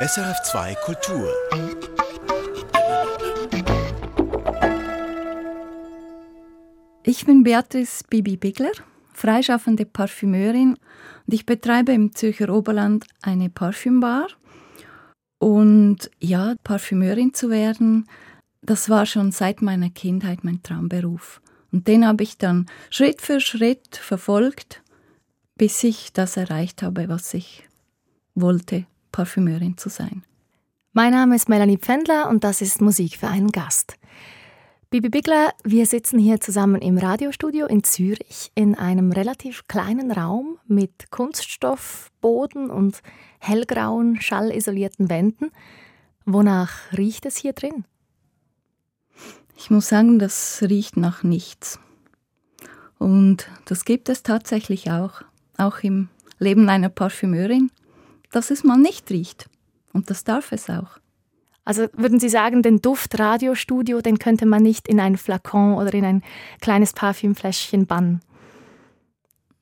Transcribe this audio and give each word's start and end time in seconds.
SRF2 0.00 0.76
Kultur. 0.84 1.28
Ich 7.02 7.26
bin 7.26 7.42
Beatrice 7.42 8.04
Bibi 8.08 8.36
Bigler, 8.36 8.70
freischaffende 9.12 9.84
Parfümeurin 9.86 10.78
und 11.26 11.34
ich 11.34 11.46
betreibe 11.46 11.90
im 11.90 12.14
Zürcher 12.14 12.48
Oberland 12.54 13.06
eine 13.22 13.50
Parfümbar. 13.50 14.28
Und 15.40 16.08
ja, 16.20 16.54
Parfümeurin 16.62 17.34
zu 17.34 17.50
werden, 17.50 18.08
das 18.62 18.88
war 18.88 19.04
schon 19.04 19.32
seit 19.32 19.62
meiner 19.62 19.90
Kindheit 19.90 20.44
mein 20.44 20.62
Traumberuf. 20.62 21.40
Und 21.72 21.88
den 21.88 22.06
habe 22.06 22.22
ich 22.22 22.38
dann 22.38 22.66
Schritt 22.90 23.20
für 23.20 23.40
Schritt 23.40 23.96
verfolgt, 23.96 24.80
bis 25.56 25.82
ich 25.82 26.12
das 26.12 26.36
erreicht 26.36 26.84
habe, 26.84 27.08
was 27.08 27.34
ich 27.34 27.68
wollte, 28.36 28.86
Parfümeurin 29.18 29.76
zu 29.76 29.88
sein. 29.88 30.22
Mein 30.92 31.10
Name 31.10 31.34
ist 31.34 31.48
Melanie 31.48 31.76
Pfändler 31.76 32.28
und 32.28 32.44
das 32.44 32.62
ist 32.62 32.80
Musik 32.80 33.16
für 33.16 33.26
einen 33.26 33.50
Gast. 33.50 33.96
Bibi 34.90 35.08
Bigler, 35.08 35.52
wir 35.64 35.86
sitzen 35.86 36.20
hier 36.20 36.40
zusammen 36.40 36.80
im 36.80 36.98
Radiostudio 36.98 37.66
in 37.66 37.82
Zürich 37.82 38.52
in 38.54 38.76
einem 38.76 39.10
relativ 39.10 39.66
kleinen 39.66 40.12
Raum 40.12 40.58
mit 40.68 41.10
Kunststoffboden 41.10 42.70
und 42.70 43.02
hellgrauen, 43.40 44.20
schallisolierten 44.20 45.10
Wänden. 45.10 45.50
Wonach 46.24 46.92
riecht 46.96 47.26
es 47.26 47.36
hier 47.36 47.54
drin? 47.54 47.86
Ich 49.56 49.68
muss 49.68 49.88
sagen, 49.88 50.20
das 50.20 50.62
riecht 50.62 50.96
nach 50.96 51.24
nichts. 51.24 51.80
Und 52.98 53.48
das 53.64 53.84
gibt 53.84 54.10
es 54.10 54.22
tatsächlich 54.22 54.92
auch, 54.92 55.22
auch 55.56 55.80
im 55.80 56.08
Leben 56.38 56.68
einer 56.68 56.88
Parfümeurin 56.88 57.72
dass 58.30 58.50
es 58.50 58.64
mal 58.64 58.78
nicht 58.78 59.10
riecht. 59.10 59.48
Und 59.92 60.10
das 60.10 60.24
darf 60.24 60.52
es 60.52 60.68
auch. 60.68 60.98
Also 61.64 61.86
würden 61.92 62.18
Sie 62.18 62.30
sagen, 62.30 62.62
den 62.62 62.80
Duft 62.80 63.18
Radiostudio, 63.18 64.00
den 64.00 64.18
könnte 64.18 64.46
man 64.46 64.62
nicht 64.62 64.88
in 64.88 65.00
ein 65.00 65.18
Flakon 65.18 65.74
oder 65.74 65.92
in 65.92 66.04
ein 66.04 66.22
kleines 66.60 66.94
Parfümfläschchen 66.94 67.86
bannen? 67.86 68.20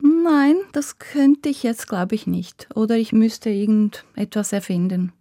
Nein, 0.00 0.56
das 0.72 0.98
könnte 0.98 1.48
ich 1.48 1.62
jetzt, 1.62 1.88
glaube 1.88 2.14
ich, 2.14 2.26
nicht. 2.26 2.68
Oder 2.74 2.96
ich 2.96 3.12
müsste 3.12 3.50
irgendetwas 3.50 4.52
erfinden. 4.52 5.12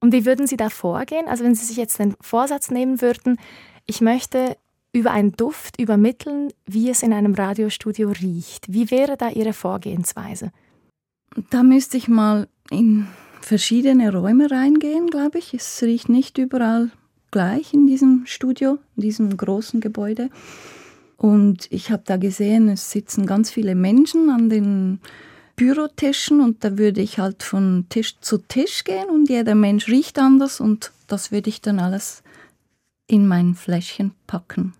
Und 0.00 0.12
wie 0.12 0.26
würden 0.26 0.46
Sie 0.46 0.58
da 0.58 0.68
vorgehen? 0.68 1.26
Also 1.26 1.44
wenn 1.44 1.54
Sie 1.54 1.64
sich 1.64 1.78
jetzt 1.78 1.98
den 1.98 2.14
Vorsatz 2.20 2.70
nehmen 2.70 3.00
würden, 3.00 3.38
ich 3.86 4.02
möchte 4.02 4.58
über 4.92 5.10
einen 5.10 5.32
Duft 5.32 5.80
übermitteln, 5.80 6.52
wie 6.66 6.90
es 6.90 7.02
in 7.02 7.12
einem 7.12 7.34
Radiostudio 7.34 8.10
riecht. 8.10 8.72
Wie 8.72 8.90
wäre 8.90 9.16
da 9.16 9.30
Ihre 9.30 9.52
Vorgehensweise? 9.52 10.52
Da 11.50 11.62
müsste 11.62 11.96
ich 11.96 12.06
mal 12.06 12.48
in 12.70 13.06
verschiedene 13.40 14.12
Räume 14.12 14.50
reingehen, 14.50 15.08
glaube 15.08 15.38
ich. 15.38 15.54
Es 15.54 15.82
riecht 15.82 16.08
nicht 16.08 16.38
überall 16.38 16.90
gleich 17.30 17.74
in 17.74 17.86
diesem 17.86 18.22
Studio, 18.26 18.78
in 18.96 19.02
diesem 19.02 19.36
großen 19.36 19.80
Gebäude. 19.80 20.30
Und 21.16 21.66
ich 21.70 21.90
habe 21.90 22.02
da 22.06 22.16
gesehen, 22.16 22.68
es 22.68 22.90
sitzen 22.90 23.26
ganz 23.26 23.50
viele 23.50 23.74
Menschen 23.74 24.30
an 24.30 24.48
den 24.48 25.00
Bürotischen 25.56 26.40
und 26.40 26.64
da 26.64 26.78
würde 26.78 27.00
ich 27.00 27.18
halt 27.18 27.42
von 27.42 27.86
Tisch 27.88 28.18
zu 28.20 28.38
Tisch 28.38 28.84
gehen 28.84 29.08
und 29.08 29.28
jeder 29.28 29.54
Mensch 29.54 29.88
riecht 29.88 30.18
anders 30.18 30.60
und 30.60 30.90
das 31.06 31.30
würde 31.30 31.48
ich 31.48 31.60
dann 31.60 31.78
alles 31.78 32.22
in 33.06 33.28
mein 33.28 33.54
Fläschchen 33.54 34.12
packen. 34.26 34.74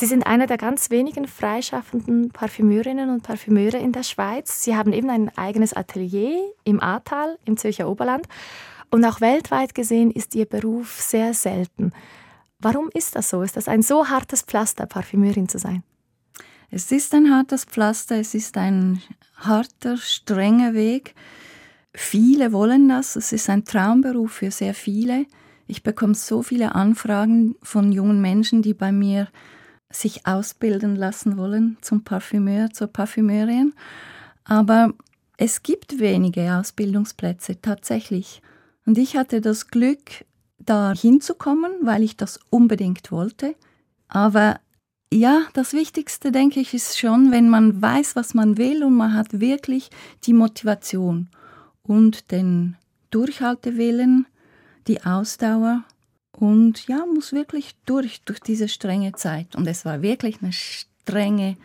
Sie 0.00 0.06
sind 0.06 0.28
eine 0.28 0.46
der 0.46 0.58
ganz 0.58 0.90
wenigen 0.90 1.26
freischaffenden 1.26 2.30
Parfümeurinnen 2.30 3.10
und 3.10 3.24
Parfümeure 3.24 3.78
in 3.78 3.90
der 3.90 4.04
Schweiz. 4.04 4.62
Sie 4.62 4.76
haben 4.76 4.92
eben 4.92 5.10
ein 5.10 5.36
eigenes 5.36 5.72
Atelier 5.72 6.38
im 6.62 6.80
Ahrtal 6.80 7.36
im 7.44 7.56
Zürcher 7.56 7.88
Oberland. 7.88 8.28
Und 8.92 9.04
auch 9.04 9.20
weltweit 9.20 9.74
gesehen 9.74 10.12
ist 10.12 10.36
Ihr 10.36 10.46
Beruf 10.46 11.00
sehr 11.00 11.34
selten. 11.34 11.90
Warum 12.60 12.90
ist 12.94 13.16
das 13.16 13.28
so? 13.28 13.42
Ist 13.42 13.56
das 13.56 13.66
ein 13.66 13.82
so 13.82 14.08
hartes 14.08 14.42
Pflaster, 14.42 14.86
Parfümeurin 14.86 15.48
zu 15.48 15.58
sein? 15.58 15.82
Es 16.70 16.92
ist 16.92 17.12
ein 17.12 17.34
hartes 17.34 17.64
Pflaster, 17.64 18.20
es 18.20 18.34
ist 18.34 18.56
ein 18.56 19.02
harter, 19.34 19.96
strenger 19.96 20.74
Weg. 20.74 21.16
Viele 21.92 22.52
wollen 22.52 22.88
das, 22.88 23.16
es 23.16 23.32
ist 23.32 23.50
ein 23.50 23.64
Traumberuf 23.64 24.30
für 24.30 24.52
sehr 24.52 24.74
viele. 24.74 25.26
Ich 25.66 25.82
bekomme 25.82 26.14
so 26.14 26.44
viele 26.44 26.76
Anfragen 26.76 27.56
von 27.64 27.90
jungen 27.90 28.20
Menschen, 28.20 28.62
die 28.62 28.74
bei 28.74 28.92
mir 28.92 29.26
sich 29.90 30.26
ausbilden 30.26 30.96
lassen 30.96 31.36
wollen 31.36 31.78
zum 31.80 32.04
Parfümeur, 32.04 32.70
zur 32.70 32.88
Parfümeurin. 32.88 33.74
Aber 34.44 34.92
es 35.36 35.62
gibt 35.62 35.98
wenige 35.98 36.54
Ausbildungsplätze 36.54 37.60
tatsächlich. 37.60 38.42
Und 38.86 38.98
ich 38.98 39.16
hatte 39.16 39.40
das 39.40 39.68
Glück, 39.68 40.24
da 40.58 40.92
hinzukommen, 40.92 41.72
weil 41.82 42.02
ich 42.02 42.16
das 42.16 42.40
unbedingt 42.50 43.10
wollte. 43.10 43.54
Aber 44.08 44.60
ja, 45.12 45.42
das 45.54 45.72
Wichtigste, 45.72 46.32
denke 46.32 46.60
ich, 46.60 46.74
ist 46.74 46.98
schon, 46.98 47.32
wenn 47.32 47.48
man 47.48 47.80
weiß, 47.80 48.16
was 48.16 48.34
man 48.34 48.58
will 48.58 48.84
und 48.84 48.94
man 48.94 49.14
hat 49.14 49.40
wirklich 49.40 49.90
die 50.24 50.34
Motivation 50.34 51.28
und 51.82 52.30
den 52.30 52.76
Durchhaltewillen, 53.10 54.26
die 54.86 55.02
Ausdauer 55.04 55.84
und 56.38 56.86
ja, 56.86 57.04
muss 57.04 57.32
wirklich 57.32 57.74
durch, 57.84 58.22
durch 58.22 58.40
diese 58.40 58.68
strenge 58.68 59.12
Zeit. 59.12 59.56
Und 59.56 59.66
es 59.66 59.84
war 59.84 60.02
wirklich 60.02 60.36
eine 60.40 60.52
strenge, 60.52 61.56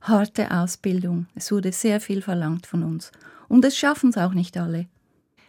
harte 0.00 0.50
Ausbildung. 0.50 1.26
Es 1.34 1.52
wurde 1.52 1.70
sehr 1.72 2.00
viel 2.00 2.22
verlangt 2.22 2.66
von 2.66 2.82
uns. 2.82 3.12
Und 3.48 3.64
es 3.64 3.76
schaffen 3.76 4.10
es 4.10 4.16
auch 4.16 4.32
nicht 4.32 4.56
alle. 4.56 4.86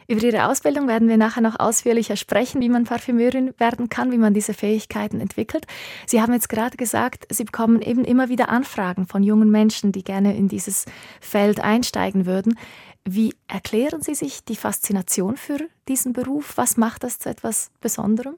Über 0.10 0.22
Ihre 0.22 0.48
Ausbildung 0.48 0.90
werden 0.90 1.08
wir 1.08 1.16
nachher 1.16 1.40
noch 1.40 1.58
ausführlicher 1.58 2.18
sprechen, 2.18 2.60
wie 2.60 2.68
man 2.68 2.84
Parfümeurin 2.84 3.54
werden 3.58 3.88
kann, 3.88 4.12
wie 4.12 4.18
man 4.18 4.34
diese 4.34 4.54
Fähigkeiten 4.54 5.22
entwickelt. 5.22 5.66
Sie 6.06 6.22
haben 6.22 6.34
jetzt 6.34 6.50
gerade 6.50 6.76
gesagt, 6.76 7.26
Sie 7.30 7.46
bekommen 7.46 7.82
eben 7.82 8.04
immer 8.04 8.28
wieder 8.28 8.50
Anfragen 8.50 9.08
von 9.08 9.24
jungen 9.24 9.50
Menschen, 9.50 9.94
die 9.94 10.04
gerne 10.04 10.36
in 10.36 10.50
dieses 10.50 10.86
Feld 11.22 11.62
einsteigen 11.62 12.26
würden. 12.26 12.60
Wie 13.06 13.34
erklären 13.48 14.02
Sie 14.02 14.14
sich 14.14 14.44
die 14.44 14.58
Faszination 14.58 15.38
für 15.38 15.60
diesen 15.88 16.12
Beruf? 16.12 16.58
Was 16.58 16.76
macht 16.76 17.04
das 17.04 17.20
zu 17.20 17.30
etwas 17.30 17.72
Besonderem? 17.80 18.36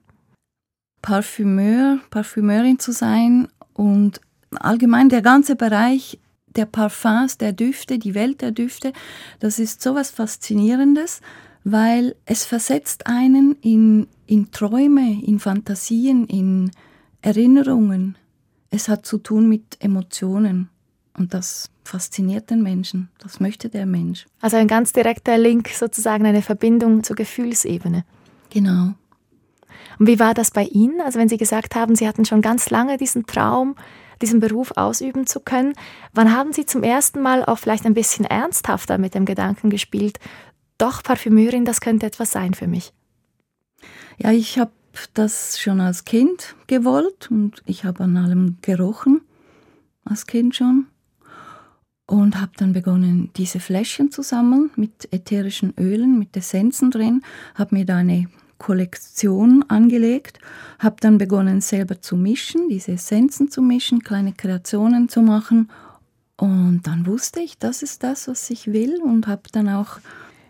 Parfümeur, 1.05 1.99
Parfümeurin 2.09 2.79
zu 2.79 2.91
sein 2.91 3.47
und 3.73 4.19
allgemein 4.55 5.07
der 5.07 5.21
ganze 5.21 5.55
Bereich 5.55 6.19
der 6.47 6.65
Parfums, 6.65 7.37
der 7.37 7.53
Düfte, 7.53 7.99
die 7.99 8.15
Welt 8.15 8.41
der 8.41 8.49
Düfte, 8.49 8.91
das 9.39 9.59
ist 9.59 9.83
so 9.83 9.93
was 9.93 10.09
Faszinierendes, 10.09 11.21
weil 11.63 12.15
es 12.25 12.43
versetzt 12.43 13.05
einen 13.05 13.55
in, 13.61 14.07
in 14.25 14.49
Träume, 14.49 15.21
in 15.23 15.37
Fantasien, 15.37 16.25
in 16.25 16.71
Erinnerungen. 17.21 18.17
Es 18.71 18.89
hat 18.89 19.05
zu 19.05 19.19
tun 19.19 19.47
mit 19.47 19.77
Emotionen 19.81 20.69
und 21.15 21.35
das 21.35 21.69
fasziniert 21.83 22.49
den 22.49 22.63
Menschen, 22.63 23.09
das 23.19 23.39
möchte 23.39 23.69
der 23.69 23.85
Mensch. 23.85 24.25
Also 24.41 24.57
ein 24.57 24.67
ganz 24.67 24.91
direkter 24.91 25.37
Link, 25.37 25.67
sozusagen 25.67 26.25
eine 26.25 26.41
Verbindung 26.41 27.03
zur 27.03 27.15
Gefühlsebene. 27.15 28.05
Genau. 28.49 28.95
Und 29.99 30.07
wie 30.07 30.19
war 30.19 30.33
das 30.33 30.51
bei 30.51 30.63
Ihnen? 30.63 31.01
Also 31.01 31.19
wenn 31.19 31.29
Sie 31.29 31.37
gesagt 31.37 31.75
haben, 31.75 31.95
Sie 31.95 32.07
hatten 32.07 32.25
schon 32.25 32.41
ganz 32.41 32.69
lange 32.69 32.97
diesen 32.97 33.25
Traum, 33.25 33.75
diesen 34.21 34.39
Beruf 34.39 34.71
ausüben 34.75 35.27
zu 35.27 35.39
können. 35.39 35.73
Wann 36.13 36.35
haben 36.35 36.53
Sie 36.53 36.65
zum 36.65 36.83
ersten 36.83 37.21
Mal 37.21 37.43
auch 37.43 37.59
vielleicht 37.59 37.85
ein 37.85 37.93
bisschen 37.93 38.25
ernsthafter 38.25 38.97
mit 38.97 39.15
dem 39.15 39.25
Gedanken 39.25 39.69
gespielt, 39.69 40.19
doch 40.77 41.03
Parfümeurin, 41.03 41.65
das 41.65 41.81
könnte 41.81 42.05
etwas 42.05 42.31
sein 42.31 42.53
für 42.53 42.67
mich? 42.67 42.93
Ja, 44.17 44.31
ich 44.31 44.59
habe 44.59 44.71
das 45.13 45.59
schon 45.59 45.81
als 45.81 46.05
Kind 46.05 46.55
gewollt 46.67 47.29
und 47.29 47.61
ich 47.65 47.85
habe 47.85 48.03
an 48.03 48.17
allem 48.17 48.57
gerochen, 48.61 49.21
als 50.03 50.25
Kind 50.25 50.55
schon. 50.55 50.87
Und 52.07 52.39
habe 52.39 52.51
dann 52.57 52.71
begonnen, 52.71 53.31
diese 53.35 53.59
Fläschchen 53.59 54.11
zu 54.11 54.21
sammeln 54.21 54.69
mit 54.75 55.11
ätherischen 55.11 55.73
Ölen, 55.79 56.19
mit 56.19 56.37
Essenzen 56.37 56.91
drin, 56.91 57.23
habe 57.55 57.73
mir 57.73 57.85
da 57.85 57.97
eine 57.97 58.27
Kollektion 58.57 59.63
angelegt, 59.67 60.39
habe 60.79 60.95
dann 60.99 61.17
begonnen 61.17 61.61
selber 61.61 62.01
zu 62.01 62.15
mischen, 62.15 62.69
diese 62.69 62.93
Essenzen 62.93 63.49
zu 63.49 63.61
mischen, 63.61 64.03
kleine 64.03 64.33
Kreationen 64.33 65.09
zu 65.09 65.21
machen 65.21 65.69
und 66.37 66.81
dann 66.83 67.05
wusste 67.05 67.39
ich, 67.39 67.57
das 67.57 67.81
ist 67.81 68.03
das, 68.03 68.27
was 68.27 68.49
ich 68.49 68.67
will 68.67 69.01
und 69.01 69.27
habe 69.27 69.43
dann 69.51 69.69
auch 69.69 69.99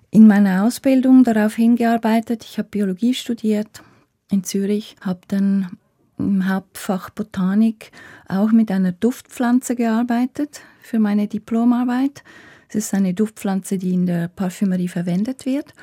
in 0.10 0.28
meiner 0.28 0.63
Ausbildung 0.63 1.24
darauf 1.24 1.56
hingearbeitet. 1.56 2.44
Ich 2.44 2.57
habe 2.57 2.69
Biologie 2.69 3.13
studiert 3.13 3.84
in 4.31 4.44
Zürich, 4.44 4.96
habe 5.02 5.19
dann 5.28 5.78
im 6.18 6.50
Hauptfach 6.50 7.10
Botanik 7.10 7.92
auch 8.28 8.52
mit 8.52 8.72
einer 8.72 8.94
Duftpflanze 8.94 9.75
gearbeitet 9.75 10.62
für 10.81 10.98
meine 10.98 11.28
Diplomarbeit. 11.28 12.24
Es 12.69 12.75
ist 12.75 12.94
eine 12.94 13.13
Duftpflanze, 13.13 13.78
die 13.78 13.94
in 13.94 14.06
der 14.06 14.30
Parfümerie 14.30 14.88
verwendet 14.88 15.46
wird. 15.46 15.74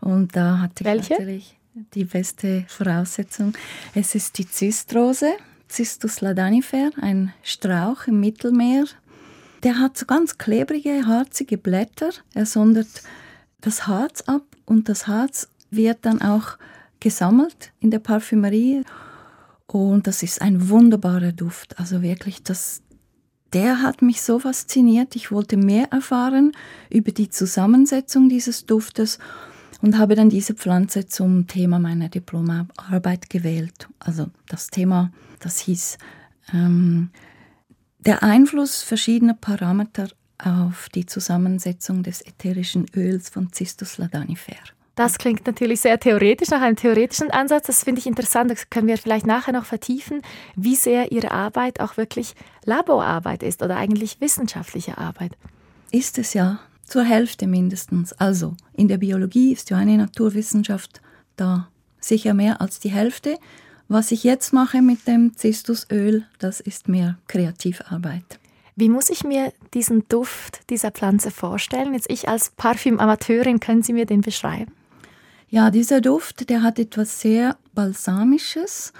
Und 0.00 0.34
da 0.34 0.58
hatte 0.58 0.84
Welche? 0.84 1.14
ich 1.14 1.18
natürlich 1.18 1.61
die 1.74 2.04
beste 2.04 2.64
Voraussetzung. 2.68 3.54
Es 3.94 4.14
ist 4.14 4.38
die 4.38 4.48
Zystrose, 4.48 5.32
Cystus 5.70 6.20
ladanifer, 6.20 6.90
ein 7.00 7.32
Strauch 7.42 8.06
im 8.06 8.20
Mittelmeer. 8.20 8.84
Der 9.62 9.78
hat 9.78 9.96
so 9.96 10.06
ganz 10.06 10.38
klebrige, 10.38 11.06
harzige 11.06 11.56
Blätter. 11.56 12.10
Er 12.34 12.46
sondert 12.46 12.88
das 13.60 13.86
Harz 13.86 14.22
ab 14.22 14.44
und 14.66 14.88
das 14.88 15.06
Harz 15.06 15.48
wird 15.70 15.98
dann 16.02 16.20
auch 16.20 16.58
gesammelt 17.00 17.72
in 17.80 17.90
der 17.90 18.00
Parfümerie 18.00 18.82
und 19.66 20.06
das 20.06 20.22
ist 20.22 20.42
ein 20.42 20.68
wunderbarer 20.68 21.32
Duft. 21.32 21.78
Also 21.78 22.02
wirklich, 22.02 22.42
das, 22.42 22.82
der 23.54 23.80
hat 23.80 24.02
mich 24.02 24.20
so 24.20 24.38
fasziniert. 24.38 25.16
Ich 25.16 25.32
wollte 25.32 25.56
mehr 25.56 25.90
erfahren 25.90 26.52
über 26.90 27.12
die 27.12 27.30
Zusammensetzung 27.30 28.28
dieses 28.28 28.66
Duftes 28.66 29.18
und 29.82 29.98
habe 29.98 30.14
dann 30.14 30.30
diese 30.30 30.54
Pflanze 30.54 31.06
zum 31.06 31.46
Thema 31.48 31.78
meiner 31.78 32.08
Diplomarbeit 32.08 33.28
gewählt. 33.28 33.88
Also 33.98 34.28
das 34.48 34.68
Thema, 34.68 35.12
das 35.40 35.58
hieß 35.58 35.98
ähm, 36.54 37.10
der 37.98 38.22
Einfluss 38.22 38.82
verschiedener 38.82 39.34
Parameter 39.34 40.08
auf 40.38 40.88
die 40.88 41.06
Zusammensetzung 41.06 42.02
des 42.02 42.24
ätherischen 42.24 42.86
Öls 42.96 43.28
von 43.28 43.52
Cistus 43.52 43.98
ladanifer. 43.98 44.56
Das 44.94 45.16
klingt 45.18 45.46
natürlich 45.46 45.80
sehr 45.80 45.98
theoretisch, 45.98 46.50
nach 46.50 46.60
einem 46.60 46.76
theoretischen 46.76 47.30
Ansatz. 47.30 47.66
Das 47.66 47.82
finde 47.82 48.00
ich 48.00 48.06
interessant. 48.06 48.50
Das 48.50 48.68
können 48.68 48.88
wir 48.88 48.98
vielleicht 48.98 49.26
nachher 49.26 49.52
noch 49.52 49.64
vertiefen, 49.64 50.20
wie 50.54 50.76
sehr 50.76 51.12
Ihre 51.12 51.30
Arbeit 51.30 51.80
auch 51.80 51.96
wirklich 51.96 52.34
Laborarbeit 52.64 53.42
ist 53.42 53.62
oder 53.62 53.76
eigentlich 53.76 54.20
wissenschaftliche 54.20 54.98
Arbeit. 54.98 55.32
Ist 55.90 56.18
es 56.18 56.34
ja, 56.34 56.60
zur 56.92 57.04
Hälfte 57.04 57.46
mindestens. 57.46 58.12
Also 58.12 58.54
in 58.74 58.86
der 58.86 58.98
Biologie 58.98 59.50
ist 59.50 59.70
ja 59.70 59.78
eine 59.78 59.96
Naturwissenschaft 59.96 61.00
da 61.36 61.68
sicher 62.00 62.34
mehr 62.34 62.60
als 62.60 62.80
die 62.80 62.90
Hälfte. 62.90 63.38
Was 63.88 64.12
ich 64.12 64.24
jetzt 64.24 64.52
mache 64.52 64.82
mit 64.82 65.08
dem 65.08 65.34
Zistusöl, 65.34 66.26
das 66.38 66.60
ist 66.60 66.88
mehr 66.88 67.16
Kreativarbeit. 67.28 68.38
Wie 68.76 68.90
muss 68.90 69.08
ich 69.08 69.24
mir 69.24 69.54
diesen 69.72 70.06
Duft 70.08 70.68
dieser 70.68 70.90
Pflanze 70.90 71.30
vorstellen? 71.30 71.94
Jetzt 71.94 72.10
ich 72.10 72.28
als 72.28 72.50
Parfümamateurin, 72.50 73.58
können 73.58 73.82
Sie 73.82 73.94
mir 73.94 74.04
den 74.04 74.20
beschreiben? 74.20 74.72
Ja, 75.48 75.70
dieser 75.70 76.02
Duft, 76.02 76.50
der 76.50 76.62
hat 76.62 76.78
etwas 76.78 77.22
sehr 77.22 77.56
Balsamisches, 77.72 78.92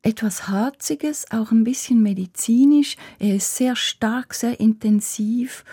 etwas 0.00 0.48
Harziges, 0.48 1.30
auch 1.30 1.50
ein 1.50 1.64
bisschen 1.64 2.02
medizinisch. 2.02 2.96
Er 3.18 3.36
ist 3.36 3.56
sehr 3.56 3.76
stark, 3.76 4.32
sehr 4.32 4.58
intensiv. 4.58 5.64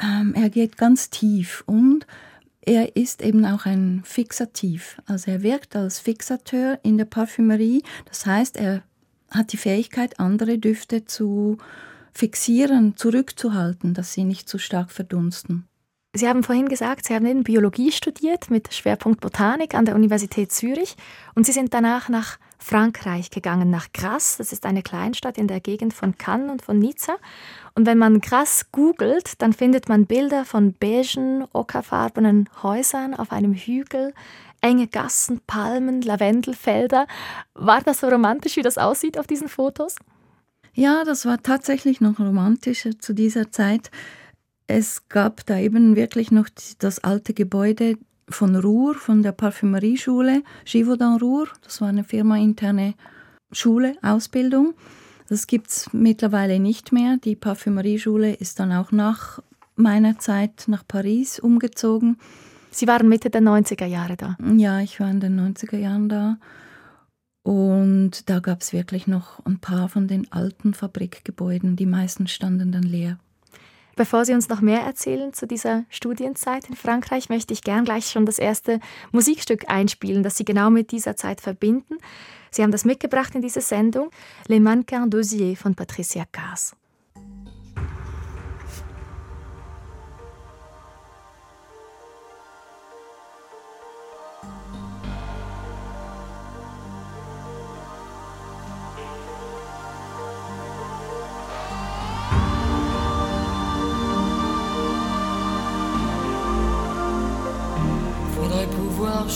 Ähm, 0.00 0.34
er 0.34 0.50
geht 0.50 0.76
ganz 0.76 1.10
tief 1.10 1.62
und 1.66 2.06
er 2.60 2.96
ist 2.96 3.22
eben 3.22 3.44
auch 3.46 3.66
ein 3.66 4.02
Fixativ. 4.04 5.00
Also 5.06 5.30
er 5.30 5.42
wirkt 5.42 5.74
als 5.74 6.00
Fixateur 6.00 6.78
in 6.82 6.98
der 6.98 7.06
Parfümerie. 7.06 7.82
Das 8.04 8.26
heißt, 8.26 8.56
er 8.56 8.82
hat 9.30 9.52
die 9.52 9.56
Fähigkeit, 9.56 10.20
andere 10.20 10.58
Düfte 10.58 11.04
zu 11.04 11.58
fixieren, 12.12 12.96
zurückzuhalten, 12.96 13.94
dass 13.94 14.12
sie 14.12 14.24
nicht 14.24 14.48
zu 14.48 14.58
stark 14.58 14.90
verdunsten. 14.90 15.68
Sie 16.14 16.26
haben 16.26 16.42
vorhin 16.42 16.68
gesagt, 16.68 17.06
Sie 17.06 17.14
haben 17.14 17.26
in 17.26 17.44
Biologie 17.44 17.92
studiert 17.92 18.50
mit 18.50 18.72
Schwerpunkt 18.74 19.20
Botanik 19.20 19.74
an 19.74 19.84
der 19.84 19.94
Universität 19.94 20.50
Zürich 20.50 20.96
und 21.34 21.46
Sie 21.46 21.52
sind 21.52 21.74
danach 21.74 22.08
nach 22.08 22.38
Frankreich 22.58 23.30
gegangen, 23.30 23.70
nach 23.70 23.92
Grasse. 23.92 24.38
Das 24.38 24.52
ist 24.52 24.66
eine 24.66 24.82
Kleinstadt 24.82 25.38
in 25.38 25.48
der 25.48 25.60
Gegend 25.60 25.94
von 25.94 26.18
Cannes 26.18 26.50
und 26.50 26.62
von 26.62 26.78
Nizza. 26.78 27.16
Und 27.74 27.86
wenn 27.86 27.98
man 27.98 28.20
Grasse 28.20 28.66
googelt, 28.72 29.40
dann 29.40 29.52
findet 29.52 29.88
man 29.88 30.06
Bilder 30.06 30.44
von 30.44 30.74
beigen, 30.74 31.46
ockerfarbenen 31.52 32.48
Häusern 32.62 33.14
auf 33.14 33.30
einem 33.30 33.54
Hügel, 33.54 34.12
enge 34.60 34.88
Gassen, 34.88 35.40
Palmen, 35.46 36.02
Lavendelfelder. 36.02 37.06
War 37.54 37.80
das 37.80 38.00
so 38.00 38.08
romantisch, 38.08 38.56
wie 38.56 38.62
das 38.62 38.78
aussieht 38.78 39.18
auf 39.18 39.26
diesen 39.26 39.48
Fotos? 39.48 39.96
Ja, 40.74 41.04
das 41.04 41.24
war 41.24 41.42
tatsächlich 41.42 42.00
noch 42.00 42.18
romantischer 42.18 42.98
zu 42.98 43.12
dieser 43.12 43.50
Zeit. 43.50 43.90
Es 44.66 45.08
gab 45.08 45.46
da 45.46 45.58
eben 45.58 45.96
wirklich 45.96 46.30
noch 46.30 46.48
das 46.78 47.02
alte 47.02 47.34
Gebäude 47.34 47.96
von 48.30 48.56
Ruhr, 48.56 48.94
von 48.94 49.22
der 49.22 49.32
Parfümerieschule, 49.32 50.42
Givaudan 50.64 51.18
Ruhr. 51.18 51.48
Das 51.62 51.80
war 51.80 51.88
eine 51.88 52.04
firmainterne 52.04 52.94
Schule, 53.52 53.96
Ausbildung. 54.02 54.74
Das 55.28 55.46
gibt 55.46 55.68
es 55.68 55.92
mittlerweile 55.92 56.58
nicht 56.58 56.92
mehr. 56.92 57.18
Die 57.18 57.36
Parfümerieschule 57.36 58.34
ist 58.34 58.60
dann 58.60 58.72
auch 58.72 58.92
nach 58.92 59.40
meiner 59.76 60.18
Zeit 60.18 60.64
nach 60.66 60.86
Paris 60.86 61.38
umgezogen. 61.38 62.18
Sie 62.70 62.86
waren 62.86 63.08
Mitte 63.08 63.30
der 63.30 63.42
90er 63.42 63.86
Jahre 63.86 64.16
da? 64.16 64.36
Ja, 64.56 64.80
ich 64.80 65.00
war 65.00 65.10
in 65.10 65.20
den 65.20 65.38
90er 65.38 65.76
Jahren 65.76 66.08
da. 66.08 66.38
Und 67.42 68.28
da 68.28 68.40
gab 68.40 68.60
es 68.60 68.72
wirklich 68.72 69.06
noch 69.06 69.44
ein 69.46 69.58
paar 69.58 69.88
von 69.88 70.06
den 70.06 70.30
alten 70.32 70.74
Fabrikgebäuden. 70.74 71.76
Die 71.76 71.86
meisten 71.86 72.26
standen 72.26 72.72
dann 72.72 72.82
leer. 72.82 73.18
Bevor 73.98 74.24
Sie 74.24 74.32
uns 74.32 74.48
noch 74.48 74.60
mehr 74.60 74.82
erzählen 74.82 75.32
zu 75.32 75.48
dieser 75.48 75.84
Studienzeit 75.90 76.68
in 76.68 76.76
Frankreich, 76.76 77.30
möchte 77.30 77.52
ich 77.52 77.62
gern 77.62 77.84
gleich 77.84 78.06
schon 78.06 78.26
das 78.26 78.38
erste 78.38 78.78
Musikstück 79.10 79.68
einspielen, 79.68 80.22
das 80.22 80.36
Sie 80.36 80.44
genau 80.44 80.70
mit 80.70 80.92
dieser 80.92 81.16
Zeit 81.16 81.40
verbinden. 81.40 81.96
Sie 82.52 82.62
haben 82.62 82.70
das 82.70 82.84
mitgebracht 82.84 83.34
in 83.34 83.42
diese 83.42 83.60
Sendung, 83.60 84.10
Les 84.46 84.60
Mannequins 84.60 85.12
d'Osier 85.12 85.56
von 85.56 85.74
Patricia 85.74 86.24
Kaas. 86.30 86.76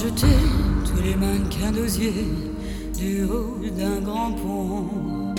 Jeter 0.02 0.26
tous 0.84 1.02
les 1.02 1.14
mannequins 1.14 1.70
d'osier 1.70 2.26
du 2.98 3.24
haut 3.24 3.58
d'un 3.78 4.00
grand 4.00 4.32
pont. 4.32 5.34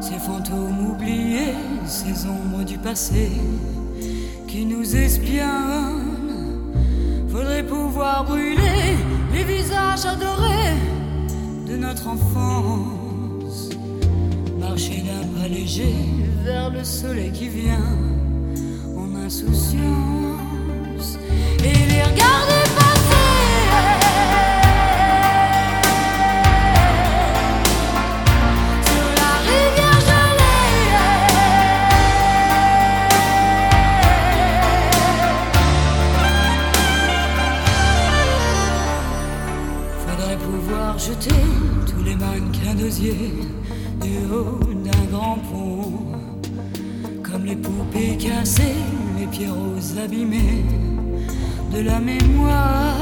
Ces 0.00 0.18
fantômes 0.18 0.90
oubliés, 0.90 1.54
ces 1.84 2.26
ombres 2.26 2.64
du 2.64 2.78
passé 2.78 3.30
qui 4.46 4.64
nous 4.64 4.96
espionnent. 4.96 6.70
Faudrait 7.28 7.64
pouvoir 7.64 8.24
brûler 8.24 8.96
les 9.32 9.44
visages 9.44 10.06
adorés 10.06 10.78
de 11.66 11.76
notre 11.76 12.06
enfance. 12.06 13.70
Marcher 14.60 15.02
d'un 15.06 15.40
pas 15.40 15.48
léger 15.48 15.94
vers 16.44 16.70
le 16.70 16.84
soleil 16.84 17.32
qui 17.32 17.48
vient 17.48 17.96
en 18.96 19.16
insouciance 19.16 21.18
et 21.64 21.90
les 21.90 22.02
regarder. 22.02 22.61
Abîmés 49.98 50.64
de 51.72 51.80
la 51.80 51.98
mémoire. 52.00 52.96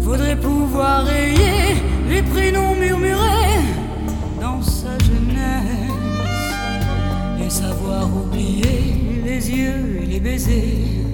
Faudrait 0.00 0.36
pouvoir 0.36 1.04
rayer 1.04 1.76
les 2.08 2.22
prénoms 2.22 2.74
murmurés 2.74 3.64
dans 4.40 4.62
sa 4.62 4.98
jeunesse 4.98 5.94
et 7.44 7.50
savoir 7.50 8.08
oublier 8.14 9.22
les 9.24 9.50
yeux 9.50 10.02
et 10.02 10.06
les 10.06 10.20
baisers 10.20 11.13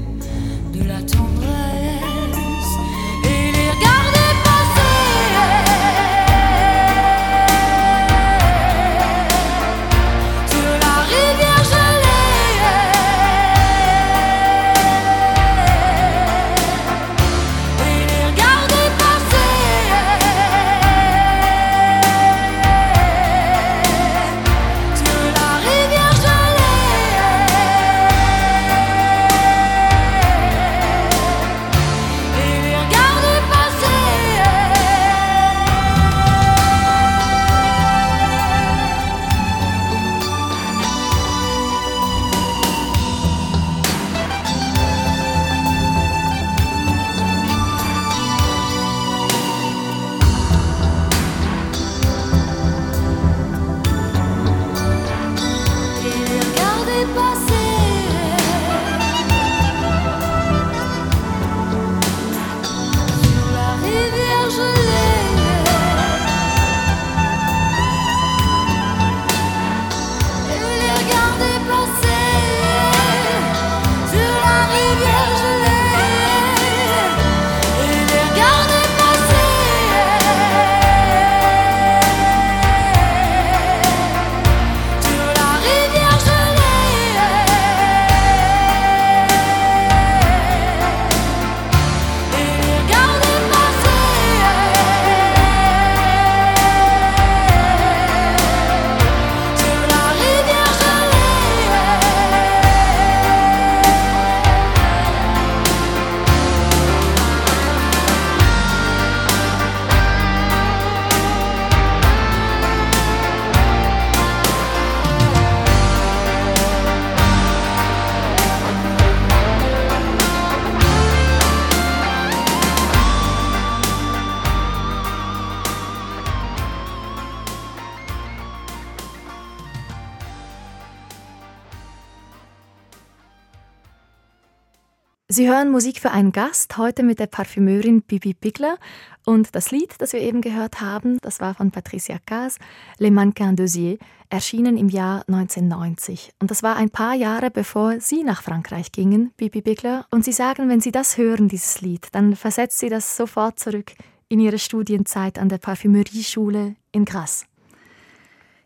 Sie 135.33 135.49
hören 135.49 135.71
Musik 135.71 136.01
für 136.01 136.11
einen 136.11 136.33
Gast, 136.33 136.77
heute 136.77 137.05
mit 137.05 137.21
der 137.21 137.29
Parfümeurin 137.29 138.03
Bibi 138.03 138.35
Bigler. 138.35 138.79
Und 139.25 139.55
das 139.55 139.71
Lied, 139.71 139.95
das 139.99 140.13
wir 140.13 140.19
eben 140.19 140.41
gehört 140.41 140.81
haben, 140.81 141.19
das 141.23 141.39
war 141.39 141.55
von 141.55 141.71
Patricia 141.71 142.19
Cas, 142.27 142.59
Les 142.99 143.13
Mannequins 143.13 143.57
d'Osier, 143.57 144.01
erschienen 144.29 144.77
im 144.77 144.89
Jahr 144.89 145.23
1990. 145.29 146.33
Und 146.41 146.51
das 146.51 146.65
war 146.65 146.75
ein 146.75 146.91
paar 146.91 147.15
Jahre 147.15 147.53
bevor 147.53 148.01
Sie 148.01 148.25
nach 148.25 148.43
Frankreich 148.43 148.91
gingen, 148.91 149.31
Bibi 149.37 149.61
Bigler. 149.61 150.05
Und 150.11 150.25
Sie 150.25 150.33
sagen, 150.33 150.69
wenn 150.69 150.81
Sie 150.81 150.91
das 150.91 151.17
hören, 151.17 151.47
dieses 151.47 151.81
Lied, 151.81 152.09
dann 152.11 152.35
versetzt 152.35 152.81
Sie 152.81 152.89
das 152.89 153.17
sofort 153.17 153.61
zurück 153.61 153.93
in 154.29 154.41
Ihre 154.41 154.59
Studienzeit 154.59 155.39
an 155.39 155.49
der 155.49 155.59
Parfümerieschule 155.59 156.75
in 156.91 157.05
Grasse. 157.05 157.45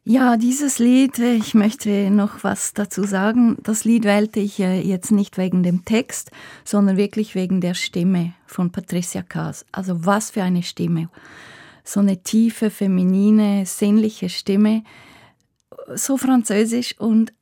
Ja, 0.07 0.37
dieses 0.37 0.79
Lied, 0.79 1.19
ich 1.19 1.55
möchte 1.55 2.11
noch 2.11 2.45
was 2.45 2.75
dazu 2.75 3.05
sagen. 3.05 3.57
Das 3.63 3.85
Lied 3.85 4.05
wählte 4.05 4.39
ich 4.39 4.59
jetzt 4.59 5.11
nicht 5.11 5.39
wegen 5.39 5.63
dem 5.63 5.87
Text, 5.87 6.31
sondern 6.63 6.99
wirklich 6.99 7.35
wegen 7.35 7.63
der 7.63 7.73
Stimme 7.73 8.35
von 8.45 8.71
Patricia 8.71 9.23
Kaas. 9.23 9.65
Also 9.73 10.05
was 10.05 10.33
für 10.33 10.43
eine 10.43 10.63
Stimme. 10.63 11.09
So 11.85 12.01
eine 12.01 12.23
tiefe, 12.23 12.69
feminine, 12.69 13.65
sinnliche 13.65 14.29
Stimme, 14.29 14.85
so 15.95 16.19
französisch 16.19 17.01
und 17.01 17.33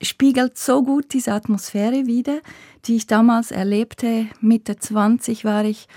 spiegelt 0.00 0.56
so 0.56 0.84
gut 0.84 1.14
diese 1.14 1.32
Atmosphäre 1.32 2.06
wider, 2.06 2.38
die 2.84 2.94
ich 2.94 3.08
damals 3.08 3.50
erlebte. 3.50 4.28
Mitte 4.40 4.76
20 4.76 5.44
war 5.44 5.64
ich. 5.64 5.88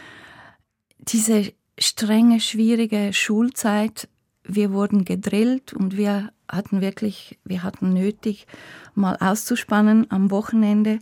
Diese 0.98 1.54
strenge, 1.78 2.40
schwierige 2.40 3.14
Schulzeit 3.14 4.08
wir 4.48 4.72
wurden 4.72 5.06
gedrillt 5.06 5.74
und 5.74 5.98
wir 5.98 6.32
hatten 6.48 6.82
wirklich, 6.82 7.40
wir 7.44 7.64
hatten 7.64 7.94
nötig, 7.94 8.48
mal 8.94 9.18
auszuspannen 9.20 10.10
am 10.10 10.32
Wochenende. 10.32 11.00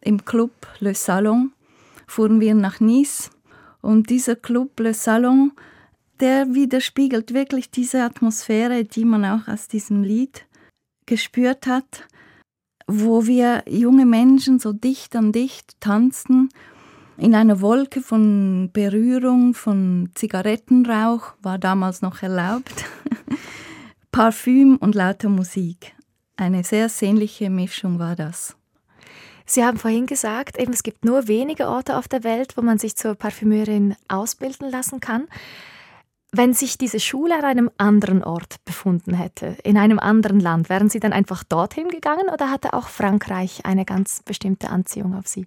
Im 0.00 0.24
Club 0.24 0.52
Le 0.78 0.94
Salon 0.94 1.52
fuhren 2.06 2.40
wir 2.40 2.54
nach 2.54 2.80
Nice 2.80 3.30
und 3.82 4.10
dieser 4.10 4.36
Club 4.36 4.78
Le 4.80 4.94
Salon, 4.94 5.52
der 6.20 6.54
widerspiegelt 6.54 7.34
wirklich 7.34 7.70
diese 7.70 8.02
Atmosphäre, 8.02 8.84
die 8.84 9.04
man 9.04 9.24
auch 9.24 9.48
aus 9.48 9.68
diesem 9.68 10.02
Lied 10.02 10.46
gespürt 11.06 11.66
hat, 11.66 12.06
wo 12.86 13.26
wir 13.26 13.64
junge 13.68 14.06
Menschen 14.06 14.58
so 14.58 14.72
dicht 14.72 15.16
an 15.16 15.32
dicht 15.32 15.80
tanzten 15.80 16.48
in 17.18 17.34
einer 17.34 17.60
Wolke 17.60 18.00
von 18.00 18.70
Berührung, 18.72 19.54
von 19.54 20.10
Zigarettenrauch, 20.14 21.34
war 21.42 21.58
damals 21.58 22.02
noch 22.02 22.22
erlaubt, 22.22 22.84
Parfüm 24.12 24.76
und 24.76 24.94
lauter 24.94 25.28
Musik. 25.28 25.94
Eine 26.36 26.64
sehr 26.64 26.88
sehnliche 26.88 27.50
Mischung 27.50 27.98
war 27.98 28.16
das. 28.16 28.56
Sie 29.46 29.64
haben 29.64 29.78
vorhin 29.78 30.06
gesagt, 30.06 30.58
eben, 30.58 30.72
es 30.72 30.82
gibt 30.82 31.04
nur 31.04 31.28
wenige 31.28 31.68
Orte 31.68 31.96
auf 31.96 32.08
der 32.08 32.24
Welt, 32.24 32.56
wo 32.56 32.62
man 32.62 32.78
sich 32.78 32.96
zur 32.96 33.14
Parfümeurin 33.14 33.94
ausbilden 34.08 34.70
lassen 34.70 35.00
kann. 35.00 35.28
Wenn 36.32 36.52
sich 36.52 36.76
diese 36.76 36.98
Schule 37.00 37.38
an 37.38 37.44
einem 37.44 37.70
anderen 37.78 38.24
Ort 38.24 38.56
befunden 38.64 39.14
hätte, 39.14 39.56
in 39.62 39.78
einem 39.78 40.00
anderen 40.00 40.40
Land, 40.40 40.68
wären 40.68 40.90
Sie 40.90 40.98
dann 40.98 41.12
einfach 41.12 41.44
dorthin 41.44 41.88
gegangen 41.88 42.28
oder 42.32 42.50
hatte 42.50 42.74
auch 42.74 42.88
Frankreich 42.88 43.64
eine 43.64 43.84
ganz 43.84 44.22
bestimmte 44.22 44.68
Anziehung 44.68 45.14
auf 45.14 45.28
Sie? 45.28 45.46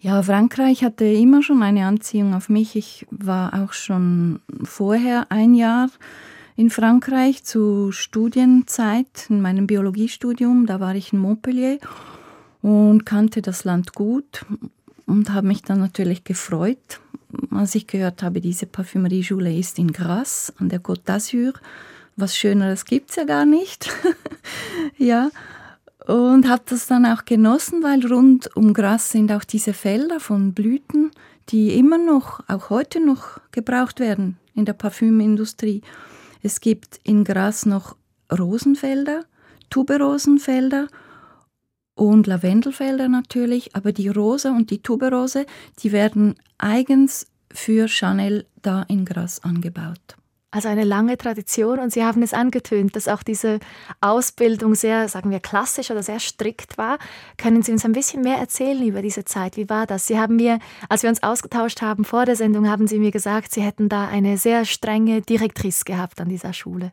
Ja, 0.00 0.22
Frankreich 0.22 0.84
hatte 0.84 1.04
immer 1.04 1.42
schon 1.42 1.62
eine 1.62 1.86
Anziehung 1.86 2.32
auf 2.32 2.48
mich. 2.48 2.76
Ich 2.76 3.06
war 3.10 3.64
auch 3.64 3.72
schon 3.72 4.40
vorher 4.62 5.26
ein 5.30 5.54
Jahr 5.54 5.88
in 6.54 6.70
Frankreich 6.70 7.42
zu 7.42 7.90
Studienzeit 7.90 9.26
in 9.28 9.40
meinem 9.40 9.66
Biologiestudium. 9.66 10.66
Da 10.66 10.78
war 10.78 10.94
ich 10.94 11.12
in 11.12 11.18
Montpellier 11.18 11.78
und 12.62 13.06
kannte 13.06 13.42
das 13.42 13.64
Land 13.64 13.92
gut 13.92 14.46
und 15.06 15.32
habe 15.32 15.48
mich 15.48 15.62
dann 15.62 15.80
natürlich 15.80 16.22
gefreut, 16.22 17.00
als 17.50 17.74
ich 17.74 17.88
gehört 17.88 18.22
habe, 18.22 18.40
diese 18.40 18.66
Parfümerieschule 18.66 19.52
ist 19.52 19.80
in 19.80 19.92
Grasse 19.92 20.52
an 20.58 20.68
der 20.68 20.80
Côte 20.80 21.04
d'Azur. 21.06 21.54
Was 22.14 22.36
Schöneres 22.36 22.84
gibt 22.84 23.10
es 23.10 23.16
ja 23.16 23.24
gar 23.24 23.46
nicht. 23.46 23.90
ja, 24.96 25.30
und 26.08 26.48
habe 26.48 26.62
das 26.64 26.86
dann 26.86 27.04
auch 27.04 27.26
genossen, 27.26 27.82
weil 27.82 28.04
rund 28.06 28.56
um 28.56 28.72
Gras 28.72 29.10
sind 29.10 29.30
auch 29.30 29.44
diese 29.44 29.74
Felder 29.74 30.20
von 30.20 30.54
Blüten, 30.54 31.10
die 31.50 31.78
immer 31.78 31.98
noch, 31.98 32.40
auch 32.48 32.70
heute 32.70 33.04
noch 33.04 33.40
gebraucht 33.52 34.00
werden 34.00 34.38
in 34.54 34.64
der 34.64 34.72
Parfümindustrie. 34.72 35.82
Es 36.42 36.60
gibt 36.62 36.98
in 37.04 37.24
Gras 37.24 37.66
noch 37.66 37.94
Rosenfelder, 38.32 39.26
Tuberosenfelder 39.68 40.88
und 41.94 42.26
Lavendelfelder 42.26 43.08
natürlich, 43.08 43.76
aber 43.76 43.92
die 43.92 44.08
Rose 44.08 44.50
und 44.50 44.70
die 44.70 44.82
Tuberose, 44.82 45.44
die 45.80 45.92
werden 45.92 46.36
eigens 46.56 47.26
für 47.52 47.86
Chanel 47.86 48.46
da 48.62 48.82
in 48.84 49.04
Gras 49.04 49.44
angebaut. 49.44 50.17
Also 50.50 50.68
eine 50.68 50.84
lange 50.84 51.18
Tradition 51.18 51.78
und 51.78 51.92
Sie 51.92 52.02
haben 52.02 52.22
es 52.22 52.32
angetönt, 52.32 52.96
dass 52.96 53.06
auch 53.06 53.22
diese 53.22 53.60
Ausbildung 54.00 54.74
sehr, 54.74 55.06
sagen 55.08 55.30
wir, 55.30 55.40
klassisch 55.40 55.90
oder 55.90 56.02
sehr 56.02 56.20
strikt 56.20 56.78
war. 56.78 56.98
Können 57.36 57.62
Sie 57.62 57.70
uns 57.70 57.84
ein 57.84 57.92
bisschen 57.92 58.22
mehr 58.22 58.38
erzählen 58.38 58.82
über 58.86 59.02
diese 59.02 59.26
Zeit? 59.26 59.58
Wie 59.58 59.68
war 59.68 59.86
das? 59.86 60.06
Sie 60.06 60.18
haben 60.18 60.36
mir, 60.36 60.58
als 60.88 61.02
wir 61.02 61.10
uns 61.10 61.22
ausgetauscht 61.22 61.82
haben 61.82 62.06
vor 62.06 62.24
der 62.24 62.34
Sendung, 62.34 62.66
haben 62.66 62.86
Sie 62.86 62.98
mir 62.98 63.10
gesagt, 63.10 63.52
Sie 63.52 63.60
hätten 63.60 63.90
da 63.90 64.08
eine 64.08 64.38
sehr 64.38 64.64
strenge 64.64 65.20
Direktrice 65.20 65.84
gehabt 65.84 66.18
an 66.18 66.30
dieser 66.30 66.54
Schule. 66.54 66.92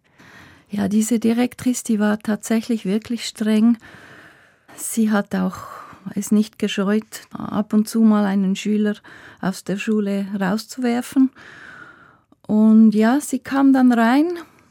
Ja, 0.70 0.90
diese 0.90 1.20
Direktrice, 1.20 1.86
die 1.86 2.00
war 2.00 2.20
tatsächlich 2.20 2.86
wirklich 2.86 3.26
streng. 3.26 3.78
Sie 4.76 5.12
hat 5.12 5.34
auch 5.34 5.56
es 6.14 6.30
nicht 6.34 6.60
gescheut, 6.60 7.22
ab 7.32 7.72
und 7.72 7.88
zu 7.88 8.02
mal 8.02 8.26
einen 8.26 8.58
Schüler 8.58 8.96
aus 9.40 9.64
der 9.64 9.78
Schule 9.78 10.28
rauszuwerfen. 10.38 11.32
Und 12.48 12.92
ja, 12.94 13.20
sie 13.20 13.40
kam 13.40 13.74
dann 13.74 13.92
rein 13.92 14.28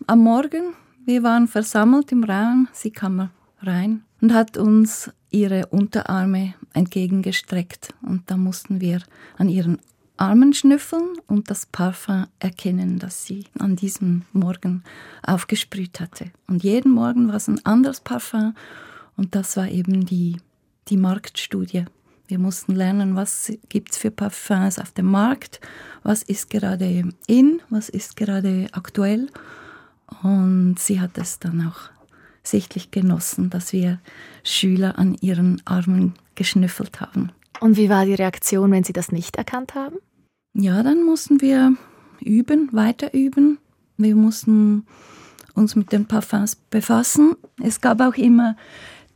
am 0.06 0.20
Morgen. 0.20 0.74
Wir 1.04 1.22
waren 1.22 1.48
versammelt 1.48 2.12
im 2.12 2.24
Raum. 2.24 2.68
Sie 2.72 2.90
kam 2.90 3.30
rein 3.60 4.02
und 4.20 4.32
hat 4.32 4.56
uns 4.56 5.10
ihre 5.30 5.66
Unterarme 5.66 6.54
entgegengestreckt. 6.72 7.92
Und 8.02 8.22
da 8.30 8.36
mussten 8.36 8.80
wir 8.80 9.00
an 9.36 9.48
ihren 9.48 9.78
Armen 10.16 10.52
schnüffeln 10.52 11.18
und 11.26 11.50
das 11.50 11.66
Parfum 11.66 12.26
erkennen, 12.38 12.98
das 12.98 13.26
sie 13.26 13.44
an 13.58 13.74
diesem 13.74 14.22
Morgen 14.32 14.84
aufgesprüht 15.26 15.98
hatte. 15.98 16.30
Und 16.46 16.62
jeden 16.62 16.92
Morgen 16.92 17.28
war 17.28 17.34
es 17.34 17.48
ein 17.48 17.64
anderes 17.66 18.00
Parfum 18.00 18.54
und 19.16 19.34
das 19.34 19.56
war 19.56 19.68
eben 19.68 20.06
die, 20.06 20.36
die 20.88 20.96
Marktstudie. 20.96 21.86
Wir 22.26 22.38
mussten 22.38 22.74
lernen, 22.74 23.16
was 23.16 23.52
gibt 23.68 23.92
es 23.92 23.98
für 23.98 24.10
Parfums 24.10 24.78
auf 24.78 24.92
dem 24.92 25.06
Markt, 25.06 25.60
was 26.02 26.22
ist 26.22 26.48
gerade 26.48 27.04
in, 27.26 27.60
was 27.68 27.88
ist 27.88 28.16
gerade 28.16 28.66
aktuell. 28.72 29.28
Und 30.22 30.78
sie 30.78 31.00
hat 31.00 31.18
es 31.18 31.38
dann 31.38 31.68
auch 31.68 31.90
sichtlich 32.42 32.90
genossen, 32.90 33.50
dass 33.50 33.72
wir 33.72 33.98
Schüler 34.42 34.98
an 34.98 35.16
ihren 35.20 35.60
Armen 35.66 36.14
geschnüffelt 36.34 37.00
haben. 37.00 37.30
Und 37.60 37.76
wie 37.76 37.88
war 37.88 38.04
die 38.04 38.14
Reaktion, 38.14 38.70
wenn 38.70 38.84
Sie 38.84 38.92
das 38.92 39.12
nicht 39.12 39.36
erkannt 39.36 39.74
haben? 39.74 39.96
Ja, 40.54 40.82
dann 40.82 41.04
mussten 41.04 41.40
wir 41.40 41.74
üben, 42.20 42.68
weiter 42.72 43.14
üben. 43.14 43.58
Wir 43.96 44.16
mussten 44.16 44.86
uns 45.54 45.76
mit 45.76 45.92
den 45.92 46.06
Parfums 46.06 46.56
befassen. 46.56 47.36
Es 47.62 47.80
gab 47.80 48.00
auch 48.00 48.14
immer 48.14 48.56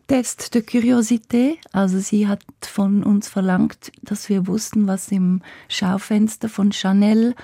Test 0.08 0.54
de 0.54 0.62
Curiosité. 0.62 1.58
Also 1.72 1.98
sie 1.98 2.26
hat 2.26 2.42
von 2.62 3.04
uns 3.04 3.28
verlangt, 3.28 3.92
dass 4.02 4.28
wir 4.28 4.46
wussten, 4.46 4.86
was 4.86 5.12
im 5.12 5.42
Schaufenster 5.68 6.48
von 6.48 6.72
Chanel 6.72 7.34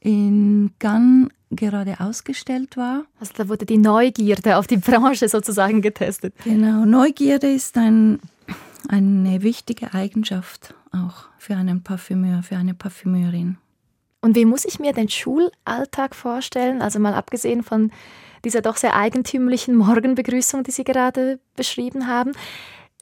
in 0.00 0.70
Cannes 0.78 1.30
gerade 1.50 2.00
ausgestellt 2.00 2.76
war. 2.76 3.04
Also 3.18 3.32
da 3.36 3.48
wurde 3.48 3.66
die 3.66 3.78
Neugierde 3.78 4.58
auf 4.58 4.66
die 4.66 4.76
Branche 4.76 5.28
sozusagen 5.28 5.80
getestet. 5.80 6.34
Genau, 6.44 6.84
Neugierde 6.84 7.50
ist 7.50 7.76
ein, 7.76 8.20
eine 8.88 9.42
wichtige 9.42 9.94
Eigenschaft 9.94 10.74
auch 10.92 11.28
für 11.38 11.56
einen 11.56 11.82
Parfümeur, 11.82 12.42
für 12.42 12.56
eine 12.56 12.74
Parfümeurin. 12.74 13.56
Und 14.20 14.36
wie 14.36 14.44
muss 14.44 14.64
ich 14.64 14.78
mir 14.78 14.92
den 14.92 15.08
Schulalltag 15.08 16.14
vorstellen? 16.14 16.80
Also 16.80 16.98
mal 16.98 17.14
abgesehen 17.14 17.62
von 17.62 17.90
dieser 18.44 18.62
doch 18.62 18.76
sehr 18.76 18.96
eigentümlichen 18.96 19.74
Morgenbegrüßung, 19.76 20.64
die 20.64 20.70
Sie 20.70 20.84
gerade 20.84 21.40
beschrieben 21.56 22.06
haben. 22.06 22.32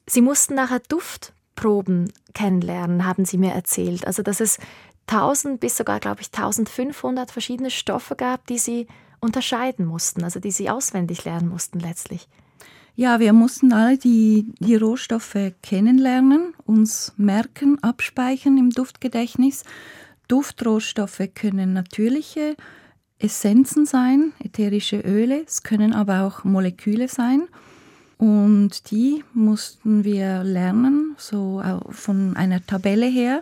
Sie 0.07 0.21
mussten 0.21 0.55
nachher 0.55 0.81
Duftproben 0.89 2.13
kennenlernen, 2.35 3.05
haben 3.05 3.25
Sie 3.25 3.39
mir 3.39 3.53
erzählt. 3.53 4.07
Also 4.07 4.23
dass 4.23 4.41
es 4.41 4.59
1000 5.07 5.61
bis 5.61 5.77
sogar, 5.77 6.01
glaube 6.01 6.21
ich, 6.21 6.29
1500 6.29 7.31
verschiedene 7.31 7.71
Stoffe 7.71 8.17
gab, 8.17 8.47
die 8.47 8.59
Sie 8.59 8.87
unterscheiden 9.21 9.87
mussten, 9.87 10.25
also 10.25 10.41
die 10.41 10.51
Sie 10.51 10.71
auswendig 10.71 11.25
lernen 11.25 11.49
mussten 11.49 11.81
letztlich. 11.81 12.29
Ja, 12.97 13.19
wir 13.21 13.33
mussten 13.33 13.73
alle 13.73 13.97
die, 13.97 14.47
die 14.59 14.77
Rohstoffe 14.77 15.53
kennenlernen, 15.63 16.55
uns 16.65 17.15
merken, 17.17 17.83
abspeichern 17.83 18.59
im 18.59 18.71
Duftgedächtnis. 18.71 19.65
Duftrohstoffe 20.29 21.23
können 21.35 21.73
natürliche 21.73 22.57
Essenzen 23.21 23.87
sein, 23.87 24.33
ätherische 24.43 25.01
Öle, 25.01 25.45
es 25.47 25.63
können 25.63 25.93
aber 25.93 26.23
auch 26.23 26.45
Moleküle 26.45 27.09
sein. 27.09 27.43
Und 28.19 28.91
die 28.91 29.25
mussten 29.33 30.05
wir 30.05 30.45
lernen, 30.45 31.15
so 31.17 31.63
von 31.91 32.37
einer 32.37 32.65
Tabelle 32.67 33.07
her, 33.07 33.41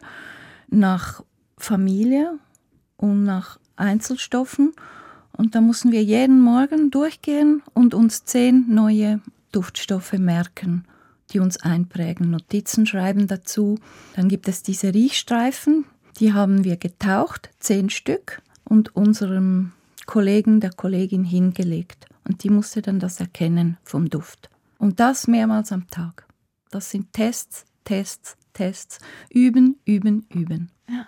nach 0.69 1.25
Familie 1.57 2.39
und 2.97 3.25
nach 3.25 3.59
Einzelstoffen. 3.77 4.75
Und 5.33 5.55
da 5.55 5.61
mussten 5.61 5.93
wir 5.93 6.03
jeden 6.03 6.41
Morgen 6.41 6.91
durchgehen 6.91 7.63
und 7.75 7.95
uns 7.95 8.25
zehn 8.25 8.67
neue 8.69 9.21
Duftstoffe 9.53 10.13
merken, 10.15 10.85
die 11.33 11.41
uns 11.41 11.57
einprägen, 11.59 12.31
Notizen 12.31 12.87
schreiben 12.87 13.27
dazu. 13.27 13.79
Dann 14.15 14.29
gibt 14.29 14.49
es 14.49 14.63
diese 14.63 14.95
Riechstreifen, 14.95 15.85
die 16.21 16.33
haben 16.33 16.65
wir 16.65 16.77
getaucht, 16.77 17.51
zehn 17.61 17.91
Stück, 17.91 18.43
und 18.69 18.95
unserem 18.95 19.73
Kollegen, 20.07 20.61
der 20.61 20.71
Kollegin 20.71 21.25
hingelegt. 21.25 22.07
Und 22.27 22.43
die 22.45 22.51
musste 22.51 22.83
dann 22.83 22.99
das 22.99 23.21
erkennen 23.21 23.79
vom 23.83 24.11
Duft. 24.11 24.51
Und 24.79 25.01
das 25.01 25.27
mehrmals 25.27 25.73
am 25.73 25.89
Tag. 25.89 26.27
Das 26.71 26.91
sind 26.91 27.13
Tests, 27.13 27.65
Tests, 27.85 28.37
Tests. 28.53 28.99
Üben, 29.31 29.81
üben, 29.85 30.27
üben. 30.33 30.71
Ja. 30.89 31.07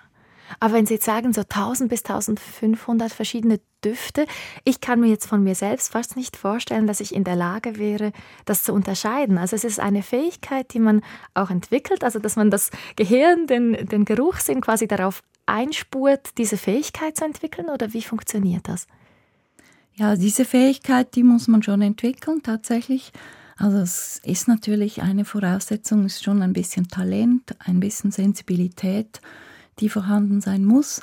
Aber 0.58 0.74
wenn 0.74 0.86
Sie 0.86 0.94
jetzt 0.94 1.06
sagen, 1.06 1.32
so 1.32 1.42
1000 1.42 1.88
bis 1.88 2.00
1500 2.04 3.12
verschiedene 3.12 3.60
Düfte, 3.84 4.26
ich 4.64 4.80
kann 4.80 5.00
mir 5.00 5.06
jetzt 5.06 5.26
von 5.26 5.42
mir 5.42 5.54
selbst 5.54 5.92
fast 5.92 6.16
nicht 6.16 6.36
vorstellen, 6.36 6.86
dass 6.86 7.00
ich 7.00 7.14
in 7.14 7.24
der 7.24 7.36
Lage 7.36 7.78
wäre, 7.78 8.12
das 8.46 8.64
zu 8.64 8.72
unterscheiden. 8.72 9.38
Also 9.38 9.54
es 9.54 9.64
ist 9.64 9.78
eine 9.78 10.02
Fähigkeit, 10.02 10.74
die 10.74 10.80
man 10.80 11.02
auch 11.34 11.50
entwickelt, 11.50 12.02
also 12.02 12.18
dass 12.18 12.36
man 12.36 12.50
das 12.50 12.70
Gehirn, 12.96 13.46
den, 13.46 13.86
den 13.86 14.04
Geruchssinn 14.04 14.60
quasi 14.60 14.88
darauf 14.88 15.22
einspurt, 15.50 16.38
diese 16.38 16.56
Fähigkeit 16.56 17.16
zu 17.16 17.24
entwickeln 17.24 17.68
oder 17.68 17.92
wie 17.92 18.02
funktioniert 18.02 18.68
das? 18.68 18.86
Ja, 19.94 20.16
diese 20.16 20.44
Fähigkeit, 20.44 21.14
die 21.14 21.24
muss 21.24 21.48
man 21.48 21.62
schon 21.62 21.82
entwickeln 21.82 22.42
tatsächlich. 22.42 23.12
Also 23.56 23.78
es 23.78 24.20
ist 24.24 24.48
natürlich 24.48 25.02
eine 25.02 25.26
Voraussetzung, 25.26 26.06
ist 26.06 26.24
schon 26.24 26.40
ein 26.40 26.54
bisschen 26.54 26.88
Talent, 26.88 27.54
ein 27.58 27.80
bisschen 27.80 28.10
Sensibilität, 28.10 29.20
die 29.80 29.90
vorhanden 29.90 30.40
sein 30.40 30.64
muss. 30.64 31.02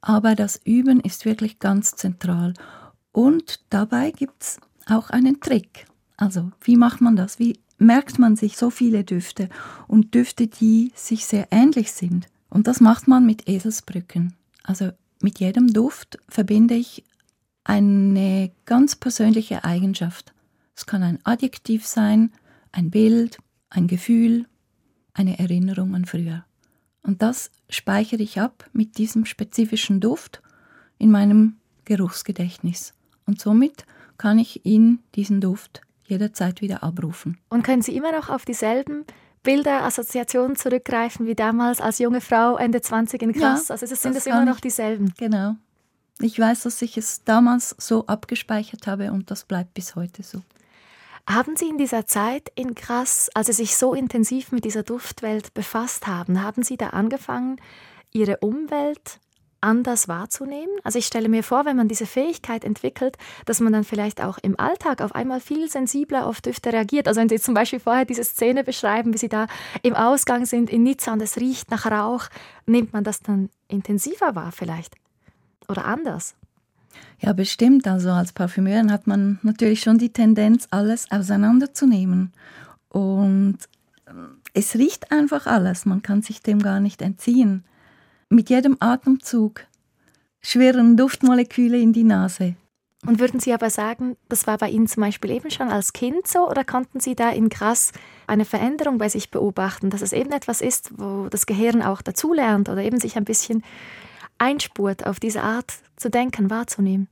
Aber 0.00 0.34
das 0.34 0.60
Üben 0.64 1.00
ist 1.00 1.26
wirklich 1.26 1.58
ganz 1.58 1.96
zentral. 1.96 2.54
Und 3.12 3.60
dabei 3.68 4.12
gibt 4.12 4.42
es 4.42 4.60
auch 4.86 5.10
einen 5.10 5.40
Trick. 5.40 5.86
Also 6.16 6.50
wie 6.62 6.76
macht 6.76 7.00
man 7.00 7.16
das? 7.16 7.38
Wie 7.38 7.58
merkt 7.78 8.18
man 8.18 8.36
sich 8.36 8.56
so 8.56 8.70
viele 8.70 9.04
Düfte 9.04 9.48
und 9.86 10.14
Düfte, 10.14 10.46
die 10.46 10.92
sich 10.94 11.26
sehr 11.26 11.48
ähnlich 11.50 11.92
sind? 11.92 12.28
Und 12.50 12.66
das 12.66 12.80
macht 12.80 13.08
man 13.08 13.26
mit 13.26 13.48
Eselsbrücken. 13.48 14.34
Also 14.62 14.90
mit 15.20 15.40
jedem 15.40 15.72
Duft 15.72 16.18
verbinde 16.28 16.74
ich 16.74 17.04
eine 17.64 18.50
ganz 18.64 18.96
persönliche 18.96 19.64
Eigenschaft. 19.64 20.32
Es 20.74 20.86
kann 20.86 21.02
ein 21.02 21.18
Adjektiv 21.24 21.86
sein, 21.86 22.32
ein 22.72 22.90
Bild, 22.90 23.38
ein 23.68 23.86
Gefühl, 23.86 24.46
eine 25.12 25.38
Erinnerung 25.38 25.94
an 25.94 26.04
früher. 26.04 26.44
Und 27.02 27.22
das 27.22 27.50
speichere 27.68 28.22
ich 28.22 28.40
ab 28.40 28.68
mit 28.72 28.98
diesem 28.98 29.24
spezifischen 29.24 30.00
Duft 30.00 30.42
in 30.98 31.10
meinem 31.10 31.56
Geruchsgedächtnis. 31.84 32.94
Und 33.26 33.40
somit 33.40 33.84
kann 34.16 34.38
ich 34.38 34.64
ihn, 34.64 35.00
diesen 35.14 35.40
Duft, 35.40 35.80
jederzeit 36.04 36.60
wieder 36.60 36.82
abrufen. 36.82 37.38
Und 37.48 37.62
können 37.62 37.82
Sie 37.82 37.96
immer 37.96 38.12
noch 38.12 38.30
auf 38.30 38.44
dieselben 38.44 39.04
Bilder, 39.48 39.82
Assoziationen 39.84 40.56
zurückgreifen 40.56 41.24
wie 41.24 41.34
damals 41.34 41.80
als 41.80 41.98
junge 42.00 42.20
Frau 42.20 42.58
Ende 42.58 42.82
20 42.82 43.22
in 43.22 43.32
Krass? 43.32 43.68
Ja, 43.68 43.72
also 43.76 43.86
es 43.86 44.02
sind 44.02 44.14
es 44.14 44.26
immer 44.26 44.44
noch 44.44 44.60
dieselben. 44.60 45.14
Genau. 45.16 45.56
Ich 46.20 46.38
weiß, 46.38 46.64
dass 46.64 46.82
ich 46.82 46.98
es 46.98 47.24
damals 47.24 47.74
so 47.78 48.06
abgespeichert 48.06 48.86
habe 48.86 49.10
und 49.10 49.30
das 49.30 49.46
bleibt 49.46 49.72
bis 49.72 49.96
heute 49.96 50.22
so. 50.22 50.42
Haben 51.26 51.56
Sie 51.56 51.66
in 51.66 51.78
dieser 51.78 52.06
Zeit 52.06 52.52
in 52.56 52.74
Grass, 52.74 53.30
als 53.32 53.46
Sie 53.46 53.54
sich 53.54 53.74
so 53.78 53.94
intensiv 53.94 54.52
mit 54.52 54.66
dieser 54.66 54.82
Duftwelt 54.82 55.54
befasst 55.54 56.06
haben, 56.06 56.42
haben 56.42 56.62
Sie 56.62 56.76
da 56.76 56.90
angefangen, 56.90 57.58
Ihre 58.12 58.36
Umwelt 58.40 59.18
anders 59.60 60.08
wahrzunehmen? 60.08 60.74
Also 60.84 60.98
ich 60.98 61.06
stelle 61.06 61.28
mir 61.28 61.42
vor, 61.42 61.64
wenn 61.64 61.76
man 61.76 61.88
diese 61.88 62.06
Fähigkeit 62.06 62.64
entwickelt, 62.64 63.16
dass 63.44 63.60
man 63.60 63.72
dann 63.72 63.84
vielleicht 63.84 64.22
auch 64.22 64.38
im 64.38 64.58
Alltag 64.58 65.00
auf 65.00 65.14
einmal 65.14 65.40
viel 65.40 65.68
sensibler 65.68 66.26
auf 66.26 66.40
Düfte 66.40 66.72
reagiert. 66.72 67.08
Also 67.08 67.20
wenn 67.20 67.28
Sie 67.28 67.40
zum 67.40 67.54
Beispiel 67.54 67.80
vorher 67.80 68.04
diese 68.04 68.24
Szene 68.24 68.64
beschreiben, 68.64 69.12
wie 69.12 69.18
Sie 69.18 69.28
da 69.28 69.46
im 69.82 69.94
Ausgang 69.94 70.46
sind 70.46 70.70
in 70.70 70.82
Nizza 70.82 71.12
und 71.12 71.22
es 71.22 71.36
riecht 71.36 71.70
nach 71.70 71.86
Rauch, 71.86 72.28
nimmt 72.66 72.92
man 72.92 73.04
das 73.04 73.20
dann 73.20 73.50
intensiver 73.68 74.34
wahr 74.34 74.52
vielleicht? 74.52 74.94
Oder 75.68 75.84
anders? 75.84 76.34
Ja, 77.20 77.32
bestimmt. 77.32 77.86
Also 77.86 78.10
als 78.10 78.32
Parfümeurin 78.32 78.92
hat 78.92 79.06
man 79.06 79.38
natürlich 79.42 79.80
schon 79.80 79.98
die 79.98 80.12
Tendenz, 80.12 80.68
alles 80.70 81.10
auseinanderzunehmen. 81.10 82.32
Und 82.88 83.58
äh, 84.06 84.12
es 84.54 84.74
riecht 84.74 85.12
einfach 85.12 85.46
alles. 85.46 85.84
Man 85.84 86.02
kann 86.02 86.22
sich 86.22 86.42
dem 86.42 86.60
gar 86.60 86.80
nicht 86.80 87.02
entziehen. 87.02 87.64
Mit 88.30 88.50
jedem 88.50 88.76
Atemzug 88.80 89.64
schwirren 90.40 90.96
Duftmoleküle 90.96 91.78
in 91.78 91.92
die 91.92 92.04
Nase. 92.04 92.56
Und 93.06 93.20
würden 93.20 93.40
Sie 93.40 93.52
aber 93.54 93.70
sagen, 93.70 94.16
das 94.28 94.46
war 94.46 94.58
bei 94.58 94.68
Ihnen 94.68 94.88
zum 94.88 95.02
Beispiel 95.02 95.30
eben 95.30 95.50
schon 95.50 95.68
als 95.68 95.92
Kind 95.92 96.26
so 96.26 96.48
oder 96.48 96.64
konnten 96.64 97.00
Sie 97.00 97.14
da 97.14 97.30
in 97.30 97.48
Gras 97.48 97.92
eine 98.26 98.44
Veränderung 98.44 98.98
bei 98.98 99.08
sich 99.08 99.30
beobachten, 99.30 99.88
dass 99.88 100.02
es 100.02 100.12
eben 100.12 100.32
etwas 100.32 100.60
ist, 100.60 100.98
wo 100.98 101.28
das 101.28 101.46
Gehirn 101.46 101.80
auch 101.80 102.02
dazulernt 102.02 102.68
oder 102.68 102.82
eben 102.82 102.98
sich 102.98 103.16
ein 103.16 103.24
bisschen 103.24 103.62
einspurt, 104.36 105.06
auf 105.06 105.20
diese 105.20 105.42
Art 105.42 105.74
zu 105.96 106.10
denken, 106.10 106.50
wahrzunehmen? 106.50 107.08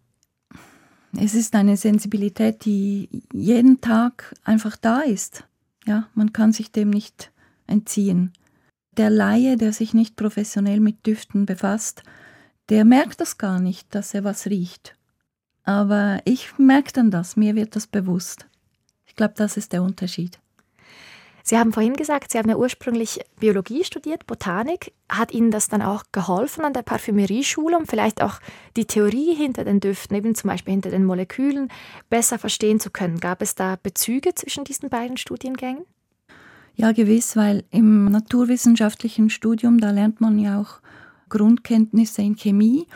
Es 1.16 1.34
ist 1.34 1.54
eine 1.54 1.76
Sensibilität, 1.76 2.64
die 2.64 3.08
jeden 3.32 3.80
Tag 3.80 4.34
einfach 4.44 4.76
da 4.76 5.00
ist. 5.00 5.44
Ja, 5.86 6.08
man 6.14 6.32
kann 6.32 6.52
sich 6.52 6.72
dem 6.72 6.90
nicht 6.90 7.30
entziehen. 7.66 8.32
Der 8.96 9.10
Laie, 9.10 9.56
der 9.56 9.72
sich 9.72 9.92
nicht 9.92 10.16
professionell 10.16 10.80
mit 10.80 11.06
Düften 11.06 11.44
befasst, 11.44 12.02
der 12.70 12.84
merkt 12.84 13.20
das 13.20 13.36
gar 13.36 13.60
nicht, 13.60 13.94
dass 13.94 14.14
er 14.14 14.24
was 14.24 14.46
riecht. 14.46 14.96
Aber 15.64 16.20
ich 16.24 16.58
merke 16.58 16.92
dann 16.92 17.10
das, 17.10 17.36
mir 17.36 17.54
wird 17.54 17.76
das 17.76 17.86
bewusst. 17.86 18.46
Ich 19.04 19.14
glaube, 19.14 19.34
das 19.36 19.56
ist 19.56 19.72
der 19.72 19.82
Unterschied. 19.82 20.38
Sie 21.42 21.58
haben 21.58 21.72
vorhin 21.72 21.94
gesagt, 21.94 22.32
Sie 22.32 22.38
haben 22.38 22.48
ja 22.48 22.56
ursprünglich 22.56 23.20
Biologie 23.38 23.84
studiert, 23.84 24.26
Botanik. 24.26 24.92
Hat 25.08 25.32
Ihnen 25.32 25.52
das 25.52 25.68
dann 25.68 25.80
auch 25.80 26.02
geholfen 26.10 26.64
an 26.64 26.72
der 26.72 26.82
Parfümerieschule, 26.82 27.76
um 27.76 27.86
vielleicht 27.86 28.20
auch 28.20 28.40
die 28.76 28.86
Theorie 28.86 29.32
hinter 29.34 29.64
den 29.64 29.78
Düften, 29.78 30.16
eben 30.16 30.34
zum 30.34 30.48
Beispiel 30.48 30.72
hinter 30.72 30.90
den 30.90 31.04
Molekülen, 31.04 31.68
besser 32.10 32.40
verstehen 32.40 32.80
zu 32.80 32.90
können? 32.90 33.20
Gab 33.20 33.42
es 33.42 33.54
da 33.54 33.76
Bezüge 33.80 34.34
zwischen 34.34 34.64
diesen 34.64 34.88
beiden 34.88 35.18
Studiengängen? 35.18 35.84
Ja, 36.76 36.92
gewiss, 36.92 37.36
weil 37.36 37.64
im 37.70 38.06
naturwissenschaftlichen 38.06 39.30
Studium, 39.30 39.78
da 39.78 39.90
lernt 39.90 40.20
man 40.20 40.38
ja 40.38 40.60
auch 40.60 40.80
Grundkenntnisse 41.28 42.22
in 42.22 42.36
Chemie 42.36 42.86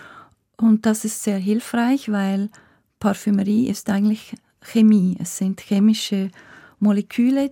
und 0.56 0.86
das 0.86 1.04
ist 1.04 1.22
sehr 1.22 1.38
hilfreich, 1.38 2.12
weil 2.12 2.50
Parfümerie 2.98 3.68
ist 3.68 3.88
eigentlich 3.88 4.34
Chemie. 4.60 5.16
Es 5.18 5.38
sind 5.38 5.60
chemische 5.62 6.30
Moleküle, 6.78 7.50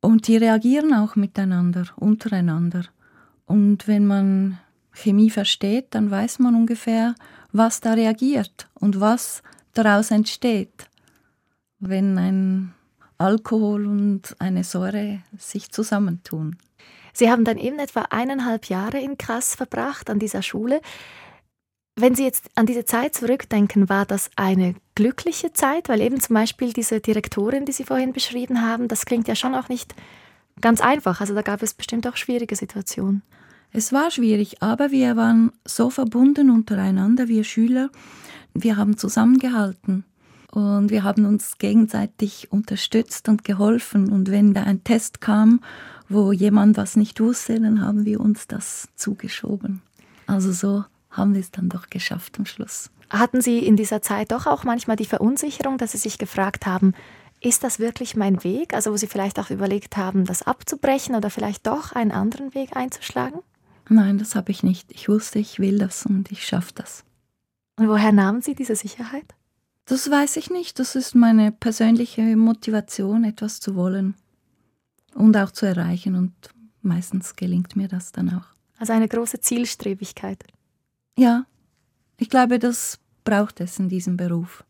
und 0.00 0.28
die 0.28 0.36
reagieren 0.36 0.94
auch 0.94 1.16
miteinander, 1.16 1.86
untereinander. 1.96 2.84
Und 3.46 3.88
wenn 3.88 4.06
man 4.06 4.58
Chemie 4.92 5.30
versteht, 5.30 5.86
dann 5.90 6.10
weiß 6.10 6.38
man 6.38 6.54
ungefähr, 6.54 7.14
was 7.52 7.80
da 7.80 7.94
reagiert 7.94 8.68
und 8.74 9.00
was 9.00 9.42
daraus 9.74 10.10
entsteht, 10.10 10.88
wenn 11.78 12.18
ein 12.18 12.74
Alkohol 13.18 13.86
und 13.86 14.36
eine 14.38 14.64
Säure 14.64 15.20
sich 15.36 15.70
zusammentun. 15.72 16.56
Sie 17.12 17.30
haben 17.30 17.44
dann 17.44 17.58
eben 17.58 17.80
etwa 17.80 18.02
eineinhalb 18.10 18.66
Jahre 18.66 19.00
in 19.00 19.18
Krass 19.18 19.56
verbracht 19.56 20.08
an 20.08 20.20
dieser 20.20 20.42
Schule. 20.42 20.80
Wenn 21.96 22.14
Sie 22.14 22.22
jetzt 22.22 22.48
an 22.54 22.66
diese 22.66 22.84
Zeit 22.84 23.16
zurückdenken, 23.16 23.88
war 23.88 24.06
das 24.06 24.30
eine 24.36 24.76
glückliche 24.94 25.52
Zeit? 25.52 25.88
Weil 25.88 26.00
eben 26.00 26.20
zum 26.20 26.34
Beispiel 26.34 26.72
diese 26.72 27.00
Direktorin, 27.00 27.64
die 27.64 27.72
Sie 27.72 27.82
vorhin 27.82 28.12
beschrieben 28.12 28.62
haben, 28.62 28.86
das 28.86 29.04
klingt 29.04 29.26
ja 29.26 29.34
schon 29.34 29.56
auch 29.56 29.68
nicht 29.68 29.96
ganz 30.60 30.80
einfach. 30.80 31.20
Also 31.20 31.34
da 31.34 31.42
gab 31.42 31.60
es 31.60 31.74
bestimmt 31.74 32.06
auch 32.06 32.16
schwierige 32.16 32.54
Situationen. 32.54 33.22
Es 33.72 33.92
war 33.92 34.12
schwierig, 34.12 34.62
aber 34.62 34.92
wir 34.92 35.16
waren 35.16 35.50
so 35.64 35.90
verbunden 35.90 36.50
untereinander, 36.50 37.26
wir 37.26 37.42
Schüler. 37.42 37.90
Wir 38.54 38.76
haben 38.76 38.96
zusammengehalten 38.96 40.04
und 40.50 40.90
wir 40.90 41.04
haben 41.04 41.26
uns 41.26 41.58
gegenseitig 41.58 42.50
unterstützt 42.50 43.28
und 43.28 43.44
geholfen. 43.44 44.10
Und 44.10 44.30
wenn 44.30 44.54
da 44.54 44.62
ein 44.62 44.82
Test 44.82 45.20
kam, 45.20 45.60
wo 46.08 46.32
jemand 46.32 46.76
was 46.76 46.96
nicht 46.96 47.20
wusste, 47.20 47.60
dann 47.60 47.82
haben 47.82 48.04
wir 48.04 48.20
uns 48.20 48.46
das 48.46 48.88
zugeschoben. 48.96 49.82
Also 50.26 50.52
so 50.52 50.84
haben 51.10 51.34
wir 51.34 51.40
es 51.40 51.50
dann 51.50 51.68
doch 51.68 51.90
geschafft 51.90 52.38
am 52.38 52.46
Schluss. 52.46 52.90
Hatten 53.10 53.40
Sie 53.40 53.58
in 53.58 53.76
dieser 53.76 54.02
Zeit 54.02 54.32
doch 54.32 54.46
auch 54.46 54.64
manchmal 54.64 54.96
die 54.96 55.06
Verunsicherung, 55.06 55.78
dass 55.78 55.92
Sie 55.92 55.98
sich 55.98 56.18
gefragt 56.18 56.66
haben, 56.66 56.94
ist 57.40 57.62
das 57.62 57.78
wirklich 57.78 58.16
mein 58.16 58.42
Weg? 58.42 58.74
Also 58.74 58.92
wo 58.92 58.96
Sie 58.96 59.06
vielleicht 59.06 59.38
auch 59.38 59.50
überlegt 59.50 59.96
haben, 59.96 60.24
das 60.24 60.42
abzubrechen 60.42 61.14
oder 61.14 61.30
vielleicht 61.30 61.66
doch 61.66 61.92
einen 61.92 62.10
anderen 62.10 62.54
Weg 62.54 62.76
einzuschlagen? 62.76 63.40
Nein, 63.88 64.18
das 64.18 64.34
habe 64.34 64.50
ich 64.50 64.62
nicht. 64.62 64.90
Ich 64.92 65.08
wusste, 65.08 65.38
ich 65.38 65.58
will 65.58 65.78
das 65.78 66.04
und 66.04 66.30
ich 66.30 66.46
schaffe 66.46 66.72
das. 66.74 67.04
Und 67.78 67.88
woher 67.88 68.12
nahmen 68.12 68.42
Sie 68.42 68.54
diese 68.54 68.76
Sicherheit? 68.76 69.34
Das 69.88 70.10
weiß 70.10 70.36
ich 70.36 70.50
nicht. 70.50 70.78
Das 70.78 70.94
ist 70.94 71.14
meine 71.14 71.50
persönliche 71.50 72.36
Motivation, 72.36 73.24
etwas 73.24 73.58
zu 73.58 73.74
wollen 73.74 74.14
und 75.14 75.34
auch 75.36 75.50
zu 75.50 75.64
erreichen. 75.64 76.14
Und 76.14 76.34
meistens 76.82 77.36
gelingt 77.36 77.74
mir 77.74 77.88
das 77.88 78.12
dann 78.12 78.28
auch. 78.34 78.44
Also 78.78 78.92
eine 78.92 79.08
große 79.08 79.40
Zielstrebigkeit. 79.40 80.44
Ja, 81.16 81.46
ich 82.18 82.28
glaube, 82.28 82.58
das 82.58 82.98
braucht 83.24 83.60
es 83.60 83.78
in 83.78 83.88
diesem 83.88 84.18
Beruf. 84.18 84.62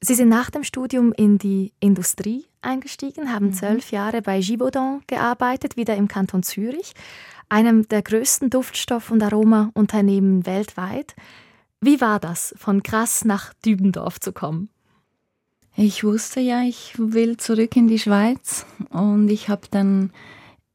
Sie 0.00 0.14
sind 0.14 0.28
nach 0.28 0.50
dem 0.50 0.62
Studium 0.62 1.12
in 1.12 1.38
die 1.38 1.72
Industrie 1.80 2.46
eingestiegen, 2.62 3.32
haben 3.32 3.46
mhm. 3.46 3.54
zwölf 3.54 3.90
Jahre 3.90 4.22
bei 4.22 4.40
Givaudan 4.40 5.02
gearbeitet, 5.08 5.76
wieder 5.76 5.96
im 5.96 6.06
Kanton 6.06 6.44
Zürich, 6.44 6.94
einem 7.48 7.88
der 7.88 8.02
größten 8.02 8.50
Duftstoff- 8.50 9.10
und 9.10 9.22
Aromaunternehmen 9.22 10.46
weltweit. 10.46 11.16
Wie 11.80 12.00
war 12.00 12.18
das, 12.18 12.54
von 12.56 12.82
Grass 12.82 13.24
nach 13.24 13.54
Dübendorf 13.54 14.18
zu 14.18 14.32
kommen? 14.32 14.68
Ich 15.76 16.02
wusste 16.02 16.40
ja, 16.40 16.62
ich 16.62 16.94
will 16.98 17.36
zurück 17.36 17.76
in 17.76 17.86
die 17.86 18.00
Schweiz 18.00 18.66
und 18.90 19.28
ich 19.28 19.48
habe 19.48 19.68
dann 19.70 20.10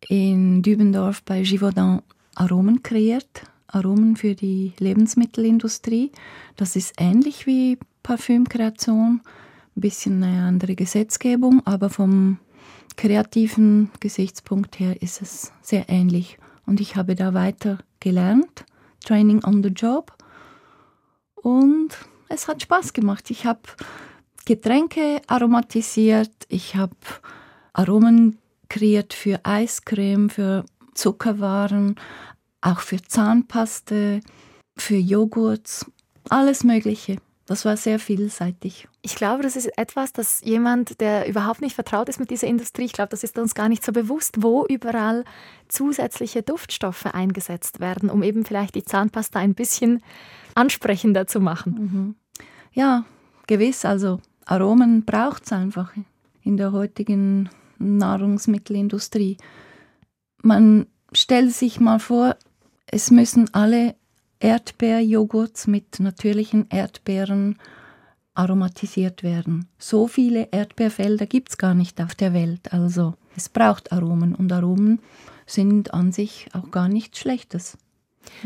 in 0.08 0.62
Dübendorf 0.62 1.22
bei 1.24 1.42
Givaudan 1.42 2.02
Aromen 2.36 2.84
kreiert, 2.84 3.44
Aromen 3.68 4.16
für 4.16 4.34
die 4.34 4.72
Lebensmittelindustrie. 4.80 6.14
Das 6.56 6.78
ist 6.78 6.94
ähnlich 6.98 7.48
wie 7.48 7.78
Parfümkreation, 8.02 9.22
ein 9.76 9.82
bisschen 9.82 10.24
eine 10.24 10.44
andere 10.44 10.76
Gesetzgebung, 10.76 11.62
aber 11.66 11.90
vom 11.90 12.40
kreativen 12.96 13.92
Gesichtspunkt 14.00 14.80
her 14.80 15.02
ist 15.02 15.22
es 15.22 15.52
sehr 15.62 15.90
ähnlich. 15.90 16.38
Und 16.66 16.80
ich 16.80 16.96
habe 16.96 17.16
da 17.16 17.34
weiter 17.34 17.80
gelernt, 18.00 18.64
Training 19.04 19.44
on 19.44 19.64
the 19.64 19.70
Job. 19.70 20.16
Und 21.44 21.90
es 22.30 22.48
hat 22.48 22.64
Spaß 22.64 22.94
gemacht. 22.94 23.30
Ich 23.30 23.46
habe 23.46 23.62
Getränke 24.46 25.22
aromatisiert, 25.28 26.32
ich 26.50 26.76
habe 26.76 26.96
Aromen 27.74 28.40
kreiert 28.70 29.14
für 29.14 29.40
Eiscreme, 29.44 30.30
für 30.30 30.66
Zuckerwaren, 30.96 31.96
auch 32.62 32.80
für 32.80 33.02
Zahnpaste, 33.02 34.22
für 34.76 34.96
Joghurt, 34.96 35.86
alles 36.30 36.64
Mögliche. 36.64 37.18
Das 37.46 37.66
war 37.66 37.76
sehr 37.76 38.00
vielseitig. 38.00 38.88
Ich 39.02 39.16
glaube, 39.16 39.44
das 39.44 39.58
ist 39.58 39.78
etwas, 39.78 40.14
dass 40.14 40.40
jemand, 40.46 41.02
der 41.02 41.28
überhaupt 41.28 41.62
nicht 41.62 41.76
vertraut 41.76 42.08
ist 42.08 42.20
mit 42.20 42.30
dieser 42.30 42.48
Industrie, 42.48 42.86
ich 42.86 42.94
glaube, 42.94 43.10
das 43.10 43.24
ist 43.24 43.38
uns 43.38 43.54
gar 43.54 43.68
nicht 43.68 43.84
so 43.84 43.92
bewusst, 43.92 44.42
wo 44.42 44.66
überall 44.66 45.26
zusätzliche 45.68 46.42
Duftstoffe 46.42 47.08
eingesetzt 47.08 47.82
werden, 47.82 48.10
um 48.10 48.24
eben 48.24 48.46
vielleicht 48.46 48.76
die 48.76 48.86
Zahnpasta 48.86 49.40
ein 49.40 49.56
bisschen 49.56 50.02
ansprechender 50.56 51.28
zu 51.28 51.42
machen. 51.42 51.74
Mhm. 51.74 52.16
Ja, 52.72 53.04
gewiss. 53.48 53.84
Also 53.84 54.22
Aromen 54.46 55.04
braucht 55.04 55.44
es 55.44 55.52
einfach 55.52 55.92
in 56.44 56.56
der 56.56 56.72
heutigen 56.72 57.50
Nahrungsmittelindustrie. 57.78 59.38
Man 60.42 60.88
stellt 61.12 61.52
sich 61.52 61.82
mal 61.82 62.00
vor, 62.00 62.38
es 62.86 63.12
müssen 63.12 63.54
alle 63.54 63.96
Erdbeerjoghurts 64.44 65.68
mit 65.68 66.02
natürlichen 66.02 66.68
Erdbeeren 66.70 67.58
aromatisiert 68.36 69.24
werden. 69.24 69.70
So 69.78 70.08
viele 70.08 70.50
Erdbeerfelder 70.52 71.28
gibt 71.28 71.50
es 71.50 71.58
gar 71.58 71.74
nicht 71.74 72.02
auf 72.02 72.14
der 72.14 72.34
Welt. 72.34 72.74
Also 72.74 73.14
es 73.38 73.48
braucht 73.48 73.94
Aromen 73.94 74.36
und 74.36 74.52
Aromen 74.52 75.00
sind 75.46 75.94
an 75.94 76.12
sich 76.12 76.48
auch 76.54 76.72
gar 76.72 76.90
nichts 76.90 77.20
Schlechtes. 77.20 77.78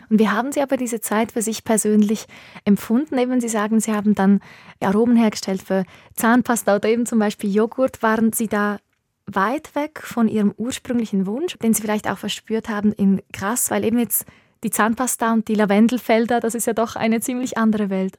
Und 0.09 0.19
wie 0.19 0.29
haben 0.29 0.51
Sie 0.51 0.61
aber 0.61 0.77
diese 0.77 1.01
Zeit 1.01 1.31
für 1.31 1.41
sich 1.41 1.63
persönlich 1.63 2.27
empfunden? 2.63 3.17
Eben, 3.17 3.41
Sie 3.41 3.49
sagen, 3.49 3.79
Sie 3.79 3.93
haben 3.93 4.13
dann 4.13 4.41
Aromen 4.79 5.17
hergestellt 5.17 5.63
für 5.63 5.83
Zahnpasta 6.13 6.75
oder 6.75 6.89
eben 6.89 7.05
zum 7.05 7.19
Beispiel 7.19 7.53
Joghurt. 7.53 8.03
Waren 8.03 8.33
Sie 8.33 8.47
da 8.47 8.77
weit 9.25 9.73
weg 9.75 10.01
von 10.03 10.27
Ihrem 10.27 10.53
ursprünglichen 10.57 11.25
Wunsch, 11.25 11.57
den 11.57 11.73
Sie 11.73 11.81
vielleicht 11.81 12.07
auch 12.07 12.17
verspürt 12.17 12.69
haben 12.69 12.91
in 12.91 13.21
Krass, 13.33 13.71
weil 13.71 13.83
eben 13.83 13.99
jetzt 13.99 14.25
die 14.63 14.71
Zahnpasta 14.71 15.33
und 15.33 15.47
die 15.47 15.55
Lavendelfelder, 15.55 16.39
das 16.39 16.55
ist 16.55 16.67
ja 16.67 16.73
doch 16.73 16.95
eine 16.95 17.19
ziemlich 17.19 17.57
andere 17.57 17.89
Welt. 17.89 18.17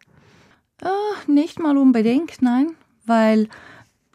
Oh, 0.82 1.30
nicht 1.30 1.58
mal 1.58 1.76
unbedingt, 1.76 2.40
nein, 2.40 2.68
weil 3.04 3.48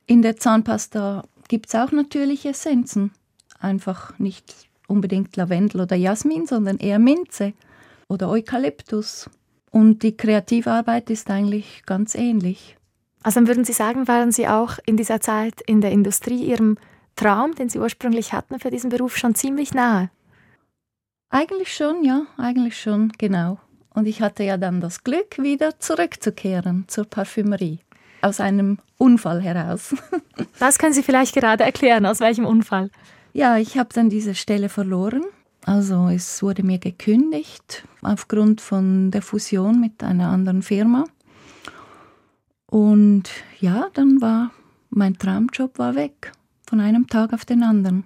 in 0.06 0.22
der 0.22 0.38
Zahnpasta 0.38 1.24
gibt 1.48 1.68
es 1.68 1.76
auch 1.76 1.92
natürliche 1.92 2.50
Essenzen. 2.50 3.12
Einfach 3.60 4.18
nicht 4.20 4.70
unbedingt 4.88 5.36
Lavendel 5.36 5.82
oder 5.82 5.96
Jasmin, 5.96 6.46
sondern 6.46 6.78
eher 6.78 7.00
Minze 7.00 7.54
oder 8.08 8.30
Eukalyptus. 8.30 9.30
Und 9.72 10.04
die 10.04 10.16
Kreativarbeit 10.16 11.10
ist 11.10 11.30
eigentlich 11.30 11.84
ganz 11.86 12.16
ähnlich. 12.16 12.78
Also 13.24 13.40
dann 13.40 13.48
würden 13.48 13.66
Sie 13.66 13.74
sagen, 13.74 14.08
waren 14.08 14.32
Sie 14.32 14.48
auch 14.48 14.78
in 14.86 14.98
dieser 14.98 15.20
Zeit 15.22 15.62
in 15.66 15.82
der 15.82 15.92
Industrie 15.92 16.44
Ihrem 16.44 16.78
Traum, 17.16 17.56
den 17.56 17.70
Sie 17.70 17.80
ursprünglich 17.80 18.34
hatten 18.34 18.60
für 18.60 18.70
diesen 18.70 18.90
Beruf, 18.90 19.18
schon 19.18 19.36
ziemlich 19.36 19.74
nahe? 19.74 20.10
Eigentlich 21.34 21.74
schon, 21.74 22.04
ja, 22.04 22.28
eigentlich 22.38 22.80
schon, 22.80 23.12
genau. 23.18 23.58
Und 23.96 24.06
ich 24.06 24.22
hatte 24.22 24.44
ja 24.44 24.58
dann 24.58 24.82
das 24.82 25.04
Glück, 25.04 25.40
wieder 25.40 25.80
zurückzukehren 25.80 26.86
zur 26.88 27.06
Parfümerie. 27.06 27.80
Aus 28.22 28.40
einem 28.40 28.78
Unfall 29.00 29.42
heraus. 29.42 29.96
Das 30.60 30.78
können 30.78 30.94
Sie 30.94 31.02
vielleicht 31.02 31.34
gerade 31.34 31.64
erklären, 31.64 32.06
aus 32.06 32.20
welchem 32.20 32.46
Unfall? 32.46 32.92
Ja, 33.34 33.58
ich 33.58 33.80
habe 33.80 33.90
dann 33.92 34.12
diese 34.12 34.36
Stelle 34.36 34.70
verloren. 34.70 35.24
Also 35.66 36.08
es 36.10 36.44
wurde 36.44 36.62
mir 36.62 36.78
gekündigt 36.78 37.84
aufgrund 38.04 38.62
von 38.62 39.10
der 39.10 39.24
Fusion 39.24 39.82
mit 39.82 40.04
einer 40.04 40.30
anderen 40.30 40.62
Firma. 40.62 41.06
Und 42.68 43.24
ja, 43.60 43.88
dann 43.96 44.22
war 44.22 44.52
mein 44.92 45.18
Traumjob 45.18 45.80
war 45.80 45.96
weg, 45.96 46.32
von 46.70 46.80
einem 46.80 47.08
Tag 47.08 47.34
auf 47.34 47.44
den 47.44 47.64
anderen. 47.64 48.06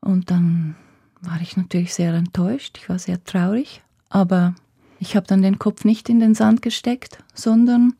Und 0.00 0.30
dann 0.30 0.76
war 1.20 1.40
ich 1.40 1.56
natürlich 1.56 1.94
sehr 1.94 2.14
enttäuscht, 2.14 2.78
ich 2.78 2.88
war 2.88 2.98
sehr 2.98 3.22
traurig, 3.24 3.82
aber 4.08 4.54
ich 5.00 5.16
habe 5.16 5.26
dann 5.26 5.42
den 5.42 5.58
Kopf 5.58 5.84
nicht 5.84 6.08
in 6.08 6.20
den 6.20 6.34
Sand 6.34 6.62
gesteckt, 6.62 7.22
sondern 7.34 7.94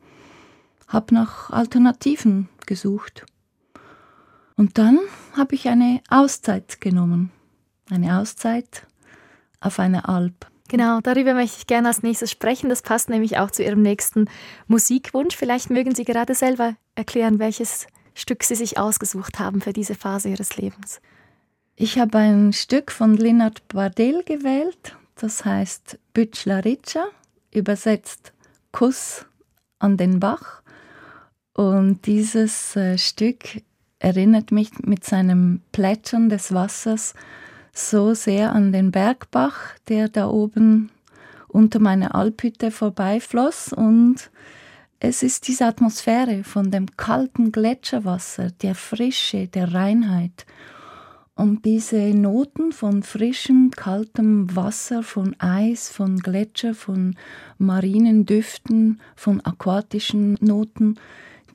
habe 0.87 1.13
nach 1.13 1.49
Alternativen 1.49 2.49
gesucht. 2.65 3.25
Und 4.55 4.77
dann 4.77 4.99
habe 5.37 5.55
ich 5.55 5.69
eine 5.69 6.01
Auszeit 6.09 6.81
genommen, 6.81 7.31
eine 7.89 8.19
Auszeit 8.19 8.85
auf 9.61 9.79
einer 9.79 10.09
Alp. 10.09 10.47
Genau, 10.67 10.99
darüber 11.01 11.33
möchte 11.33 11.57
ich 11.59 11.67
gerne 11.67 11.87
als 11.87 12.03
nächstes 12.03 12.29
sprechen. 12.29 12.69
Das 12.69 12.81
passt 12.81 13.09
nämlich 13.09 13.39
auch 13.39 13.49
zu 13.49 13.63
Ihrem 13.63 13.81
nächsten 13.81 14.29
Musikwunsch. 14.67 15.35
Vielleicht 15.35 15.69
mögen 15.69 15.95
Sie 15.95 16.03
gerade 16.03 16.35
selber 16.35 16.75
erklären, 16.95 17.39
welches 17.39 17.87
Stück 18.13 18.43
Sie 18.43 18.55
sich 18.55 18.77
ausgesucht 18.77 19.39
haben 19.39 19.61
für 19.61 19.73
diese 19.73 19.95
Phase 19.95 20.29
Ihres 20.29 20.57
Lebens. 20.57 21.01
Ich 21.81 21.97
habe 21.97 22.17
ein 22.17 22.51
Stück 22.51 22.91
von 22.91 23.15
Leonard 23.15 23.65
Bardel 23.69 24.23
gewählt, 24.25 24.97
das 25.15 25.45
heißt 25.45 25.97
Bütschlarica, 26.13 27.05
übersetzt 27.53 28.33
Kuss 28.73 29.25
an 29.79 29.95
den 29.95 30.19
Bach. 30.19 30.61
Und 31.53 32.05
dieses 32.05 32.75
äh, 32.75 32.97
Stück 32.97 33.61
erinnert 33.97 34.51
mich 34.51 34.77
mit 34.79 35.05
seinem 35.05 35.61
Plätschern 35.71 36.27
des 36.27 36.53
Wassers 36.53 37.13
so 37.71 38.13
sehr 38.13 38.51
an 38.51 38.73
den 38.73 38.91
Bergbach, 38.91 39.75
der 39.87 40.09
da 40.09 40.27
oben 40.27 40.89
unter 41.47 41.79
meiner 41.79 42.13
Alphütte 42.13 42.71
vorbeifloss 42.71 43.71
und 43.71 44.29
es 44.99 45.23
ist 45.23 45.47
diese 45.47 45.67
Atmosphäre 45.67 46.43
von 46.43 46.71
dem 46.71 46.97
kalten 46.97 47.53
Gletscherwasser, 47.53 48.51
der 48.51 48.75
Frische, 48.75 49.47
der 49.47 49.73
Reinheit 49.73 50.45
und 51.39 51.63
diese 51.63 51.97
Noten 52.13 52.73
von 52.73 53.01
frischem, 53.01 53.71
kaltem 53.71 54.53
Wasser, 54.57 55.03
von 55.03 55.37
Eis, 55.39 55.89
von 55.89 56.17
Gletscher, 56.17 56.73
von 56.73 57.15
marinen 57.57 58.25
Düften, 58.25 58.99
von 59.15 59.39
aquatischen 59.45 60.37
Noten, 60.41 60.95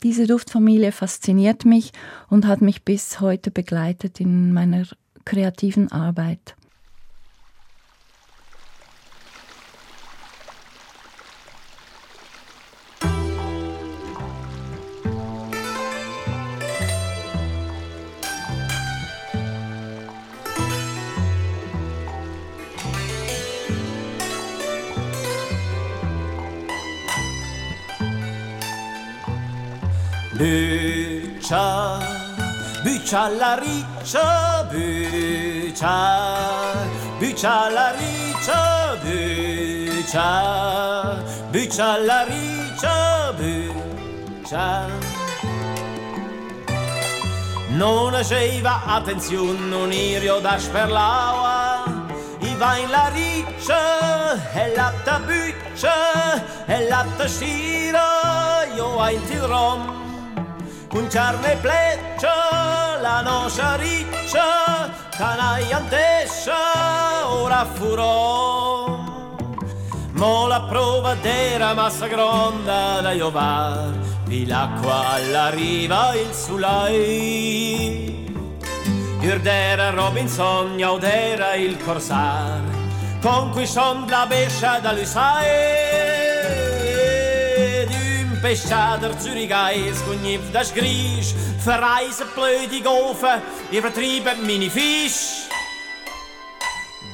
diese 0.02 0.26
Duftfamilie 0.26 0.90
fasziniert 0.90 1.66
mich 1.66 1.92
und 2.30 2.46
hat 2.46 2.62
mich 2.62 2.82
bis 2.84 3.20
heute 3.20 3.50
begleitet 3.50 4.20
in 4.20 4.54
meiner 4.54 4.86
kreativen 5.26 5.92
Arbeit. 5.92 6.56
Bycia, 30.36 31.98
bycia 32.82 33.28
la 33.28 33.54
riccia, 33.54 34.66
bycia, 34.70 35.96
bycia 37.20 37.70
la 37.70 37.92
riccia, 37.92 38.96
bycia, 39.02 41.22
bycia 41.50 41.98
la 41.98 42.24
riccia, 42.24 43.32
biccia 43.38 45.14
non 47.74 48.14
aveva 48.14 48.82
attenzione 48.86 49.58
non 49.58 49.92
irio 49.92 50.38
da 50.38 50.58
sperlaua 50.58 51.82
i 52.40 52.54
va 52.56 52.76
in 52.76 52.90
la 52.90 53.10
riccia 53.12 54.52
e 54.52 54.74
la 54.74 54.92
tabuccia 55.02 56.66
e 56.66 56.88
la 56.88 57.04
tascira 57.16 58.64
io 58.76 59.00
a 59.00 59.10
in 59.10 59.46
rom 59.46 60.03
un 60.94 61.06
carne 61.08 61.56
pleccia 61.60 63.00
la 63.00 63.20
nostra 63.20 63.74
riccia 63.76 64.90
canai 65.10 65.72
antescia 65.72 67.28
ora 67.28 67.64
furò 67.64 69.02
Mo 70.14 70.46
la 70.46 70.62
prova 70.62 71.14
d'era 71.14 71.74
massa 71.74 72.06
gronda 72.06 73.00
da 73.00 73.10
Iovar, 73.10 73.92
vi 74.26 74.46
l'acqua 74.46 75.14
alla 75.14 75.50
riva 75.50 76.14
il 76.14 76.32
sulai. 76.32 78.24
Irdera 79.20 79.90
Robinson, 79.90 80.78
Yaudera 80.78 81.54
il 81.56 81.76
corsar, 81.82 82.62
con 83.20 83.50
cui 83.50 83.66
son 83.66 84.06
la 84.08 84.24
bescia 84.26 84.78
da 84.78 84.92
Lusai. 84.92 86.03
Düm 88.44 88.50
peschader 88.50 89.18
Zürichais, 89.18 90.04
gunniv 90.04 90.40
das 90.52 90.74
Grisch, 90.74 91.34
verreise 91.64 92.26
blöde 92.34 92.82
Gofe, 92.82 93.40
ihr 93.72 93.80
vertrieben 93.80 94.46
mini 94.46 94.68
Fisch. 94.68 95.48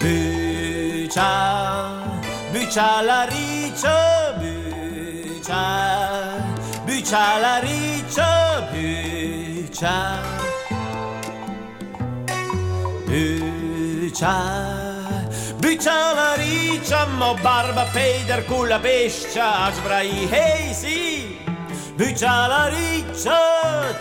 Bücha, 0.00 2.02
Bücha 2.52 3.00
la 3.00 3.26
riccia, 3.26 4.40
bücha, 4.40 5.62
bücha 6.84 7.38
la 7.38 7.60
riccia, 7.60 8.68
bücha. 8.72 10.18
Bücha, 13.06 14.79
Riccia 15.70 16.12
la 16.14 16.35
riccia, 16.35 17.06
mo 17.16 17.37
barba 17.40 17.85
peder 17.94 18.42
pejder 18.42 18.44
kula 18.48 18.80
pešča, 18.83 19.70
žbraji 19.76 20.26
hej 20.33 20.74
si. 20.74 21.38
la 21.96 22.66
riccia, 22.66 23.38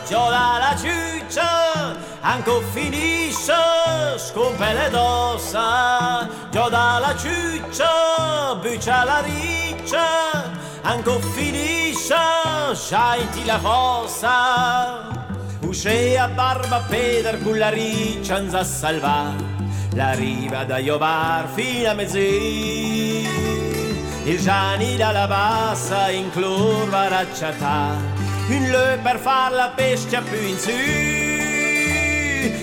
giola 0.10 0.58
la 0.58 0.74
ciuccia, 0.76 1.96
anco 2.22 2.62
finisce, 2.74 3.62
scompe 4.18 4.74
le 4.74 4.90
dossa. 4.90 6.28
Giola 6.50 6.98
la 6.98 7.14
ciuccia, 7.16 8.56
buccia 8.64 9.04
la 9.04 9.22
riccia, 9.22 10.08
anco 10.82 11.20
finisce, 11.36 12.16
sciaiti 12.74 13.46
la 13.46 13.60
fossa. 13.60 15.08
Uscea 15.62 16.30
barba 16.30 16.82
peder 16.90 17.38
culla 17.44 17.70
riccia, 17.70 18.38
anza 18.38 18.64
salvare 18.64 19.59
la 19.94 20.14
riva 20.14 20.64
da 20.64 20.78
Iovar 20.78 21.48
fino 21.54 21.90
a 21.90 21.94
mezzì. 21.94 23.28
Il 24.24 24.40
Gianni 24.40 24.96
dalla 24.96 25.28
bassa 25.28 26.10
in 26.12 26.30
curva 26.32 27.08
racciata, 27.08 27.96
un 28.50 28.70
lö 28.70 28.98
per 29.02 29.18
far 29.18 29.52
la 29.52 29.72
bestia 29.76 30.22
più 30.22 30.40
in 30.40 30.58
su. 30.58 30.70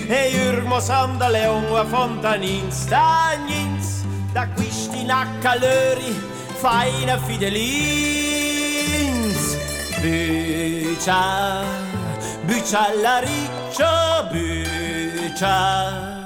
E 0.09 0.29
Jurmo 0.31 0.79
Sanda 0.79 1.27
Leon 1.27 1.75
a 1.75 1.83
Fontanin 1.85 2.71
stagnins, 2.71 4.03
da 4.31 4.47
questi 4.49 5.03
naccalori 5.03 6.35
faina 6.53 7.17
fidelins. 7.17 8.47
Bücia, 9.99 11.63
bücia 12.45 12.87
la 13.01 13.19
riccia, 13.19 14.23
bücia, 14.31 16.25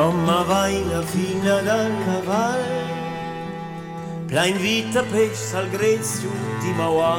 Sommer 0.00 0.44
vaina 0.46 1.02
fina 1.02 1.60
dal 1.60 1.92
caval. 2.04 2.62
Plain 4.28 4.56
vita 4.56 5.02
pes 5.02 5.52
al 5.52 5.68
grezio 5.68 6.30
di 6.62 6.72
Mauà, 6.72 7.18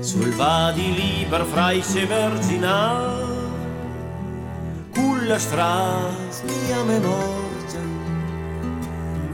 Sul 0.00 0.32
vadi 0.34 0.88
liber 0.98 1.44
fraisce 1.44 2.04
verginal 2.04 3.14
Culla 4.92 5.38
stras 5.38 6.42
mia 6.42 6.82
memoria. 6.82 7.84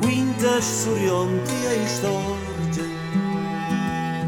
Quintas 0.00 0.66
surionti 0.83 1.59
e 1.77 1.87
storge 1.87 2.87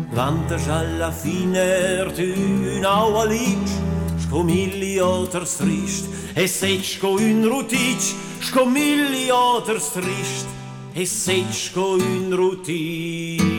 Vantas 0.08 0.68
alla 0.68 1.10
fine 1.10 2.06
d'una 2.16 3.04
oa 3.04 3.24
lice 3.26 3.85
scomilli 4.26 4.98
oter 4.98 5.46
strist, 5.46 6.08
e 6.34 6.48
sečko 6.48 7.14
un 7.14 7.46
rutič, 7.46 8.10
škomili 8.42 9.30
otr 9.30 9.78
strišt, 9.78 10.48
e 10.94 11.06
sečko 11.06 11.94
un 11.94 12.34
rutič. 12.34 13.54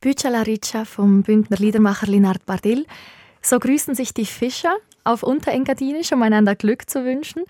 Bücha 0.00 0.30
la 0.30 0.42
Riccia 0.42 0.84
vom 0.84 1.22
Bündner 1.22 1.58
Liedermacher 1.58 2.06
Linard 2.06 2.46
Bardil. 2.46 2.86
So 3.42 3.58
grüßen 3.58 3.94
sich 3.94 4.14
die 4.14 4.24
Fischer 4.24 4.76
auf 5.06 5.22
Unterengadinisch, 5.22 6.12
um 6.12 6.22
einander 6.22 6.54
Glück 6.54 6.88
zu 6.88 7.04
wünschen. 7.04 7.42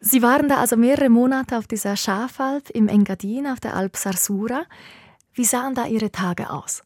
Sie 0.00 0.22
waren 0.22 0.48
da 0.48 0.56
also 0.58 0.76
mehrere 0.76 1.08
Monate 1.08 1.58
auf 1.58 1.66
dieser 1.66 1.96
Schafalp 1.96 2.70
im 2.70 2.88
Engadin, 2.88 3.46
auf 3.46 3.60
der 3.60 3.74
Alp 3.74 3.96
Sarsura. 3.96 4.64
Wie 5.32 5.44
sahen 5.44 5.74
da 5.74 5.86
Ihre 5.86 6.10
Tage 6.10 6.50
aus? 6.50 6.82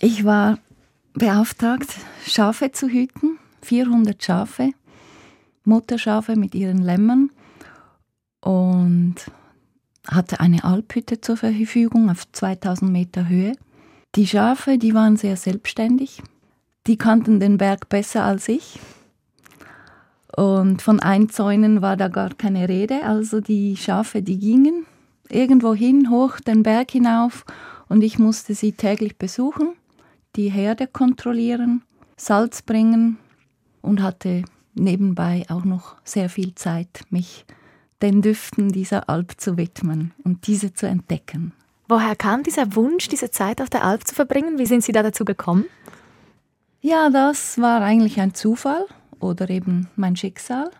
Ich 0.00 0.24
war 0.24 0.58
beauftragt, 1.14 1.88
Schafe 2.26 2.72
zu 2.72 2.88
hüten, 2.88 3.38
400 3.62 4.22
Schafe, 4.22 4.72
Mutterschafe 5.64 6.36
mit 6.36 6.54
ihren 6.54 6.82
Lämmern 6.82 7.30
und 8.40 9.16
hatte 10.06 10.40
eine 10.40 10.64
Alphütte 10.64 11.20
zur 11.20 11.36
Verfügung 11.36 12.10
auf 12.10 12.30
2000 12.30 12.90
Meter 12.92 13.28
Höhe. 13.28 13.52
Die 14.14 14.26
Schafe, 14.26 14.78
die 14.78 14.94
waren 14.94 15.16
sehr 15.16 15.36
selbstständig, 15.36 16.22
die 16.86 16.96
kannten 16.96 17.40
den 17.40 17.58
Berg 17.58 17.88
besser 17.88 18.24
als 18.24 18.48
ich. 18.48 18.78
Und 20.36 20.82
von 20.82 21.00
Einzäunen 21.00 21.82
war 21.82 21.96
da 21.96 22.08
gar 22.08 22.34
keine 22.34 22.68
Rede. 22.68 23.04
Also 23.04 23.40
die 23.40 23.76
Schafe, 23.76 24.22
die 24.22 24.38
gingen 24.38 24.86
irgendwo 25.30 25.74
hin, 25.74 26.10
hoch 26.10 26.40
den 26.40 26.62
Berg 26.62 26.90
hinauf 26.90 27.44
und 27.88 28.02
ich 28.02 28.18
musste 28.18 28.54
sie 28.54 28.72
täglich 28.72 29.16
besuchen, 29.16 29.74
die 30.36 30.50
Herde 30.50 30.86
kontrollieren, 30.86 31.82
Salz 32.16 32.62
bringen 32.62 33.18
und 33.82 34.02
hatte 34.02 34.44
nebenbei 34.74 35.44
auch 35.48 35.64
noch 35.64 35.96
sehr 36.04 36.28
viel 36.28 36.54
Zeit, 36.54 37.02
mich 37.10 37.44
den 38.02 38.22
Düften 38.22 38.72
dieser 38.72 39.08
Alp 39.08 39.32
zu 39.38 39.56
widmen 39.56 40.12
und 40.22 40.46
diese 40.46 40.74
zu 40.74 40.86
entdecken. 40.86 41.52
Woher 41.88 42.16
kam 42.16 42.42
dieser 42.42 42.74
Wunsch, 42.74 43.08
diese 43.08 43.30
Zeit 43.30 43.62
auf 43.62 43.70
der 43.70 43.84
Alp 43.84 44.06
zu 44.06 44.14
verbringen? 44.14 44.58
Wie 44.58 44.66
sind 44.66 44.82
Sie 44.82 44.92
da 44.92 45.02
dazu 45.02 45.24
gekommen? 45.24 45.64
Ja, 46.88 47.10
das 47.10 47.58
war 47.58 47.82
eigentlich 47.82 48.20
ein 48.20 48.32
Zufall 48.32 48.86
oder 49.18 49.50
eben 49.50 49.88
mein 49.96 50.14
Schicksal. 50.14 50.70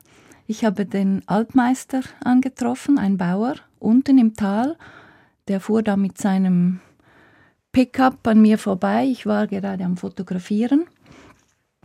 Ich 0.46 0.64
habe 0.64 0.86
den 0.86 1.24
Alpmeister 1.26 2.02
angetroffen, 2.22 2.96
ein 2.96 3.16
Bauer, 3.16 3.56
unten 3.80 4.16
im 4.16 4.36
Tal. 4.36 4.76
Der 5.48 5.58
fuhr 5.58 5.82
da 5.82 5.96
mit 5.96 6.16
seinem 6.16 6.78
Pickup 7.72 8.24
an 8.28 8.40
mir 8.40 8.56
vorbei. 8.56 9.04
Ich 9.06 9.26
war 9.26 9.48
gerade 9.48 9.82
am 9.82 9.96
Fotografieren. 9.96 10.84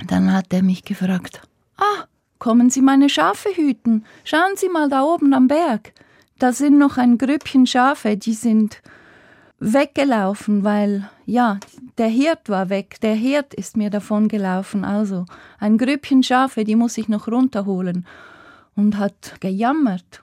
Dann 0.06 0.32
hat 0.32 0.54
er 0.54 0.62
mich 0.62 0.84
gefragt, 0.84 1.42
ah, 1.78 2.06
kommen 2.38 2.70
Sie 2.70 2.84
meine 2.84 3.10
Schafe 3.10 3.50
hüten? 3.56 4.06
Schauen 4.24 4.56
Sie 4.56 4.70
mal 4.70 4.88
da 4.88 5.02
oben 5.02 5.34
am 5.34 5.48
Berg. 5.48 5.94
da 6.38 6.54
sind 6.54 6.78
noch 6.78 6.98
ein 6.98 7.18
Grüppchen 7.18 7.66
Schafe, 7.66 8.18
die 8.18 8.36
sind 8.36 8.84
weggelaufen, 9.62 10.64
weil 10.64 11.10
ja, 11.26 11.60
der 11.98 12.08
Hirt 12.08 12.50
war 12.50 12.70
weg, 12.70 13.00
der 13.02 13.14
Hirt 13.14 13.54
ist 13.54 13.78
mir 13.78 13.92
davon 13.92 14.28
gelaufen, 14.28 14.84
also 14.84 15.26
ein 15.60 15.78
Grüppchen 15.78 16.24
Schafe, 16.24 16.64
die 16.64 16.76
muss 16.76 16.98
ich 16.98 17.08
noch 17.08 17.28
runterholen 17.28 18.08
und 18.76 18.98
hat 18.98 19.40
gejammert. 19.40 20.22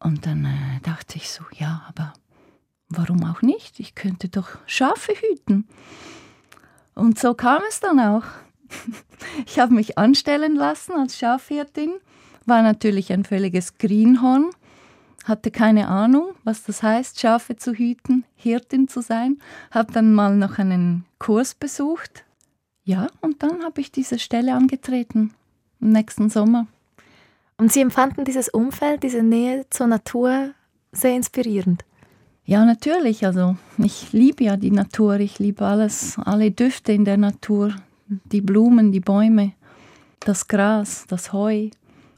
Und 0.00 0.26
dann 0.26 0.44
äh, 0.44 0.80
dachte 0.82 1.16
ich 1.16 1.30
so, 1.30 1.42
ja, 1.52 1.82
aber 1.88 2.12
warum 2.90 3.24
auch 3.24 3.40
nicht? 3.40 3.80
Ich 3.80 3.94
könnte 3.94 4.28
doch 4.28 4.48
Schafe 4.66 5.12
hüten. 5.12 5.66
Und 6.94 7.18
so 7.18 7.32
kam 7.34 7.62
es 7.68 7.80
dann 7.80 7.98
auch. 7.98 8.24
Ich 9.46 9.58
habe 9.58 9.72
mich 9.72 9.96
anstellen 9.96 10.54
lassen 10.54 10.92
als 10.92 11.16
Schafhirtin, 11.16 11.92
war 12.44 12.62
natürlich 12.62 13.10
ein 13.10 13.24
völliges 13.24 13.78
Greenhorn, 13.78 14.50
hatte 15.24 15.50
keine 15.50 15.88
Ahnung, 15.88 16.34
was 16.44 16.62
das 16.62 16.82
heißt, 16.82 17.18
Schafe 17.18 17.56
zu 17.56 17.72
hüten, 17.72 18.24
Hirtin 18.36 18.88
zu 18.88 19.00
sein, 19.00 19.38
habe 19.70 19.92
dann 19.92 20.12
mal 20.12 20.36
noch 20.36 20.58
einen 20.58 21.04
Kurs 21.18 21.54
besucht. 21.54 22.24
Ja, 22.84 23.08
und 23.22 23.42
dann 23.42 23.64
habe 23.64 23.80
ich 23.80 23.90
diese 23.90 24.18
Stelle 24.18 24.54
angetreten, 24.54 25.32
im 25.80 25.90
nächsten 25.90 26.28
Sommer. 26.30 26.66
Und 27.56 27.72
Sie 27.72 27.80
empfanden 27.80 28.24
dieses 28.24 28.48
Umfeld, 28.48 29.02
diese 29.02 29.22
Nähe 29.22 29.64
zur 29.70 29.86
Natur 29.86 30.50
sehr 30.92 31.14
inspirierend? 31.16 31.84
Ja, 32.44 32.64
natürlich. 32.64 33.24
Also 33.24 33.56
ich 33.78 34.12
liebe 34.12 34.44
ja 34.44 34.56
die 34.56 34.70
Natur, 34.70 35.18
ich 35.20 35.38
liebe 35.38 35.64
alles, 35.64 36.18
alle 36.18 36.50
Düfte 36.50 36.92
in 36.92 37.04
der 37.04 37.16
Natur, 37.16 37.74
die 38.06 38.42
Blumen, 38.42 38.92
die 38.92 39.00
Bäume, 39.00 39.52
das 40.20 40.46
Gras, 40.48 41.06
das 41.08 41.32
Heu 41.32 41.70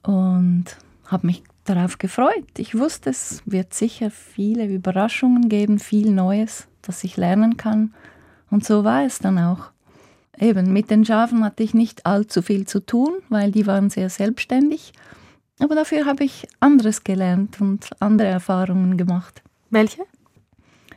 und 0.03 0.65
habe 1.07 1.27
mich 1.29 1.45
darauf 1.69 1.99
gefreut. 1.99 2.47
Ich 2.59 2.79
wusste, 2.79 3.11
es 3.11 3.43
wird 3.45 3.75
sicher 3.75 4.11
viele 4.11 4.67
Überraschungen 4.67 5.49
geben, 5.49 5.79
viel 5.79 6.11
Neues, 6.11 6.69
das 6.83 7.05
ich 7.05 7.17
lernen 7.17 7.57
kann. 7.57 7.95
Und 8.51 8.65
so 8.65 8.85
war 8.85 9.05
es 9.05 9.19
dann 9.19 9.39
auch. 9.39 9.71
Eben, 10.39 10.73
mit 10.73 10.91
den 10.91 11.05
Schafen 11.05 11.45
hatte 11.45 11.63
ich 11.63 11.75
nicht 11.75 12.05
allzu 12.05 12.43
viel 12.43 12.67
zu 12.67 12.81
tun, 12.81 13.11
weil 13.29 13.51
die 13.51 13.67
waren 13.67 13.91
sehr 13.91 14.11
selbstständig. 14.11 14.93
Aber 15.59 15.75
dafür 15.75 16.05
habe 16.05 16.25
ich 16.25 16.47
anderes 16.61 17.05
gelernt 17.05 17.61
und 17.61 17.89
andere 18.01 18.29
Erfahrungen 18.29 18.99
gemacht. 18.99 19.43
Welche? 19.71 20.03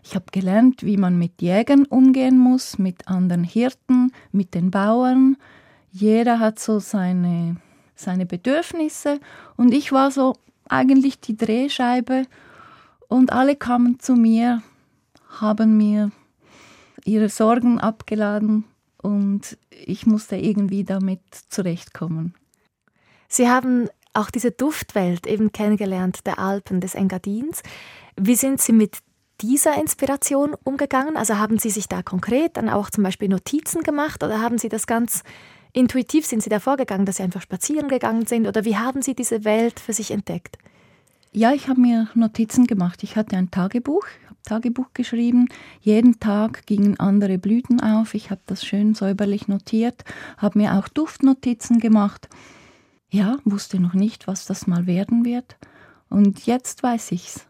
Ich 0.04 0.16
habe 0.16 0.26
gelernt, 0.32 0.84
wie 0.84 0.98
man 0.98 1.18
mit 1.18 1.42
Jägern 1.42 1.86
umgehen 1.86 2.38
muss, 2.38 2.78
mit 2.78 3.08
anderen 3.08 3.44
Hirten, 3.44 4.12
mit 4.32 4.54
den 4.54 4.72
Bauern. 4.72 5.38
Jeder 5.92 6.40
hat 6.40 6.60
so 6.60 6.80
seine, 6.80 7.58
seine 7.96 8.26
Bedürfnisse 8.26 9.20
und 9.56 9.74
ich 9.74 9.92
war 9.92 10.12
so 10.12 10.36
eigentlich 10.70 11.20
die 11.20 11.38
Drehscheibe 11.38 12.26
und 13.08 13.34
alle 13.34 13.56
kamen 13.56 14.00
zu 14.00 14.14
mir, 14.14 14.62
haben 15.28 15.78
mir 15.78 16.12
ihre 17.06 17.30
Sorgen 17.30 17.80
abgeladen 17.80 18.66
und 19.02 19.58
ich 19.70 20.06
musste 20.06 20.36
irgendwie 20.36 20.84
damit 20.84 21.22
zurechtkommen. 21.50 22.36
Sie 23.28 23.50
haben 23.50 23.90
auch 24.14 24.32
diese 24.32 24.52
Duftwelt 24.52 25.28
eben 25.28 25.52
kennengelernt, 25.52 26.26
der 26.26 26.40
Alpen, 26.40 26.82
des 26.82 26.96
Engadins. 26.96 27.62
Wie 28.16 28.36
sind 28.36 28.60
Sie 28.60 28.74
mit 28.74 28.98
dieser 29.42 29.80
Inspiration 29.80 30.56
umgegangen? 30.64 31.16
Also 31.16 31.38
haben 31.38 31.60
Sie 31.60 31.70
sich 31.70 31.88
da 31.88 32.02
konkret 32.02 32.58
dann 32.58 32.70
auch 32.70 32.90
zum 32.90 33.04
Beispiel 33.04 33.30
Notizen 33.30 33.84
gemacht 33.84 34.24
oder 34.24 34.42
haben 34.42 34.58
Sie 34.58 34.70
das 34.70 34.88
ganz 34.88 35.24
intuitiv, 35.74 36.26
sind 36.26 36.44
Sie 36.44 36.50
da 36.50 36.60
vorgegangen, 36.60 37.06
dass 37.06 37.18
Sie 37.18 37.24
einfach 37.24 37.42
spazieren 37.42 37.88
gegangen 37.88 38.26
sind 38.26 38.48
oder 38.48 38.66
wie 38.66 38.78
haben 38.78 39.02
Sie 39.02 39.16
diese 39.16 39.44
Welt 39.44 39.80
für 39.80 39.94
sich 39.94 40.12
entdeckt? 40.12 40.58
Ja, 41.32 41.54
ich 41.54 41.68
habe 41.68 41.80
mir 41.80 42.10
Notizen 42.16 42.66
gemacht. 42.66 43.04
Ich 43.04 43.16
hatte 43.16 43.38
ein 43.38 43.52
Tagebuch, 43.52 44.06
habe 44.26 44.38
Tagebuch 44.46 44.88
geschrieben. 44.94 45.48
Jeden 45.80 46.20
Tag 46.20 46.66
gingen 46.66 47.00
andere 47.00 47.38
Blüten 47.38 47.82
auf. 47.82 48.16
Ich 48.16 48.32
habe 48.32 48.42
das 48.48 48.66
schön 48.66 48.96
säuberlich 48.96 49.48
notiert, 49.48 50.04
habe 50.38 50.58
mir 50.58 50.74
auch 50.74 50.88
Duftnotizen 50.88 51.80
gemacht. 51.80 52.30
Ja, 53.12 53.38
wusste 53.46 53.80
noch 53.80 53.94
nicht, 53.94 54.28
was 54.28 54.46
das 54.46 54.66
mal 54.66 54.88
werden 54.88 55.24
wird. 55.24 55.56
Und 56.10 56.48
jetzt 56.48 56.82
weiß 56.82 57.12
ich's. 57.12 57.46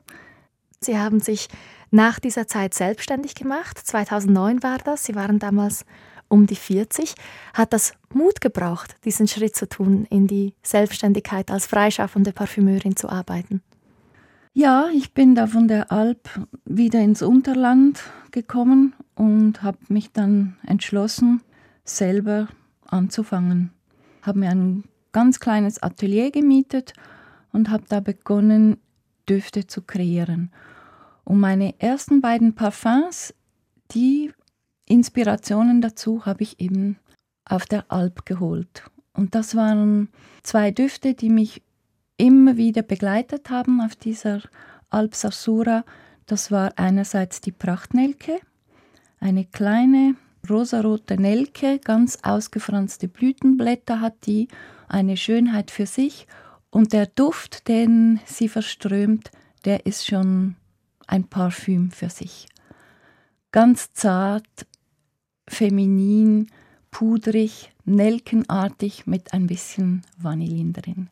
Sie 0.82 0.97
haben 0.97 1.19
sich 1.21 1.47
nach 1.91 2.19
dieser 2.19 2.47
Zeit 2.47 2.73
selbstständig 2.73 3.36
gemacht. 3.36 3.77
2009 3.77 4.62
war 4.63 4.77
das. 4.77 5.05
Sie 5.05 5.15
waren 5.15 5.39
damals 5.39 5.86
um 6.30 6.48
die 6.48 6.56
40. 6.56 7.15
Hat 7.54 7.74
das 7.74 7.94
Mut 8.13 8.39
gebraucht, 8.39 8.96
diesen 9.04 9.28
Schritt 9.28 9.56
zu 9.56 9.68
tun, 9.68 10.06
in 10.10 10.28
die 10.28 10.54
Selbstständigkeit 10.63 11.52
als 11.52 11.65
freischaffende 11.65 12.32
Parfümeurin 12.32 12.96
zu 12.96 13.10
arbeiten? 13.10 13.62
Ja, 14.54 14.88
ich 14.94 15.13
bin 15.13 15.36
da 15.36 15.48
von 15.48 15.68
der 15.68 15.92
Alp 15.92 16.30
wieder 16.65 17.00
ins 17.00 17.22
Unterland 17.22 18.02
gekommen 18.32 18.96
und 19.15 19.62
habe 19.62 19.78
mich 19.89 20.12
dann 20.12 20.58
entschlossen, 20.65 21.42
selber 21.84 22.48
anzufangen. 22.86 23.72
Habe 24.22 24.39
mir 24.39 24.50
ein 24.50 24.84
ganz 25.12 25.39
kleines 25.39 25.82
Atelier 25.82 26.32
gemietet 26.32 26.94
und 27.52 27.70
habe 27.70 27.84
da 27.89 28.00
begonnen, 28.00 28.78
Düfte 29.28 29.68
zu 29.68 29.82
kreieren. 29.82 30.52
Und 31.24 31.39
meine 31.39 31.80
ersten 31.80 32.22
beiden 32.22 32.56
Parfums, 32.56 33.36
die 33.92 34.32
Inspirationen 34.89 35.81
dazu 35.81 36.25
habe 36.25 36.44
ich 36.44 36.60
eben 36.60 36.98
auf 37.46 37.65
der 37.65 37.92
Alp 37.92 38.25
geholt. 38.25 38.83
Und 39.13 39.35
das 39.35 39.56
waren 39.56 40.10
zwei 40.44 40.71
Düfte, 40.71 41.13
die 41.13 41.29
mich 41.29 41.62
immer 42.17 42.58
wieder 42.58 42.81
begleitet 42.81 43.50
haben 43.50 43.81
auf 43.81 43.96
dieser 43.96 44.42
Alp 44.90 45.15
Sarsura. 45.15 45.85
Das 46.25 46.52
war 46.52 46.73
einerseits 46.77 47.40
die 47.40 47.52
Prachtnelke, 47.52 48.40
eine 49.19 49.46
kleine 49.46 50.15
rosarote 50.50 51.19
Nelke, 51.21 51.79
ganz 51.79 52.19
ausgefranste 52.23 53.08
Blütenblätter 53.08 54.02
hat 54.02 54.25
die, 54.25 54.48
eine 54.87 55.17
Schönheit 55.17 55.69
für 55.69 55.85
sich. 55.85 56.27
Und 56.71 56.94
der 56.94 57.06
Duft, 57.06 57.67
den 57.67 58.19
sie 58.25 58.50
verströmt, 58.50 59.31
der 59.65 59.85
ist 59.85 60.08
schon 60.08 60.56
ein 61.08 61.25
Parfüm 61.25 61.92
für 61.92 62.10
sich. 62.10 62.48
Ganz 63.52 63.94
zart, 63.94 64.46
feminin, 65.50 66.47
pudrig, 66.91 67.71
nelkenartig 67.85 69.06
mit 69.08 69.33
ein 69.33 69.47
bisschen 69.47 70.04
Vanillin 70.17 70.73
drin. 70.73 71.10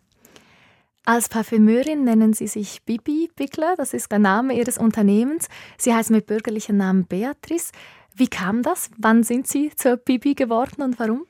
Als 1.05 1.29
Parfümeurin 1.29 2.03
nennen 2.03 2.33
Sie 2.33 2.47
sich 2.47 2.83
Bibi 2.83 3.29
Bickler, 3.35 3.75
das 3.77 3.93
ist 3.93 4.11
der 4.11 4.19
Name 4.19 4.57
Ihres 4.57 4.77
Unternehmens. 4.77 5.47
Sie 5.77 5.93
heißen 5.93 6.15
mit 6.15 6.25
bürgerlichem 6.25 6.77
Namen 6.77 7.05
Beatrice. 7.05 7.71
Wie 8.15 8.27
kam 8.27 8.61
das? 8.61 8.89
Wann 8.97 9.23
sind 9.23 9.47
Sie 9.47 9.71
zur 9.75 9.97
Bibi 9.97 10.33
geworden 10.33 10.81
und 10.81 10.99
warum? 10.99 11.25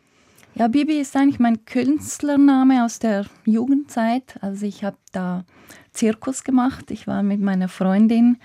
Ja, 0.56 0.68
Bibi 0.68 1.00
ist 1.00 1.16
eigentlich 1.16 1.40
mein 1.40 1.66
Künstlername 1.66 2.84
aus 2.84 2.98
der 2.98 3.28
Jugendzeit. 3.46 4.38
Also 4.42 4.66
ich 4.66 4.84
habe 4.84 4.98
da 5.12 5.46
Zirkus 5.92 6.44
gemacht. 6.44 6.90
Ich 6.90 7.06
war 7.06 7.22
mit 7.22 7.40
meiner 7.40 7.68
Freundin 7.68 8.38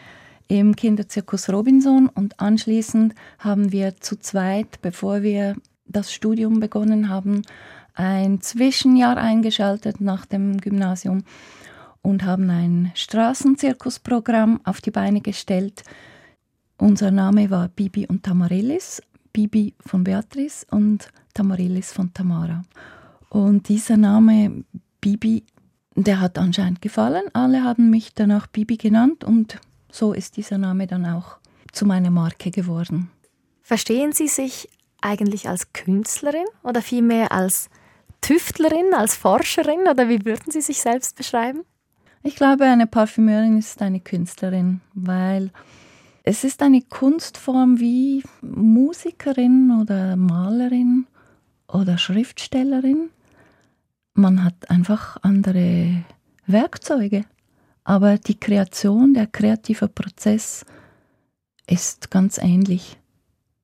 im 0.53 0.77
Kinderzirkus 0.77 1.49
Robinson 1.49 2.11
und 2.11 2.39
anschließend 2.39 3.15
haben 3.39 3.73
wir 3.73 3.97
zu 3.97 4.19
zweit, 4.19 4.83
bevor 4.83 5.23
wir 5.23 5.57
das 5.87 6.13
Studium 6.13 6.61
begonnen 6.61 7.09
haben, 7.09 7.41
ein 7.95 8.43
Zwischenjahr 8.43 9.17
eingeschaltet 9.17 10.03
nach 10.03 10.27
dem 10.27 10.59
Gymnasium 10.59 11.25
und 12.03 12.25
haben 12.25 12.51
ein 12.51 12.93
Straßenzirkusprogramm 12.95 14.61
auf 14.65 14.83
die 14.83 14.91
Beine 14.91 15.23
gestellt. 15.23 15.85
Unser 16.77 17.11
Name 17.13 17.49
war 17.49 17.69
Bibi 17.69 18.07
und 18.07 18.23
Tamarillis, 18.23 19.03
Bibi 19.33 19.73
von 19.81 20.05
Beatrice 20.05 20.67
und 20.71 21.09
Tamarillis 21.33 21.95
von 21.95 22.13
Tamara. 22.13 22.63
Und 23.31 23.71
dieser 23.71 23.97
Name 23.97 24.65
Bibi 25.01 25.45
der 25.95 26.21
hat 26.21 26.39
anscheinend 26.39 26.81
gefallen. 26.81 27.25
Alle 27.35 27.65
haben 27.65 27.91
mich 27.91 28.15
danach 28.15 28.47
Bibi 28.47 28.77
genannt 28.77 29.25
und 29.25 29.59
so 29.93 30.13
ist 30.13 30.37
dieser 30.37 30.59
Name 30.59 30.89
dann 30.89 31.07
auch 31.07 31.37
zu 31.71 31.87
meiner 31.87 32.11
Marke 32.11 32.51
geworden. 32.51 33.13
Verstehen 33.63 34.13
Sie 34.13 34.27
sich 34.27 34.69
eigentlich 35.01 35.49
als 35.49 35.73
Künstlerin 35.73 36.45
oder 36.65 36.83
vielmehr 36.83 37.31
als 37.31 37.71
Tüftlerin, 38.21 38.95
als 38.95 39.15
Forscherin 39.15 39.87
oder 39.89 40.09
wie 40.09 40.25
würden 40.25 40.51
Sie 40.51 40.61
sich 40.61 40.81
selbst 40.81 41.17
beschreiben? 41.17 41.61
Ich 42.25 42.35
glaube, 42.35 42.65
eine 42.65 42.89
Parfümeurin 42.89 43.59
ist 43.59 43.81
eine 43.81 44.01
Künstlerin, 44.01 44.81
weil 44.95 45.53
es 46.25 46.43
ist 46.43 46.63
eine 46.63 46.83
Kunstform 46.83 47.79
wie 47.79 48.25
Musikerin 48.41 49.79
oder 49.81 50.17
Malerin 50.17 51.07
oder 51.69 51.99
Schriftstellerin 51.99 53.11
man 54.15 54.45
hat 54.45 54.71
einfach 54.71 55.17
andere 55.23 56.05
Werkzeuge. 56.47 57.25
Aber 57.85 58.19
die 58.19 58.39
Kreation, 58.39 59.15
der 59.15 59.27
kreative 59.27 59.89
Prozess 59.89 60.65
ist 61.67 62.11
ganz 62.11 62.39
ähnlich. 62.39 62.99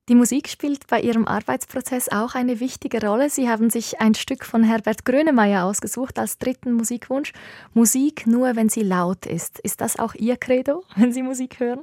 Die 0.09 0.15
Musik 0.15 0.49
spielt 0.49 0.87
bei 0.87 1.03
Ihrem 1.03 1.27
Arbeitsprozess 1.27 2.09
auch 2.09 2.35
eine 2.35 2.61
wichtige 2.61 3.07
Rolle. 3.07 3.29
Sie 3.29 3.47
haben 3.47 3.69
sich 3.69 4.01
ein 4.01 4.15
Stück 4.15 4.47
von 4.47 4.65
Herbert 4.65 5.05
Grönemeyer 5.05 5.65
ausgesucht 5.65 6.19
als 6.19 6.39
dritten 6.39 6.73
Musikwunsch. 6.73 7.35
Musik 7.75 8.27
nur, 8.27 8.57
wenn 8.57 8.71
sie 8.71 8.83
laut 8.83 9.27
ist. 9.27 9.59
Ist 9.59 9.83
das 9.83 9.99
auch 9.99 10.15
Ihr 10.15 10.39
Credo, 10.39 10.83
wenn 10.97 11.13
Sie 11.13 11.23
Musik 11.23 11.61
hören? 11.61 11.81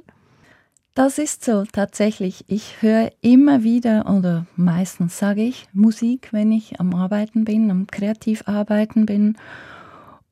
Das 0.96 1.18
ist 1.18 1.44
so, 1.44 1.64
tatsächlich. 1.70 2.44
Ich 2.48 2.82
höre 2.82 3.12
immer 3.20 3.62
wieder 3.62 4.12
oder 4.12 4.46
meistens 4.56 5.18
sage 5.18 5.42
ich 5.42 5.68
Musik, 5.72 6.30
wenn 6.32 6.50
ich 6.50 6.80
am 6.80 6.94
Arbeiten 6.94 7.44
bin, 7.44 7.70
am 7.70 7.86
Kreativarbeiten 7.86 9.06
bin. 9.06 9.36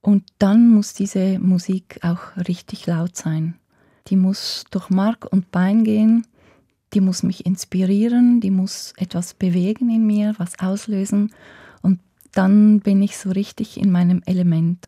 Und 0.04 0.24
dann 0.38 0.68
muss 0.68 0.92
diese 0.92 1.38
Musik 1.38 1.98
auch 2.02 2.36
richtig 2.48 2.86
laut 2.86 3.16
sein. 3.16 3.54
Die 4.08 4.16
muss 4.16 4.64
durch 4.70 4.90
Mark 4.90 5.26
und 5.32 5.50
Bein 5.50 5.82
gehen 5.82 6.26
die 6.94 7.00
muss 7.00 7.22
mich 7.22 7.44
inspirieren, 7.44 8.40
die 8.40 8.50
muss 8.50 8.94
etwas 8.96 9.34
bewegen 9.34 9.90
in 9.90 10.06
mir, 10.06 10.34
was 10.38 10.58
auslösen 10.60 11.32
und 11.82 12.00
dann 12.32 12.80
bin 12.80 13.02
ich 13.02 13.16
so 13.16 13.30
richtig 13.30 13.78
in 13.80 13.90
meinem 13.90 14.22
Element. 14.26 14.86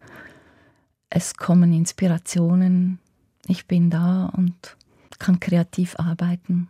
Es 1.11 1.35
kommen 1.37 1.73
Inspirationen, 1.73 2.99
ich 3.47 3.67
bin 3.67 3.91
da 3.91 4.27
und 4.37 4.77
kann 5.19 5.41
kreativ 5.41 5.97
arbeiten. 5.99 6.69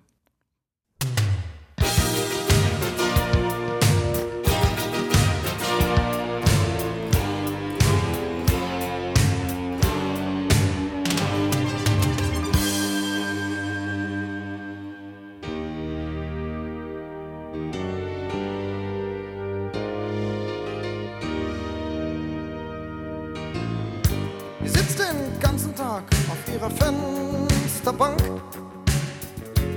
Ihrer 26.57 26.71
Fensterbank, 26.71 28.19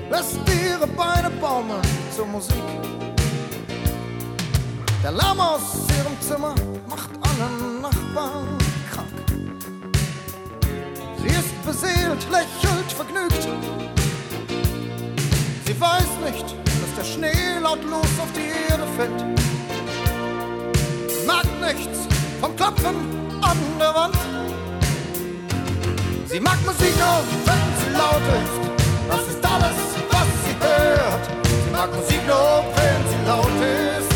lässt 0.10 0.38
ihre 0.48 0.88
Beine 0.88 1.30
baumeln 1.42 1.82
zur 2.16 2.26
Musik. 2.26 2.56
Der 5.04 5.12
Lärm 5.12 5.40
aus 5.40 5.88
ihrem 5.98 6.20
Zimmer 6.22 6.56
macht 6.90 7.10
alle 7.22 7.82
Nachbarn 7.82 8.48
krank. 8.92 9.08
Sie 11.22 11.28
ist 11.28 11.66
beseelt, 11.66 12.26
lächelt 12.32 12.92
vergnügt. 12.96 13.48
Sie 15.66 15.82
weiß 15.82 16.12
nicht, 16.26 16.56
dass 16.66 16.96
der 16.98 17.04
Schnee 17.04 17.60
lautlos 17.62 18.08
auf 18.22 18.32
die 18.34 18.72
Erde 18.72 18.88
fällt. 18.96 19.26
Merkt 21.28 21.76
nichts 21.78 22.08
vom 22.40 22.56
Klopfen 22.56 22.96
an 23.42 23.58
der 23.80 23.94
Wand. 23.94 24.39
Sie 26.32 26.40
mag 26.40 26.64
Musik 26.64 26.94
nur, 26.96 27.24
wenn 27.48 27.68
sie 27.80 27.92
laut 27.92 28.22
ist. 28.40 28.56
Das 29.10 29.22
ist 29.34 29.44
alles, 29.44 29.78
was 30.12 30.28
sie 30.46 30.56
hört. 30.62 31.24
Sie 31.44 31.72
mag 31.72 31.90
Musik 31.92 32.22
nur, 32.28 32.64
wenn 32.78 33.02
sie 33.10 33.22
laut 33.26 33.58
ist. 33.98 34.12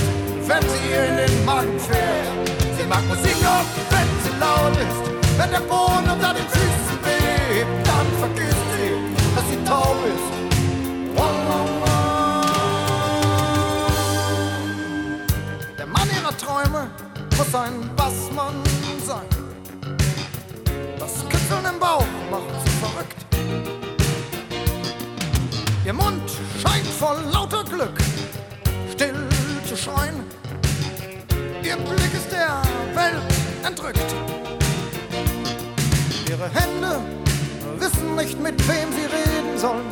Wenn 0.48 0.62
sie 0.62 0.86
in 0.94 1.18
den 1.18 1.46
Magen 1.46 1.80
fährt. 1.80 2.50
Sie 2.78 2.86
mag 2.86 3.04
Musik 3.08 3.36
nur, 3.42 3.62
wenn 3.90 4.10
sie 4.24 4.34
laut 4.40 4.78
ist. 4.78 5.40
Wenn 5.40 5.50
der 5.50 5.62
Boden 5.62 6.08
unter 6.14 6.34
den 6.36 6.48
Füßen 6.54 6.98
bebt, 7.02 7.88
dann 7.88 8.08
vergisst 8.20 8.66
sie, 8.76 8.92
dass 9.36 9.50
sie 9.50 9.64
taub 9.66 9.98
ist. 10.06 10.44
Träume 16.44 16.90
muss 17.38 17.56
ein 17.56 17.96
Bassmann. 17.96 18.63
Kribbeln 21.54 21.74
im 21.74 21.80
Bauch 21.80 22.06
macht 22.32 22.44
sie 22.66 22.72
verrückt. 22.80 23.26
Ihr 25.86 25.94
Mund 25.94 26.30
scheint 26.62 26.88
vor 26.88 27.18
lauter 27.32 27.64
Glück 27.64 27.98
still 28.92 29.28
zu 29.68 29.76
schreien. 29.76 30.24
Ihr 31.62 31.78
Blick 31.78 32.14
ist 32.14 32.32
der 32.32 32.62
Welt 32.96 33.22
entrückt. 33.66 34.16
Ihre 36.30 36.50
Hände 36.50 37.02
wissen 37.78 38.16
nicht, 38.16 38.40
mit 38.40 38.60
wem 38.68 38.92
sie 38.92 39.06
reden 39.06 39.58
sollen. 39.58 39.86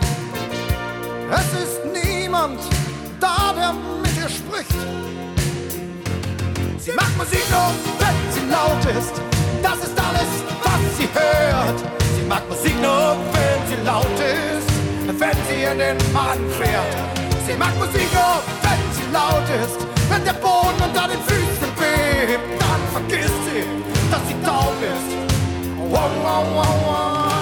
Es 1.32 1.64
ist 1.64 1.82
niemand 1.94 2.60
da, 3.20 3.54
der 3.54 3.74
mit 4.02 4.16
ihr 4.18 4.30
spricht. 4.30 4.76
Sie 6.80 6.92
macht 6.94 7.16
Musik 7.18 7.44
nur, 7.50 7.72
wenn 8.00 8.34
sie 8.34 8.50
laut 8.50 8.86
ist. 8.98 9.22
Das 9.62 9.78
ist 9.78 9.98
alles, 10.00 10.61
sie 10.98 11.08
hört. 11.14 11.80
Sie 12.16 12.26
mag 12.28 12.48
Musik 12.50 12.76
nur, 12.82 13.16
wenn 13.34 13.60
sie 13.70 13.80
laut 13.86 14.18
ist, 14.20 14.70
wenn 15.20 15.38
sie 15.48 15.64
in 15.64 15.78
den 15.78 15.98
Magen 16.14 16.50
fährt. 16.60 16.96
Sie 17.46 17.54
mag 17.58 17.74
Musik 17.78 18.10
nur, 18.14 18.36
wenn 18.64 18.82
sie 18.96 19.08
laut 19.12 19.48
ist, 19.64 19.80
wenn 20.10 20.24
der 20.24 20.34
Boden 20.34 20.80
unter 20.84 21.08
den 21.08 21.22
Füßen 21.30 21.72
bebt. 21.80 22.62
Dann 22.62 22.82
vergisst 22.94 23.42
sie, 23.48 23.64
dass 24.12 24.22
sie 24.28 24.38
taub 24.46 24.76
ist. 24.82 25.12
Wow, 25.78 26.10
wow, 26.24 26.46
wow, 26.54 26.76
wow. 26.86 27.41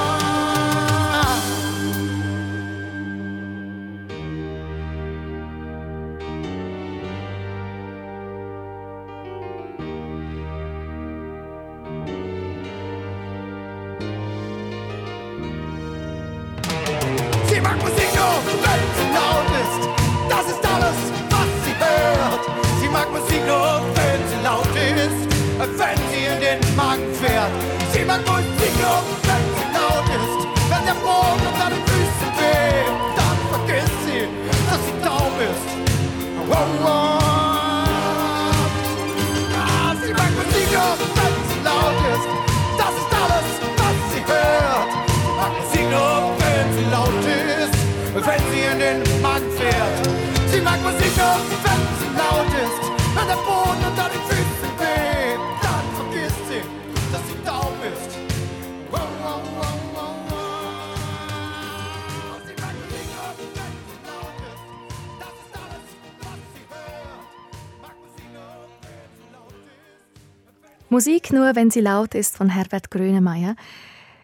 Musik 70.99 71.31
nur, 71.31 71.55
wenn 71.55 71.71
sie 71.71 71.79
laut 71.79 72.13
ist 72.13 72.35
von 72.35 72.49
Herbert 72.49 72.91
Grönemeyer. 72.91 73.55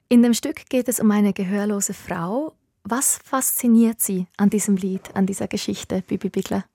In 0.09 0.21
dem 0.21 0.33
Stück 0.33 0.65
geht 0.67 0.89
es 0.89 0.99
um 0.99 1.09
eine 1.09 1.31
gehörlose 1.31 1.93
Frau. 1.93 2.51
Was 2.83 3.17
fasziniert 3.23 4.01
Sie 4.01 4.27
an 4.35 4.49
diesem 4.49 4.75
Lied, 4.75 5.15
an 5.15 5.25
dieser 5.25 5.47
Geschichte, 5.47 6.03
Bibi 6.05 6.27
Bigler? 6.27 6.65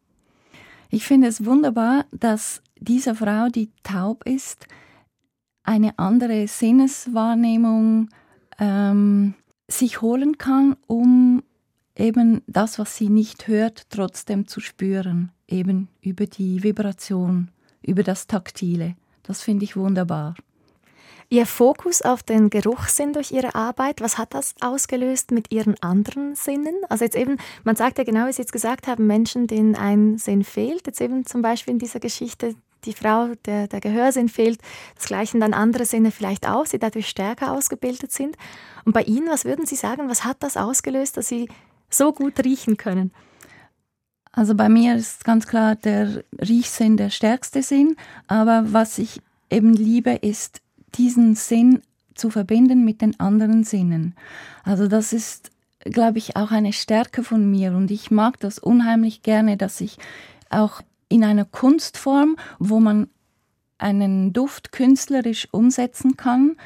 Ich 0.89 1.05
finde 1.05 1.27
es 1.27 1.45
wunderbar, 1.45 2.07
dass 2.13 2.63
diese 2.79 3.15
Frau, 3.15 3.51
die 3.51 3.69
taub 3.83 4.27
ist, 4.27 4.69
eine 5.65 5.99
andere 5.99 6.49
Sinneswahrnehmung 6.49 8.09
ähm, 8.59 9.35
sich 9.69 10.01
holen 10.01 10.39
kann, 10.39 10.77
um 10.87 11.43
eben 11.95 12.41
das, 12.47 12.79
was 12.79 12.97
sie 12.97 13.11
nicht 13.11 13.49
hört, 13.49 13.91
trotzdem 13.91 14.49
zu 14.49 14.61
spüren, 14.61 15.31
eben 15.47 15.89
über 16.01 16.25
die 16.25 16.63
Vibration, 16.63 17.51
über 17.83 18.03
das 18.03 18.27
Taktile. 18.27 18.97
Das 19.23 19.43
finde 19.43 19.65
ich 19.65 19.77
wunderbar. 19.77 20.35
Ihr 21.33 21.47
Fokus 21.47 22.03
auf 22.03 22.25
den 22.25 22.51
Geruchssinn 22.51 23.13
durch 23.13 23.31
Ihre 23.31 23.55
Arbeit, 23.55 24.01
was 24.01 24.19
hat 24.19 24.35
das 24.35 24.55
ausgelöst 24.61 25.31
mit 25.31 25.53
Ihren 25.53 25.81
anderen 25.81 26.35
Sinnen? 26.35 26.75
Also 26.89 27.05
jetzt 27.05 27.15
eben, 27.15 27.37
man 27.63 27.77
sagt 27.77 27.99
ja 27.99 28.05
genau, 28.05 28.27
wie 28.27 28.33
Sie 28.33 28.43
jetzt 28.43 28.53
gesagt 28.53 28.89
haben, 28.89 29.07
Menschen, 29.07 29.47
denen 29.47 29.77
ein 29.77 30.19
Sinn 30.19 30.43
fehlt. 30.43 30.89
Jetzt 30.89 31.01
eben 31.01 31.25
zum 31.25 31.41
Beispiel 31.41 31.75
in 31.75 31.79
dieser 31.79 32.01
Geschichte, 32.01 32.57
die 32.85 32.95
Frau, 32.95 33.29
der, 33.45 33.69
der 33.69 33.81
Gehörsinn 33.81 34.29
fehlt. 34.29 34.61
Das 34.97 35.05
gleichen 35.05 35.41
dann 35.41 35.55
andere 35.55 35.85
Sinne 35.85 36.11
vielleicht 36.11 36.49
auch, 36.49 36.67
die 36.67 36.81
dadurch 36.81 37.09
stärker 37.09 37.53
ausgebildet 37.53 38.11
sind. 38.11 38.37
Und 38.85 38.93
bei 38.93 39.03
Ihnen, 39.03 39.29
was 39.29 39.45
würden 39.45 39.67
Sie 39.67 39.77
sagen, 39.77 40.09
was 40.09 40.25
hat 40.25 40.43
das 40.43 40.57
ausgelöst, 40.57 41.17
dass 41.17 41.29
Sie 41.29 41.49
so 41.91 42.13
gut 42.13 42.45
riechen 42.45 42.77
können? 42.77 43.13
Also 44.33 44.55
bei 44.55 44.69
mir 44.69 44.95
ist 44.95 45.25
ganz 45.25 45.47
klar 45.47 45.75
der 45.75 46.23
Riechsinn 46.41 46.97
der 46.97 47.11
stärkste 47.11 47.63
Sinn, 47.63 47.97
aber 48.29 48.73
was 48.73 48.99
ich 48.99 49.21
eben 49.51 49.75
liebe, 49.75 50.13
ist 50.13 50.61
diesen 50.95 51.35
Sinn 51.35 51.83
zu 52.15 52.31
verbinden 52.31 52.85
mit 52.85 53.01
den 53.01 53.19
anderen 53.19 53.65
Sinnen. 53.65 54.15
Also 54.63 54.87
das 54.87 55.13
ist, 55.13 55.51
glaube 55.81 56.19
ich, 56.19 56.37
auch 56.37 56.53
eine 56.53 56.73
Stärke 56.73 57.25
von 57.25 57.51
mir 57.51 57.73
und 57.73 57.91
ich 57.91 58.11
mag 58.11 58.39
das 58.41 58.59
unheimlich 58.59 59.23
gerne, 59.23 59.57
dass 59.57 59.81
ich 59.81 59.99
auch 60.49 60.81
in 61.09 61.25
einer 61.25 61.45
Kunstform, 61.45 62.37
wo 62.59 62.79
man 62.79 63.09
einen 63.79 64.33
Duft 64.33 64.73
künstlerisch 64.73 65.49
umsetzen 65.53 66.17
kann, 66.17 66.57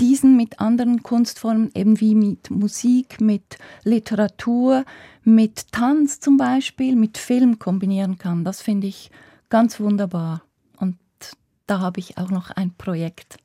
diesen 0.00 0.36
mit 0.36 0.60
anderen 0.60 1.02
Kunstformen, 1.02 1.70
eben 1.74 2.00
wie 2.00 2.14
mit 2.14 2.50
Musik, 2.50 3.20
mit 3.20 3.58
Literatur, 3.84 4.84
mit 5.24 5.72
Tanz 5.72 6.20
zum 6.20 6.36
Beispiel, 6.36 6.96
mit 6.96 7.18
Film 7.18 7.58
kombinieren 7.58 8.18
kann. 8.18 8.44
Das 8.44 8.62
finde 8.62 8.86
ich 8.86 9.10
ganz 9.48 9.80
wunderbar. 9.80 10.42
Und 10.78 10.96
da 11.66 11.80
habe 11.80 12.00
ich 12.00 12.18
auch 12.18 12.30
noch 12.30 12.50
ein 12.50 12.72
Projekt. 12.76 13.38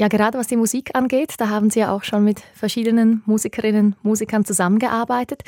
Ja, 0.00 0.08
gerade 0.08 0.38
was 0.38 0.48
die 0.48 0.56
Musik 0.56 0.90
angeht, 0.94 1.34
da 1.38 1.48
haben 1.48 1.70
Sie 1.70 1.80
ja 1.80 1.92
auch 1.92 2.02
schon 2.02 2.24
mit 2.24 2.40
verschiedenen 2.54 3.22
Musikerinnen 3.26 3.94
Musikern 4.02 4.44
zusammengearbeitet. 4.44 5.42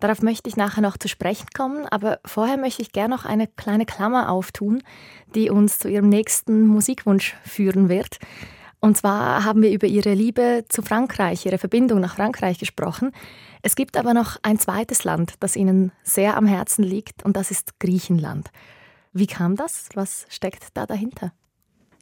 Darauf 0.00 0.22
möchte 0.22 0.48
ich 0.48 0.56
nachher 0.56 0.80
noch 0.80 0.96
zu 0.96 1.06
sprechen 1.06 1.46
kommen, 1.54 1.86
aber 1.86 2.18
vorher 2.24 2.56
möchte 2.56 2.82
ich 2.82 2.92
gerne 2.92 3.14
noch 3.14 3.24
eine 3.26 3.46
kleine 3.46 3.86
Klammer 3.86 4.30
auftun, 4.30 4.82
die 5.34 5.50
uns 5.50 5.78
zu 5.78 5.88
Ihrem 5.88 6.08
nächsten 6.08 6.66
Musikwunsch 6.66 7.36
führen 7.44 7.88
wird. 7.88 8.18
Und 8.80 8.96
zwar 8.96 9.44
haben 9.44 9.62
wir 9.62 9.72
über 9.72 9.86
Ihre 9.86 10.14
Liebe 10.14 10.64
zu 10.68 10.82
Frankreich, 10.82 11.44
Ihre 11.44 11.58
Verbindung 11.58 12.00
nach 12.00 12.16
Frankreich 12.16 12.58
gesprochen. 12.58 13.12
Es 13.62 13.76
gibt 13.76 13.98
aber 13.98 14.14
noch 14.14 14.38
ein 14.42 14.58
zweites 14.58 15.04
Land, 15.04 15.34
das 15.40 15.54
Ihnen 15.54 15.92
sehr 16.02 16.36
am 16.36 16.46
Herzen 16.46 16.82
liegt, 16.82 17.22
und 17.22 17.36
das 17.36 17.50
ist 17.50 17.78
Griechenland. 17.78 18.50
Wie 19.12 19.26
kam 19.26 19.56
das? 19.56 19.90
Was 19.94 20.24
steckt 20.30 20.68
da 20.74 20.86
dahinter? 20.86 21.32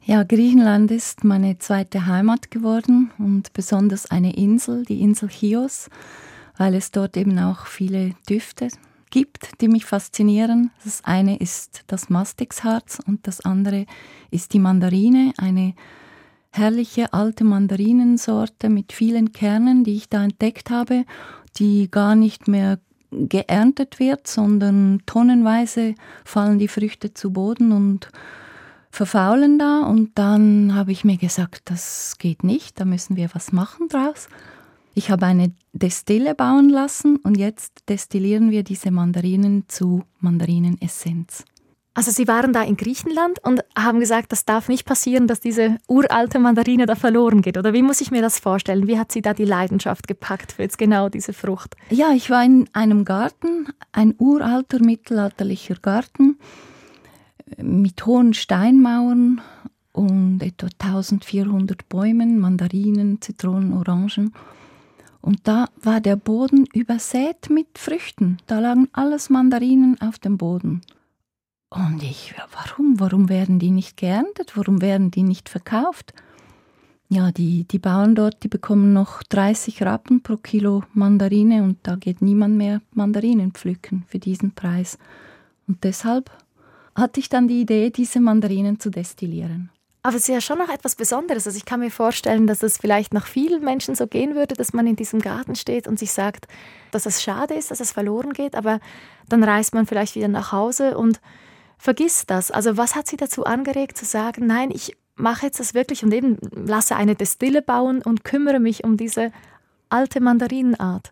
Ja, 0.05 0.23
Griechenland 0.23 0.89
ist 0.91 1.25
meine 1.25 1.59
zweite 1.59 2.05
Heimat 2.05 2.49
geworden 2.49 3.11
und 3.17 3.51
besonders 3.51 4.09
eine 4.09 4.35
Insel, 4.35 4.85
die 4.85 5.01
Insel 5.01 5.29
Chios, 5.29 5.89
weil 6.57 6.75
es 6.75 6.91
dort 6.91 7.17
eben 7.17 7.37
auch 7.39 7.65
viele 7.65 8.15
Düfte 8.29 8.69
gibt, 9.09 9.59
die 9.59 9.67
mich 9.67 9.85
faszinieren. 9.85 10.71
Das 10.83 11.03
eine 11.03 11.37
ist 11.37 11.83
das 11.87 12.09
Mastixharz 12.09 12.99
und 13.05 13.27
das 13.27 13.41
andere 13.41 13.85
ist 14.31 14.53
die 14.53 14.59
Mandarine, 14.59 15.33
eine 15.37 15.73
herrliche 16.51 17.13
alte 17.13 17.43
Mandarinensorte 17.43 18.69
mit 18.69 18.93
vielen 18.93 19.31
Kernen, 19.31 19.83
die 19.83 19.95
ich 19.95 20.09
da 20.09 20.23
entdeckt 20.23 20.69
habe, 20.69 21.05
die 21.57 21.89
gar 21.89 22.15
nicht 22.15 22.47
mehr 22.47 22.79
geerntet 23.11 23.99
wird, 23.99 24.27
sondern 24.27 25.01
tonnenweise 25.05 25.95
fallen 26.25 26.59
die 26.59 26.67
Früchte 26.67 27.13
zu 27.13 27.31
Boden 27.31 27.71
und 27.71 28.09
verfaulen 28.91 29.59
da 29.59 29.81
und 29.81 30.17
dann 30.17 30.75
habe 30.75 30.91
ich 30.91 31.03
mir 31.03 31.17
gesagt, 31.17 31.61
das 31.65 32.17
geht 32.17 32.43
nicht, 32.43 32.79
da 32.79 32.85
müssen 32.85 33.15
wir 33.15 33.29
was 33.33 33.51
machen 33.51 33.87
draus. 33.87 34.27
Ich 34.95 35.11
habe 35.11 35.25
eine 35.27 35.53
Destille 35.73 36.35
bauen 36.35 36.69
lassen 36.69 37.17
und 37.17 37.37
jetzt 37.37 37.83
destillieren 37.87 38.51
wir 38.51 38.63
diese 38.63 38.91
Mandarinen 38.91 39.65
zu 39.67 40.03
Mandarinenessenz. 40.19 41.45
Also 41.93 42.11
Sie 42.11 42.27
waren 42.27 42.53
da 42.53 42.63
in 42.63 42.77
Griechenland 42.77 43.39
und 43.43 43.61
haben 43.77 43.99
gesagt, 43.99 44.31
das 44.31 44.45
darf 44.45 44.69
nicht 44.69 44.85
passieren, 44.85 45.27
dass 45.27 45.39
diese 45.39 45.77
uralte 45.87 46.39
Mandarine 46.39 46.85
da 46.85 46.95
verloren 46.95 47.41
geht. 47.41 47.57
Oder 47.57 47.73
wie 47.73 47.81
muss 47.81 47.99
ich 47.99 48.11
mir 48.11 48.21
das 48.21 48.39
vorstellen? 48.39 48.87
Wie 48.87 48.97
hat 48.97 49.11
Sie 49.11 49.21
da 49.21 49.33
die 49.33 49.45
Leidenschaft 49.45 50.07
gepackt 50.07 50.53
für 50.53 50.61
jetzt 50.61 50.77
genau 50.77 51.09
diese 51.09 51.33
Frucht? 51.33 51.75
Ja, 51.89 52.11
ich 52.13 52.29
war 52.29 52.43
in 52.43 52.69
einem 52.73 53.05
Garten, 53.05 53.67
ein 53.91 54.13
uralter 54.17 54.79
mittelalterlicher 54.81 55.75
Garten 55.75 56.37
mit 57.57 58.05
hohen 58.05 58.33
Steinmauern 58.33 59.41
und 59.91 60.41
etwa 60.41 60.67
1400 60.77 61.89
Bäumen, 61.89 62.39
Mandarinen, 62.39 63.21
Zitronen, 63.21 63.73
Orangen. 63.73 64.33
Und 65.21 65.47
da 65.47 65.67
war 65.81 65.99
der 65.99 66.15
Boden 66.15 66.65
übersät 66.73 67.49
mit 67.49 67.77
Früchten. 67.77 68.37
Da 68.47 68.59
lagen 68.59 68.87
alles 68.93 69.29
Mandarinen 69.29 69.99
auf 69.99 70.19
dem 70.19 70.37
Boden. 70.37 70.81
Und 71.69 72.01
ich, 72.01 72.33
warum? 72.51 72.99
Warum 72.99 73.29
werden 73.29 73.59
die 73.59 73.71
nicht 73.71 73.97
geerntet? 73.97 74.53
Warum 74.55 74.81
werden 74.81 75.11
die 75.11 75.23
nicht 75.23 75.49
verkauft? 75.49 76.13
Ja, 77.09 77.31
die, 77.31 77.63
die 77.63 77.79
Bauern 77.79 78.15
dort, 78.15 78.43
die 78.43 78.47
bekommen 78.47 78.93
noch 78.93 79.23
30 79.23 79.81
Rappen 79.83 80.21
pro 80.21 80.37
Kilo 80.37 80.83
Mandarine 80.93 81.63
und 81.63 81.77
da 81.83 81.95
geht 81.95 82.21
niemand 82.21 82.55
mehr 82.55 82.81
Mandarinen 82.93 83.51
pflücken 83.51 84.03
für 84.07 84.19
diesen 84.19 84.53
Preis. 84.53 84.97
Und 85.67 85.83
deshalb 85.83 86.31
hatte 86.95 87.19
ich 87.19 87.29
dann 87.29 87.47
die 87.47 87.61
Idee, 87.61 87.89
diese 87.89 88.19
Mandarinen 88.19 88.79
zu 88.79 88.89
destillieren. 88.89 89.71
Aber 90.01 90.15
es 90.15 90.23
ist 90.23 90.27
ja 90.29 90.41
schon 90.41 90.59
noch 90.59 90.69
etwas 90.69 90.95
Besonderes. 90.95 91.45
Also 91.45 91.57
ich 91.57 91.65
kann 91.65 91.81
mir 91.81 91.91
vorstellen, 91.91 92.47
dass 92.47 92.63
es 92.63 92.77
vielleicht 92.77 93.13
noch 93.13 93.25
vielen 93.25 93.63
Menschen 93.63 93.95
so 93.95 94.07
gehen 94.07 94.35
würde, 94.35 94.55
dass 94.55 94.73
man 94.73 94.87
in 94.87 94.95
diesem 94.95 95.19
Garten 95.19 95.55
steht 95.55 95.87
und 95.87 95.99
sich 95.99 96.11
sagt, 96.11 96.47
dass 96.91 97.05
es 97.05 97.21
schade 97.21 97.53
ist, 97.53 97.69
dass 97.69 97.79
es 97.79 97.91
verloren 97.91 98.33
geht, 98.33 98.55
aber 98.55 98.79
dann 99.27 99.43
reist 99.43 99.73
man 99.73 99.85
vielleicht 99.85 100.15
wieder 100.15 100.27
nach 100.27 100.51
Hause 100.51 100.97
und 100.97 101.19
vergisst 101.79 102.29
das. 102.29 102.51
Also 102.51 102.77
was 102.77 102.95
hat 102.95 103.07
Sie 103.07 103.17
dazu 103.17 103.45
angeregt 103.45 103.97
zu 103.97 104.05
sagen, 104.05 104.45
nein, 104.45 104.69
ich 104.69 104.95
mache 105.15 105.47
jetzt 105.47 105.59
das 105.59 105.73
wirklich 105.73 106.03
und 106.03 106.13
eben 106.13 106.37
lasse 106.51 106.95
eine 106.95 107.15
Destille 107.15 107.61
bauen 107.61 108.01
und 108.03 108.23
kümmere 108.23 108.59
mich 108.59 108.83
um 108.83 108.97
diese 108.97 109.31
alte 109.89 110.21
Mandarinenart? 110.21 111.09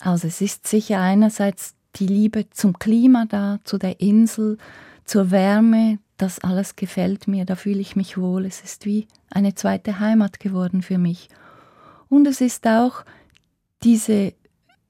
Also 0.00 0.28
es 0.28 0.40
ist 0.40 0.66
sicher 0.66 1.00
einerseits 1.00 1.74
die 1.96 2.06
Liebe 2.06 2.50
zum 2.50 2.78
Klima 2.78 3.24
da, 3.26 3.60
zu 3.64 3.78
der 3.78 4.00
Insel, 4.00 4.58
zur 5.04 5.30
Wärme, 5.30 5.98
das 6.16 6.40
alles 6.40 6.76
gefällt 6.76 7.28
mir, 7.28 7.44
da 7.44 7.56
fühle 7.56 7.80
ich 7.80 7.96
mich 7.96 8.18
wohl. 8.18 8.46
Es 8.46 8.60
ist 8.62 8.86
wie 8.86 9.06
eine 9.30 9.54
zweite 9.54 10.00
Heimat 10.00 10.40
geworden 10.40 10.82
für 10.82 10.98
mich. 10.98 11.28
Und 12.08 12.26
es 12.26 12.40
ist 12.40 12.66
auch 12.66 13.04
diese 13.82 14.34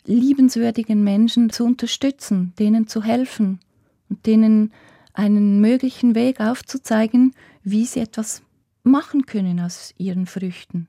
liebenswürdigen 0.05 1.03
Menschen 1.03 1.51
zu 1.51 1.65
unterstützen, 1.65 2.53
denen 2.59 2.87
zu 2.87 3.03
helfen 3.03 3.61
und 4.09 4.27
denen 4.27 4.73
einen 5.15 5.61
möglichen 5.61 6.15
Weg 6.15 6.41
aufzuzeigen, 6.41 7.35
wie 7.63 7.87
sie 7.87 8.01
etwas 8.01 8.43
machen 8.83 9.25
können 9.27 9.61
aus 9.61 9.95
ihren 9.97 10.27
Früchten. 10.27 10.89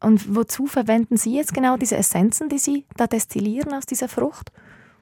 Und 0.00 0.34
wozu 0.34 0.66
verwenden 0.66 1.16
Sie 1.16 1.36
jetzt 1.36 1.54
genau 1.54 1.76
diese 1.76 1.96
Essenzen, 1.96 2.48
die 2.48 2.58
Sie 2.58 2.84
da 2.96 3.06
destillieren 3.06 3.72
aus 3.72 3.86
dieser 3.86 4.08
Frucht? 4.08 4.50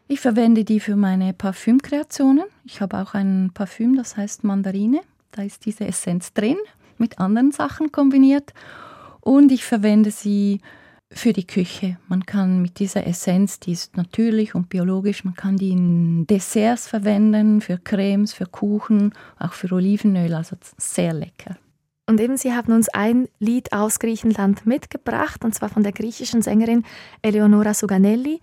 Ich 0.09 0.21
verwende 0.21 0.65
die 0.65 0.81
für 0.81 0.97
meine 0.97 1.33
Parfümkreationen. 1.33 2.45
Ich 2.65 2.83
habe 2.83 2.99
auch 2.99 3.15
ein 3.15 3.51
Parfüm, 3.55 3.97
das 3.97 4.19
heißt 4.19 4.45
Mandarine. 4.45 5.01
Da 5.31 5.43
ist 5.43 5.65
diese 5.65 5.87
Essenz 5.87 6.35
drin, 6.35 6.59
mit 6.99 7.19
anderen 7.19 7.53
Sachen 7.53 7.93
kombiniert. 7.93 8.53
Und 9.21 9.53
ich 9.53 9.65
verwende 9.65 10.11
sie 10.11 10.61
für 11.13 11.33
die 11.33 11.47
Küche. 11.47 11.99
Man 12.09 12.25
kann 12.25 12.63
mit 12.63 12.79
dieser 12.79 13.07
Essenz, 13.07 13.59
die 13.59 13.73
ist 13.73 13.97
natürlich 13.97 14.55
und 14.55 14.69
biologisch, 14.69 15.25
man 15.25 15.35
kann 15.35 15.57
die 15.57 15.71
in 15.71 16.27
Desserts 16.27 16.89
verwenden, 16.89 17.61
für 17.61 17.79
Cremes, 17.79 18.33
für 18.33 18.47
Kuchen, 18.47 19.13
auch 19.39 19.53
für 19.53 19.73
Olivenöl, 19.73 20.35
also 20.35 20.57
sehr 20.79 21.13
lecker. 21.13 21.57
Und 22.07 22.21
eben, 22.21 22.37
Sie 22.37 22.53
haben 22.53 22.73
uns 22.73 22.89
ein 22.89 23.29
Lied 23.39 23.73
aus 23.73 23.99
Griechenland 23.99 24.67
mitgebracht, 24.67 25.45
und 25.45 25.55
zwar 25.55 25.69
von 25.69 25.83
der 25.83 25.93
griechischen 25.93 26.43
Sängerin 26.43 26.85
Eleonora 27.23 27.75
Suganelli. 27.75 28.41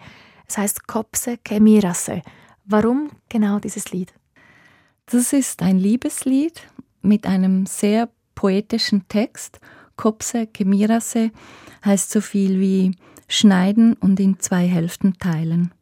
Es 0.47 0.57
heißt 0.57 0.87
Kopse 0.87 1.37
Kemirase. 1.37 2.21
Warum 2.63 3.09
genau 3.27 3.59
dieses 3.59 3.91
Lied? 3.91 4.13
Das 5.05 5.33
ist 5.33 5.61
ein 5.61 5.79
Liebeslied 5.79 6.61
mit 7.01 7.25
einem 7.25 7.65
sehr 7.65 8.09
poetischen 8.35 9.07
Text. 9.07 9.59
Kopse 9.97 10.47
Kemirase 10.47 11.31
heißt 11.85 12.11
so 12.11 12.21
viel 12.21 12.59
wie 12.59 12.95
schneiden 13.27 13.93
und 13.93 14.19
in 14.19 14.39
zwei 14.39 14.67
Hälften 14.67 15.17
teilen. 15.17 15.73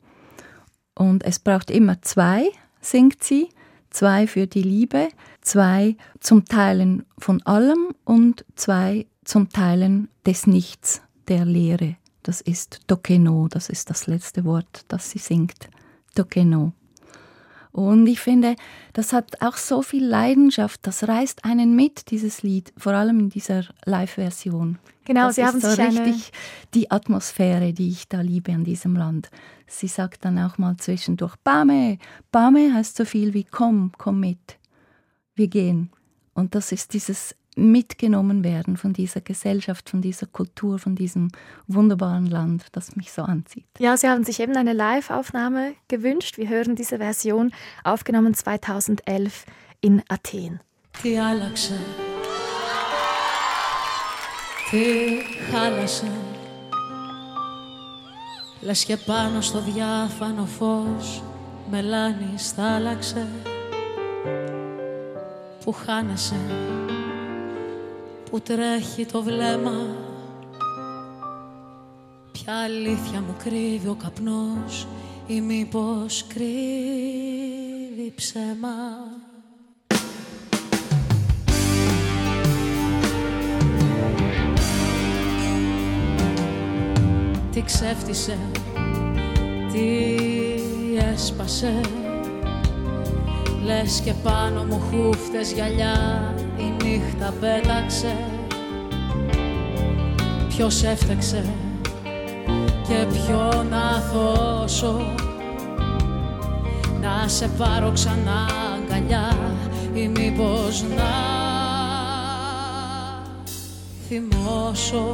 Und 0.95 1.23
es 1.23 1.39
braucht 1.39 1.69
immer 1.69 2.01
zwei, 2.01 2.49
singt 2.81 3.23
sie, 3.23 3.49
zwei 3.89 4.27
für 4.27 4.47
die 4.47 4.61
Liebe, 4.61 5.09
zwei 5.41 5.95
zum 6.19 6.45
Teilen 6.45 7.05
von 7.17 7.41
allem 7.43 7.93
und 8.03 8.45
zwei 8.55 9.05
zum 9.23 9.49
Teilen 9.49 10.09
des 10.25 10.47
Nichts, 10.47 11.01
der 11.27 11.45
Leere. 11.45 11.97
Das 12.23 12.41
ist 12.41 12.81
Tokeno, 12.87 13.47
das 13.49 13.69
ist 13.69 13.89
das 13.89 14.07
letzte 14.07 14.45
Wort, 14.45 14.85
das 14.87 15.11
sie 15.11 15.19
singt. 15.19 15.69
Tokeno. 16.15 16.73
Und 17.75 18.07
ich 18.07 18.21
finde, 18.21 18.55
das 18.93 19.11
hat 19.11 19.41
auch 19.41 19.57
so 19.57 19.81
viel 19.81 20.05
Leidenschaft, 20.05 20.87
das 20.87 21.09
reißt 21.09 21.43
einen 21.43 21.75
mit, 21.75 22.09
dieses 22.09 22.41
Lied, 22.41 22.71
vor 22.77 22.93
allem 22.93 23.19
in 23.19 23.29
dieser 23.29 23.65
Live-Version. 23.83 24.79
Genau, 25.03 25.27
das 25.27 25.35
Sie 25.35 25.45
haben 25.45 25.59
so 25.59 25.69
sich 25.69 25.79
richtig 25.79 26.31
die 26.73 26.89
Atmosphäre, 26.89 27.73
die 27.73 27.89
ich 27.89 28.07
da 28.07 28.21
liebe 28.21 28.53
an 28.53 28.63
diesem 28.63 28.95
Land. 28.95 29.29
Sie 29.67 29.89
sagt 29.89 30.23
dann 30.23 30.39
auch 30.39 30.57
mal 30.57 30.77
zwischendurch, 30.77 31.35
Bame, 31.43 31.97
Bame 32.31 32.73
heißt 32.73 32.95
so 32.95 33.03
viel 33.03 33.33
wie 33.33 33.43
komm, 33.43 33.91
komm 33.97 34.21
mit, 34.21 34.57
wir 35.35 35.49
gehen. 35.49 35.89
Und 36.33 36.55
das 36.55 36.71
ist 36.71 36.93
dieses 36.93 37.35
mitgenommen 37.56 38.44
werden 38.44 38.76
von 38.76 38.92
dieser 38.92 39.20
Gesellschaft, 39.20 39.90
von 39.90 40.00
dieser 40.00 40.26
Kultur, 40.26 40.78
von 40.78 40.94
diesem 40.94 41.30
wunderbaren 41.66 42.26
Land, 42.26 42.66
das 42.72 42.96
mich 42.96 43.12
so 43.12 43.22
anzieht. 43.22 43.66
Ja, 43.78 43.96
Sie 43.96 44.08
haben 44.08 44.24
sich 44.24 44.40
eben 44.40 44.56
eine 44.56 44.72
Live-Aufnahme 44.72 45.74
gewünscht. 45.88 46.38
Wir 46.38 46.48
hören 46.48 46.76
diese 46.76 46.98
Version, 46.98 47.52
aufgenommen 47.84 48.34
2011 48.34 49.44
in 49.80 50.02
Athen. 50.08 50.60
Τι 51.02 51.18
άλλαξε, 51.18 51.80
τι 54.70 54.78
χάλασε 55.52 56.10
Λες 58.60 58.84
και 58.84 58.96
πάνω 58.96 59.40
στο 59.40 59.60
διάφανο 59.60 60.44
φως 60.44 61.22
μελάνης 61.70 62.50
θάλαξε 62.50 63.26
που 65.64 65.72
χάνεσαι 65.72 66.36
που 68.35 68.41
τρέχει 68.41 69.05
το 69.05 69.23
βλέμμα. 69.23 69.71
Ποια 72.31 72.57
αλήθεια 72.63 73.21
μου 73.21 73.35
κρύβει 73.43 73.87
ο 73.87 73.97
καπνός 74.03 74.87
ή 75.27 75.41
μήπως 75.41 76.25
κρύβει 76.27 78.13
ψέμα. 78.15 78.75
Τι 87.51 87.61
ξέφτισε, 87.61 88.37
τι 89.71 90.05
έσπασε. 91.13 91.79
Λες 93.63 94.01
και 94.05 94.13
πάνω 94.23 94.63
μου 94.63 94.79
χούφτες 94.79 95.51
γυαλιά 95.51 96.33
η 96.57 96.74
νύχτα 96.85 97.33
πέταξε. 97.39 98.15
Ποιος 100.47 100.83
έφτεξε 100.83 101.43
και 102.87 103.07
ποιον 103.11 103.67
να 103.67 103.99
θώσω 103.99 105.13
Να 107.01 107.27
σε 107.27 107.47
πάρω 107.47 107.91
ξανά 107.91 108.45
αγκαλιά 108.75 109.37
ή 109.93 110.07
μήπως 110.07 110.83
να 110.95 111.11
θυμώσω 114.07 115.13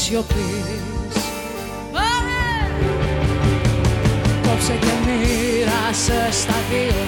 της 0.00 0.08
σιωπής 0.08 1.14
Κόψε 4.42 4.72
και 4.80 4.92
μοίρασε 5.04 6.28
στα 6.30 6.58
δύο. 6.70 7.00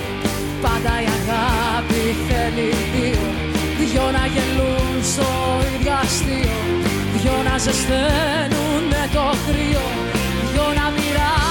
Πάντα 0.63 0.93
η 1.03 1.09
αγάπη 1.19 2.03
θέλει 2.29 2.69
δύο. 2.95 3.27
Δυο 3.79 4.11
να 4.11 4.27
γελούν 4.27 5.05
στο 5.13 5.29
ίδιο 5.75 5.93
αστείο. 6.03 6.61
Δυο 7.17 7.37
να 7.51 7.59
ζεσταίνουν 7.59 8.91
το 9.13 9.25
κρύο. 9.47 9.87
Δυο 10.53 10.67
να 10.79 10.91
μοιράζουν 10.97 11.42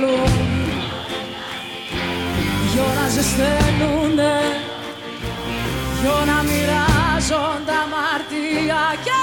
Για 0.00 0.08
Δυο 2.72 2.86
να 3.00 3.08
ζεσταίνουνε 3.08 4.34
Δυο 6.00 6.18
να 6.26 6.42
μοιράζονται 6.42 7.74
αμαρτία. 7.84 8.82
Και 9.04 9.19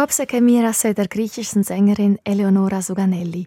Kopseke 0.00 0.40
Mirase 0.40 0.94
der 0.94 1.08
griechischen 1.08 1.62
Sängerin 1.62 2.18
Eleonora 2.24 2.80
Suganelli. 2.80 3.46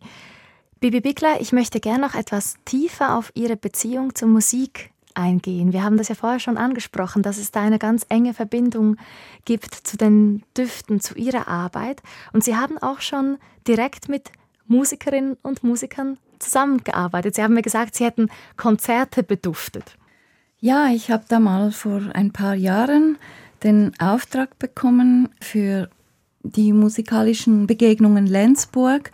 Bibi 0.80 1.02
Bickler, 1.02 1.42
ich 1.42 1.52
möchte 1.52 1.80
gerne 1.80 2.06
noch 2.06 2.14
etwas 2.14 2.58
tiefer 2.64 3.18
auf 3.18 3.32
Ihre 3.34 3.58
Beziehung 3.58 4.14
zur 4.14 4.28
Musik 4.28 4.92
eingehen. 5.16 5.74
Wir 5.74 5.84
haben 5.84 5.98
das 5.98 6.10
ja 6.10 6.16
vorher 6.16 6.40
schon 6.40 6.58
angesprochen, 6.58 7.24
dass 7.24 7.40
es 7.40 7.50
da 7.50 7.62
eine 7.62 7.80
ganz 7.80 8.06
enge 8.08 8.36
Verbindung 8.36 8.98
gibt 9.46 9.74
zu 9.74 9.98
den 9.98 10.44
Düften, 10.56 11.00
zu 11.00 11.16
Ihrer 11.16 11.48
Arbeit. 11.48 12.04
Und 12.34 12.44
Sie 12.44 12.56
haben 12.56 12.78
auch 12.78 13.02
schon 13.02 13.40
direkt 13.68 14.08
mit 14.08 14.30
Musikerinnen 14.68 15.38
und 15.42 15.64
Musikern 15.64 16.20
zusammengearbeitet. 16.38 17.34
Sie 17.34 17.42
haben 17.42 17.56
mir 17.56 17.64
gesagt, 17.64 17.96
Sie 17.96 18.06
hätten 18.06 18.30
Konzerte 18.58 19.24
beduftet. 19.24 19.98
Ja, 20.60 20.90
ich 20.90 21.10
habe 21.10 21.24
da 21.28 21.40
mal 21.40 21.72
vor 21.72 22.00
ein 22.14 22.32
paar 22.32 22.54
Jahren 22.54 23.18
den 23.64 24.00
Auftrag 24.00 24.60
bekommen 24.60 25.30
für 25.42 25.90
die 26.44 26.74
musikalischen 26.74 27.68
Begegnungen 27.68 28.28
Lenzburg 28.28 29.12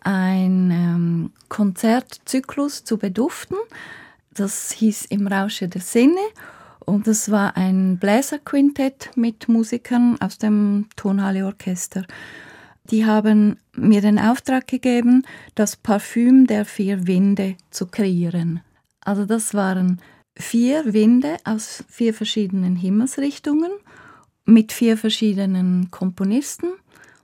ein 0.00 0.70
ähm, 0.70 1.30
Konzertzyklus 1.48 2.84
zu 2.84 2.98
beduften. 2.98 3.56
Das 4.34 4.72
hieß 4.72 5.04
Im 5.06 5.26
Rausche 5.26 5.68
der 5.68 5.82
Sinne 5.82 6.20
und 6.80 7.06
es 7.06 7.30
war 7.30 7.56
ein 7.56 7.98
Bläserquintett 7.98 9.10
mit 9.14 9.48
Musikern 9.48 10.16
aus 10.20 10.38
dem 10.38 10.88
Tonhalle 10.96 11.46
Orchester. 11.46 12.04
Die 12.90 13.06
haben 13.06 13.58
mir 13.76 14.00
den 14.00 14.18
Auftrag 14.18 14.66
gegeben, 14.66 15.24
das 15.54 15.76
Parfüm 15.76 16.46
der 16.46 16.64
vier 16.64 17.06
Winde 17.06 17.56
zu 17.70 17.86
kreieren. 17.86 18.60
Also 19.00 19.24
das 19.24 19.54
waren 19.54 20.00
vier 20.36 20.92
Winde 20.92 21.36
aus 21.44 21.84
vier 21.88 22.14
verschiedenen 22.14 22.74
Himmelsrichtungen 22.74 23.70
mit 24.44 24.72
vier 24.72 24.96
verschiedenen 24.96 25.90
Komponisten 25.90 26.72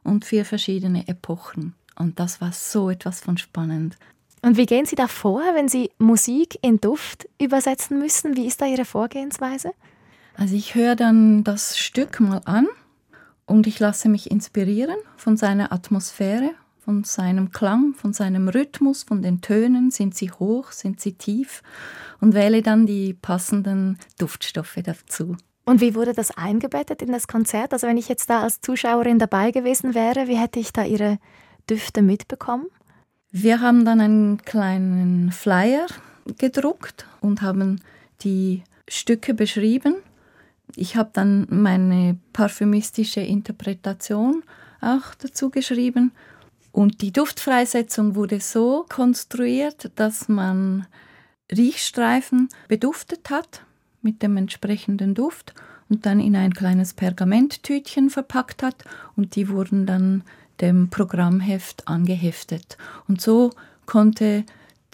und 0.04 0.24
vier 0.24 0.44
verschiedene 0.44 1.08
Epochen. 1.08 1.74
Und 1.96 2.20
das 2.20 2.40
war 2.40 2.52
so 2.52 2.90
etwas 2.90 3.20
von 3.20 3.38
spannend. 3.38 3.96
Und 4.42 4.56
wie 4.56 4.66
gehen 4.66 4.86
Sie 4.86 4.94
da 4.94 5.08
vor, 5.08 5.42
wenn 5.54 5.68
Sie 5.68 5.90
Musik 5.98 6.58
in 6.62 6.80
Duft 6.80 7.28
übersetzen 7.40 7.98
müssen? 7.98 8.36
Wie 8.36 8.46
ist 8.46 8.60
da 8.60 8.66
Ihre 8.66 8.84
Vorgehensweise? 8.84 9.72
Also 10.34 10.54
ich 10.54 10.76
höre 10.76 10.94
dann 10.94 11.42
das 11.42 11.76
Stück 11.76 12.20
mal 12.20 12.40
an 12.44 12.68
und 13.46 13.66
ich 13.66 13.80
lasse 13.80 14.08
mich 14.08 14.30
inspirieren 14.30 14.96
von 15.16 15.36
seiner 15.36 15.72
Atmosphäre, 15.72 16.50
von 16.78 17.02
seinem 17.02 17.50
Klang, 17.50 17.94
von 17.94 18.12
seinem 18.12 18.48
Rhythmus, 18.48 19.02
von 19.02 19.20
den 19.20 19.40
Tönen. 19.40 19.90
Sind 19.90 20.14
sie 20.14 20.30
hoch, 20.30 20.70
sind 20.70 21.00
sie 21.00 21.14
tief? 21.14 21.62
Und 22.20 22.34
wähle 22.34 22.62
dann 22.62 22.86
die 22.86 23.14
passenden 23.14 23.98
Duftstoffe 24.18 24.78
dazu. 24.84 25.36
Und 25.68 25.82
wie 25.82 25.94
wurde 25.94 26.14
das 26.14 26.30
eingebettet 26.30 27.02
in 27.02 27.12
das 27.12 27.28
Konzert? 27.28 27.74
Also 27.74 27.86
wenn 27.86 27.98
ich 27.98 28.08
jetzt 28.08 28.30
da 28.30 28.42
als 28.42 28.62
Zuschauerin 28.62 29.18
dabei 29.18 29.50
gewesen 29.50 29.94
wäre, 29.94 30.26
wie 30.26 30.38
hätte 30.38 30.58
ich 30.58 30.72
da 30.72 30.82
Ihre 30.82 31.18
Düfte 31.68 32.00
mitbekommen? 32.00 32.68
Wir 33.30 33.60
haben 33.60 33.84
dann 33.84 34.00
einen 34.00 34.42
kleinen 34.42 35.30
Flyer 35.30 35.86
gedruckt 36.38 37.06
und 37.20 37.42
haben 37.42 37.82
die 38.22 38.64
Stücke 38.88 39.34
beschrieben. 39.34 39.96
Ich 40.74 40.96
habe 40.96 41.10
dann 41.12 41.46
meine 41.50 42.16
parfümistische 42.32 43.20
Interpretation 43.20 44.44
auch 44.80 45.14
dazu 45.18 45.50
geschrieben. 45.50 46.12
Und 46.72 47.02
die 47.02 47.12
Duftfreisetzung 47.12 48.14
wurde 48.14 48.40
so 48.40 48.86
konstruiert, 48.88 49.90
dass 49.96 50.30
man 50.30 50.86
Riechstreifen 51.52 52.48
beduftet 52.68 53.28
hat 53.28 53.67
mit 54.02 54.22
dem 54.22 54.36
entsprechenden 54.36 55.14
Duft 55.14 55.54
und 55.88 56.06
dann 56.06 56.20
in 56.20 56.36
ein 56.36 56.52
kleines 56.54 56.94
Pergamenttütchen 56.94 58.10
verpackt 58.10 58.62
hat 58.62 58.84
und 59.16 59.36
die 59.36 59.48
wurden 59.48 59.86
dann 59.86 60.22
dem 60.60 60.90
Programmheft 60.90 61.86
angeheftet. 61.88 62.76
Und 63.06 63.20
so 63.20 63.50
konnte 63.86 64.44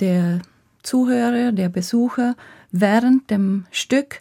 der 0.00 0.40
Zuhörer, 0.82 1.52
der 1.52 1.68
Besucher 1.68 2.36
während 2.70 3.30
dem 3.30 3.66
Stück 3.70 4.20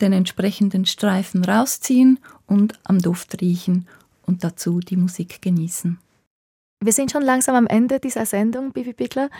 den 0.00 0.12
entsprechenden 0.12 0.86
Streifen 0.86 1.44
rausziehen 1.44 2.18
und 2.46 2.78
am 2.84 3.00
Duft 3.00 3.40
riechen 3.40 3.88
und 4.22 4.44
dazu 4.44 4.80
die 4.80 4.96
Musik 4.96 5.42
genießen. 5.42 5.98
Wir 6.80 6.92
sind 6.92 7.10
schon 7.10 7.22
langsam 7.22 7.56
am 7.56 7.66
Ende 7.66 7.98
dieser 7.98 8.24
Sendung, 8.24 8.72
Bibi 8.72 8.92
Bickler. 8.92 9.30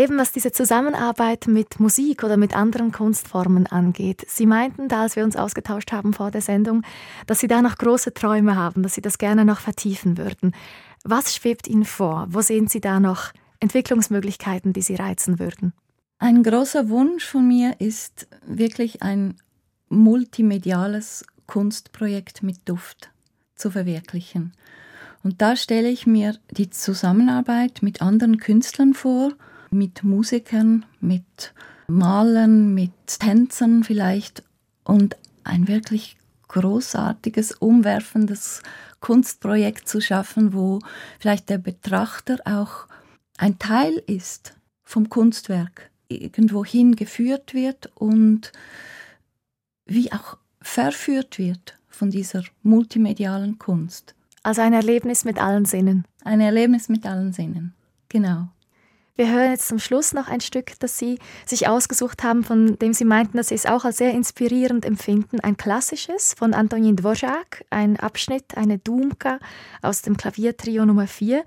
Eben 0.00 0.16
was 0.16 0.32
diese 0.32 0.50
Zusammenarbeit 0.50 1.46
mit 1.46 1.78
Musik 1.78 2.24
oder 2.24 2.38
mit 2.38 2.56
anderen 2.56 2.90
Kunstformen 2.90 3.66
angeht. 3.66 4.24
Sie 4.26 4.46
meinten 4.46 4.88
da, 4.88 5.02
als 5.02 5.14
wir 5.14 5.24
uns 5.24 5.36
ausgetauscht 5.36 5.92
haben 5.92 6.14
vor 6.14 6.30
der 6.30 6.40
Sendung, 6.40 6.84
dass 7.26 7.40
Sie 7.40 7.48
da 7.48 7.60
noch 7.60 7.76
große 7.76 8.14
Träume 8.14 8.56
haben, 8.56 8.82
dass 8.82 8.94
Sie 8.94 9.02
das 9.02 9.18
gerne 9.18 9.44
noch 9.44 9.60
vertiefen 9.60 10.16
würden. 10.16 10.54
Was 11.04 11.34
schwebt 11.34 11.68
Ihnen 11.68 11.84
vor? 11.84 12.26
Wo 12.30 12.40
sehen 12.40 12.66
Sie 12.66 12.80
da 12.80 12.98
noch 12.98 13.32
Entwicklungsmöglichkeiten, 13.60 14.72
die 14.72 14.80
Sie 14.80 14.94
reizen 14.94 15.38
würden? 15.38 15.74
Ein 16.18 16.44
großer 16.44 16.88
Wunsch 16.88 17.26
von 17.26 17.46
mir 17.46 17.78
ist 17.78 18.26
wirklich 18.46 19.02
ein 19.02 19.34
multimediales 19.90 21.26
Kunstprojekt 21.46 22.42
mit 22.42 22.66
Duft 22.66 23.10
zu 23.54 23.70
verwirklichen. 23.70 24.54
Und 25.22 25.42
da 25.42 25.56
stelle 25.56 25.90
ich 25.90 26.06
mir 26.06 26.38
die 26.50 26.70
Zusammenarbeit 26.70 27.82
mit 27.82 28.00
anderen 28.00 28.38
Künstlern 28.38 28.94
vor 28.94 29.34
mit 29.70 30.04
Musikern, 30.04 30.84
mit 31.00 31.54
Malern, 31.88 32.74
mit 32.74 32.92
Tänzern 33.06 33.84
vielleicht 33.84 34.42
und 34.84 35.16
ein 35.44 35.68
wirklich 35.68 36.16
großartiges, 36.48 37.52
umwerfendes 37.52 38.62
Kunstprojekt 39.00 39.88
zu 39.88 40.00
schaffen, 40.00 40.52
wo 40.52 40.80
vielleicht 41.18 41.48
der 41.48 41.58
Betrachter 41.58 42.38
auch 42.44 42.86
ein 43.38 43.58
Teil 43.58 44.02
ist 44.06 44.54
vom 44.82 45.08
Kunstwerk, 45.08 45.90
irgendwohin 46.08 46.96
geführt 46.96 47.54
wird 47.54 47.90
und 47.94 48.52
wie 49.86 50.12
auch 50.12 50.36
verführt 50.60 51.38
wird 51.38 51.78
von 51.88 52.10
dieser 52.10 52.44
multimedialen 52.62 53.58
Kunst. 53.58 54.14
Also 54.42 54.62
ein 54.62 54.72
Erlebnis 54.72 55.24
mit 55.24 55.38
allen 55.38 55.64
Sinnen. 55.64 56.04
Ein 56.24 56.40
Erlebnis 56.40 56.88
mit 56.88 57.06
allen 57.06 57.32
Sinnen, 57.32 57.74
genau. 58.08 58.48
Wir 59.20 59.30
hören 59.30 59.50
jetzt 59.50 59.68
zum 59.68 59.78
Schluss 59.78 60.14
noch 60.14 60.28
ein 60.28 60.40
Stück, 60.40 60.72
das 60.78 60.96
Sie 60.96 61.18
sich 61.44 61.68
ausgesucht 61.68 62.22
haben, 62.22 62.42
von 62.42 62.78
dem 62.78 62.94
Sie 62.94 63.04
meinten, 63.04 63.36
dass 63.36 63.48
Sie 63.48 63.54
es 63.54 63.66
auch 63.66 63.84
als 63.84 63.98
sehr 63.98 64.14
inspirierend 64.14 64.86
empfinden. 64.86 65.40
Ein 65.40 65.58
klassisches 65.58 66.32
von 66.32 66.54
Antonin 66.54 66.96
Dvorak, 66.96 67.66
ein 67.68 68.00
Abschnitt, 68.00 68.56
eine 68.56 68.78
Dumka 68.78 69.38
aus 69.82 70.00
dem 70.00 70.16
Klaviertrio 70.16 70.86
Nummer 70.86 71.06
4. 71.06 71.44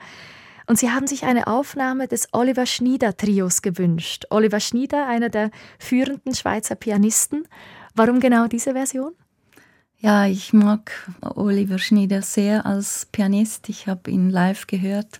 Und 0.67 0.77
Sie 0.77 0.91
haben 0.91 1.07
sich 1.07 1.25
eine 1.25 1.47
Aufnahme 1.47 2.07
des 2.07 2.27
Oliver 2.31 2.67
Schnieder 2.67 3.17
Trios 3.17 3.63
gewünscht. 3.63 4.25
Oliver 4.29 4.59
Schnieder, 4.59 5.07
einer 5.07 5.29
der 5.29 5.49
führenden 5.79 6.35
Schweizer 6.35 6.75
Pianisten. 6.75 7.47
Warum 7.95 8.19
genau 8.19 8.45
diese 8.45 8.73
Version? 8.73 9.13
Ja, 9.97 10.27
ich 10.27 10.53
mag 10.53 10.91
Oliver 11.21 11.79
Schnieder 11.79 12.21
sehr 12.21 12.67
als 12.67 13.07
Pianist. 13.11 13.67
Ich 13.67 13.87
habe 13.87 14.11
ihn 14.11 14.29
live 14.29 14.67
gehört 14.67 15.19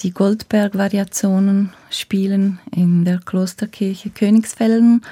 die 0.00 0.12
Goldberg-Variationen 0.12 1.72
spielen 1.90 2.60
in 2.70 3.04
der 3.04 3.18
Klosterkirche 3.18 4.10
Königsfelden 4.10 5.04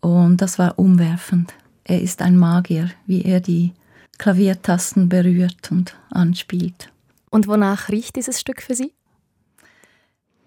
und 0.00 0.38
das 0.38 0.58
war 0.58 0.78
umwerfend. 0.78 1.54
Er 1.84 2.00
ist 2.00 2.22
ein 2.22 2.36
Magier, 2.36 2.90
wie 3.06 3.22
er 3.22 3.40
die 3.40 3.72
Klaviertasten 4.18 5.08
berührt 5.08 5.70
und 5.70 5.96
anspielt. 6.10 6.90
Und 7.30 7.48
wonach 7.48 7.88
riecht 7.88 8.16
dieses 8.16 8.40
Stück 8.40 8.62
für 8.62 8.74
Sie? 8.74 8.92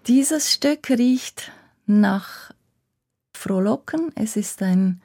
Dieses 0.08 0.52
Stück 0.52 0.90
riecht 0.90 1.52
nach 1.86 2.52
Frohlocken. 3.36 4.12
Es 4.16 4.36
ist 4.36 4.62
ein 4.62 5.02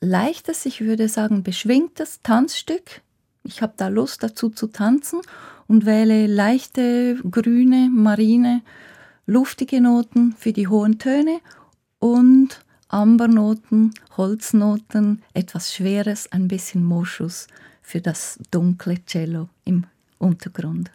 leichtes, 0.00 0.66
ich 0.66 0.80
würde 0.80 1.08
sagen 1.08 1.42
beschwingtes 1.42 2.20
Tanzstück. 2.22 3.02
Ich 3.42 3.62
habe 3.62 3.74
da 3.76 3.88
Lust 3.88 4.22
dazu 4.22 4.50
zu 4.50 4.66
tanzen 4.66 5.20
und 5.66 5.86
wähle 5.86 6.26
leichte, 6.26 7.16
grüne, 7.30 7.88
marine, 7.90 8.62
luftige 9.26 9.80
Noten 9.80 10.34
für 10.36 10.52
die 10.52 10.68
hohen 10.68 10.98
Töne 10.98 11.40
und 11.98 12.64
Ambernoten, 12.88 13.94
Holznoten, 14.16 15.22
etwas 15.32 15.72
Schweres, 15.72 16.30
ein 16.32 16.48
bisschen 16.48 16.84
Moschus 16.84 17.46
für 17.82 18.00
das 18.00 18.38
dunkle 18.50 19.04
Cello 19.04 19.48
im 19.64 19.86
Untergrund. 20.18 20.90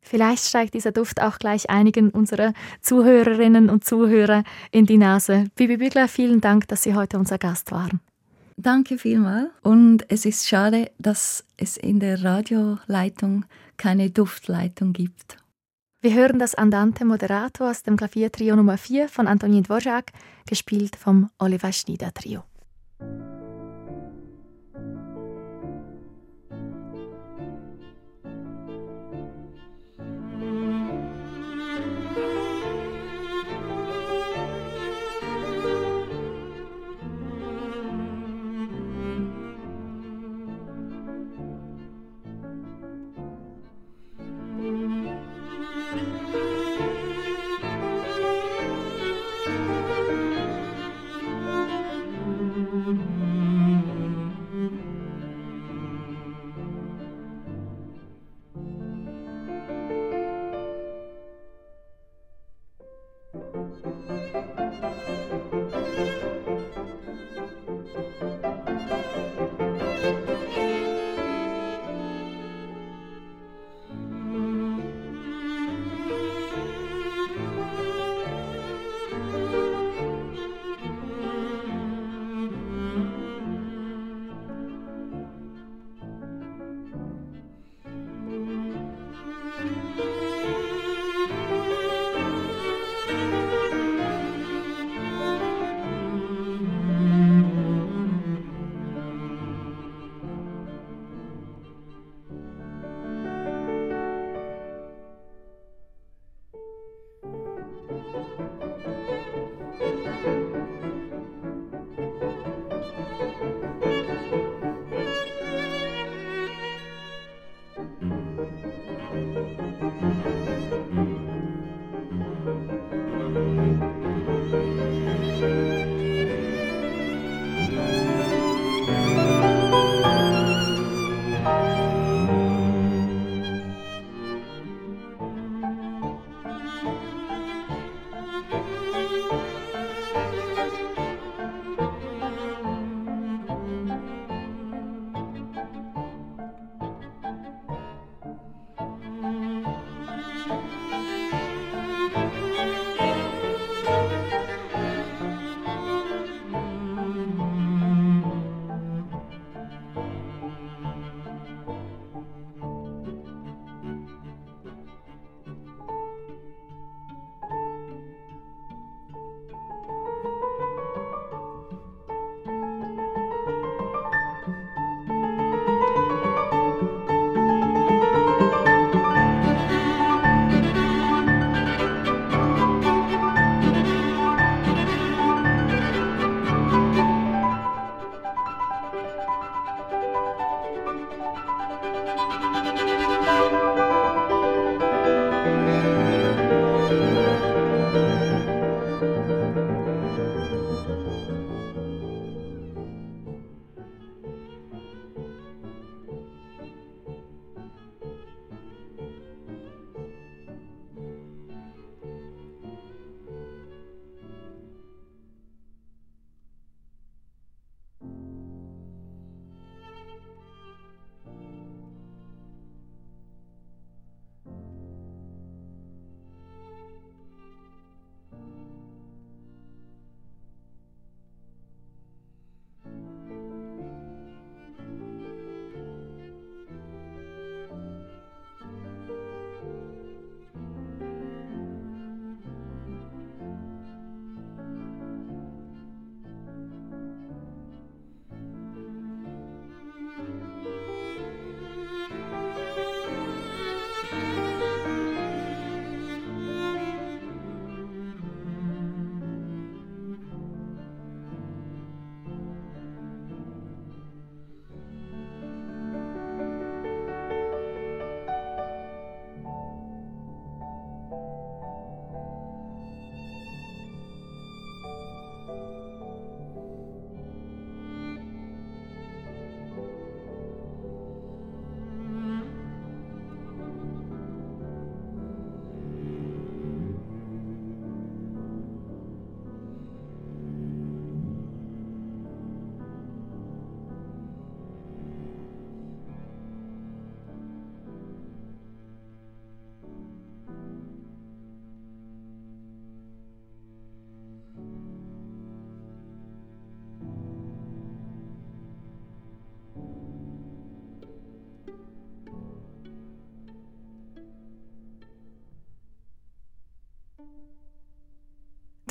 Vielleicht 0.00 0.44
steigt 0.44 0.74
dieser 0.74 0.92
Duft 0.92 1.20
auch 1.20 1.38
gleich 1.38 1.70
einigen 1.70 2.10
unserer 2.10 2.52
Zuhörerinnen 2.80 3.70
und 3.70 3.84
Zuhörer 3.84 4.44
in 4.70 4.84
die 4.86 4.98
Nase. 4.98 5.46
Bibi 5.54 5.78
Bügler, 5.78 6.08
vielen 6.08 6.40
Dank, 6.40 6.68
dass 6.68 6.82
Sie 6.82 6.94
heute 6.94 7.18
unser 7.18 7.38
Gast 7.38 7.72
waren. 7.72 8.00
Danke 8.56 8.98
vielmals. 8.98 9.50
Und 9.62 10.10
es 10.10 10.24
ist 10.24 10.48
schade, 10.48 10.90
dass 10.98 11.44
es 11.56 11.76
in 11.76 12.00
der 12.00 12.22
Radioleitung 12.22 13.44
keine 13.76 14.10
Duftleitung 14.10 14.92
gibt. 14.92 15.38
Wir 16.00 16.14
hören 16.14 16.38
das 16.38 16.54
Andante 16.54 17.04
Moderato 17.04 17.68
aus 17.68 17.82
dem 17.82 17.96
Klaviertrio 17.96 18.56
Nummer 18.56 18.76
4 18.76 19.08
von 19.08 19.26
Antonin 19.26 19.62
Dvorak, 19.62 20.12
gespielt 20.46 20.96
vom 20.96 21.30
Oliver 21.38 21.72
Schnieder 21.72 22.12
Trio. 22.12 22.44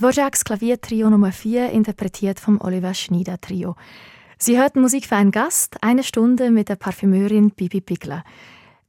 Dvořáks 0.04 0.44
Klaviertrio 0.44 1.10
Nummer 1.10 1.32
4, 1.32 1.70
interpretiert 1.70 2.38
vom 2.38 2.60
Oliver 2.60 2.94
Schneider 2.94 3.40
Trio. 3.40 3.76
Sie 4.38 4.60
hörten 4.60 4.82
Musik 4.82 5.06
für 5.06 5.16
einen 5.16 5.32
Gast, 5.32 5.78
eine 5.82 6.04
Stunde 6.04 6.52
mit 6.52 6.68
der 6.68 6.76
Parfümeurin 6.76 7.52
Bibi 7.52 7.80
Pickler. 7.80 8.26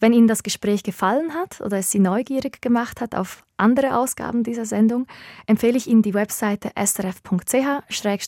Wenn 0.00 0.12
Ihnen 0.12 0.26
das 0.26 0.42
Gespräch 0.42 0.82
gefallen 0.82 1.32
hat 1.34 1.60
oder 1.60 1.78
es 1.78 1.92
Sie 1.92 2.00
neugierig 2.00 2.60
gemacht 2.60 3.00
hat 3.00 3.14
auf 3.14 3.44
andere 3.56 3.96
Ausgaben 3.96 4.42
dieser 4.42 4.66
Sendung, 4.66 5.06
empfehle 5.46 5.76
ich 5.76 5.86
Ihnen 5.86 6.02
die 6.02 6.14
Webseite 6.14 6.72
srf.ch-audio 6.74 8.18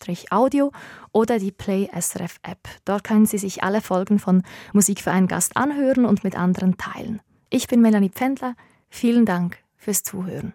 oder 1.10 1.40
die 1.40 1.50
Play 1.50 1.88
SRF 1.92 2.38
App. 2.44 2.68
Dort 2.84 3.02
können 3.02 3.26
Sie 3.26 3.38
sich 3.38 3.64
alle 3.64 3.80
Folgen 3.80 4.20
von 4.20 4.44
Musik 4.72 5.00
für 5.00 5.10
einen 5.10 5.26
Gast 5.26 5.56
anhören 5.56 6.04
und 6.04 6.22
mit 6.22 6.38
anderen 6.38 6.76
teilen. 6.76 7.20
Ich 7.50 7.66
bin 7.66 7.80
Melanie 7.80 8.10
Pfändler. 8.10 8.54
Vielen 8.88 9.24
Dank 9.26 9.58
fürs 9.76 10.04
Zuhören. 10.04 10.54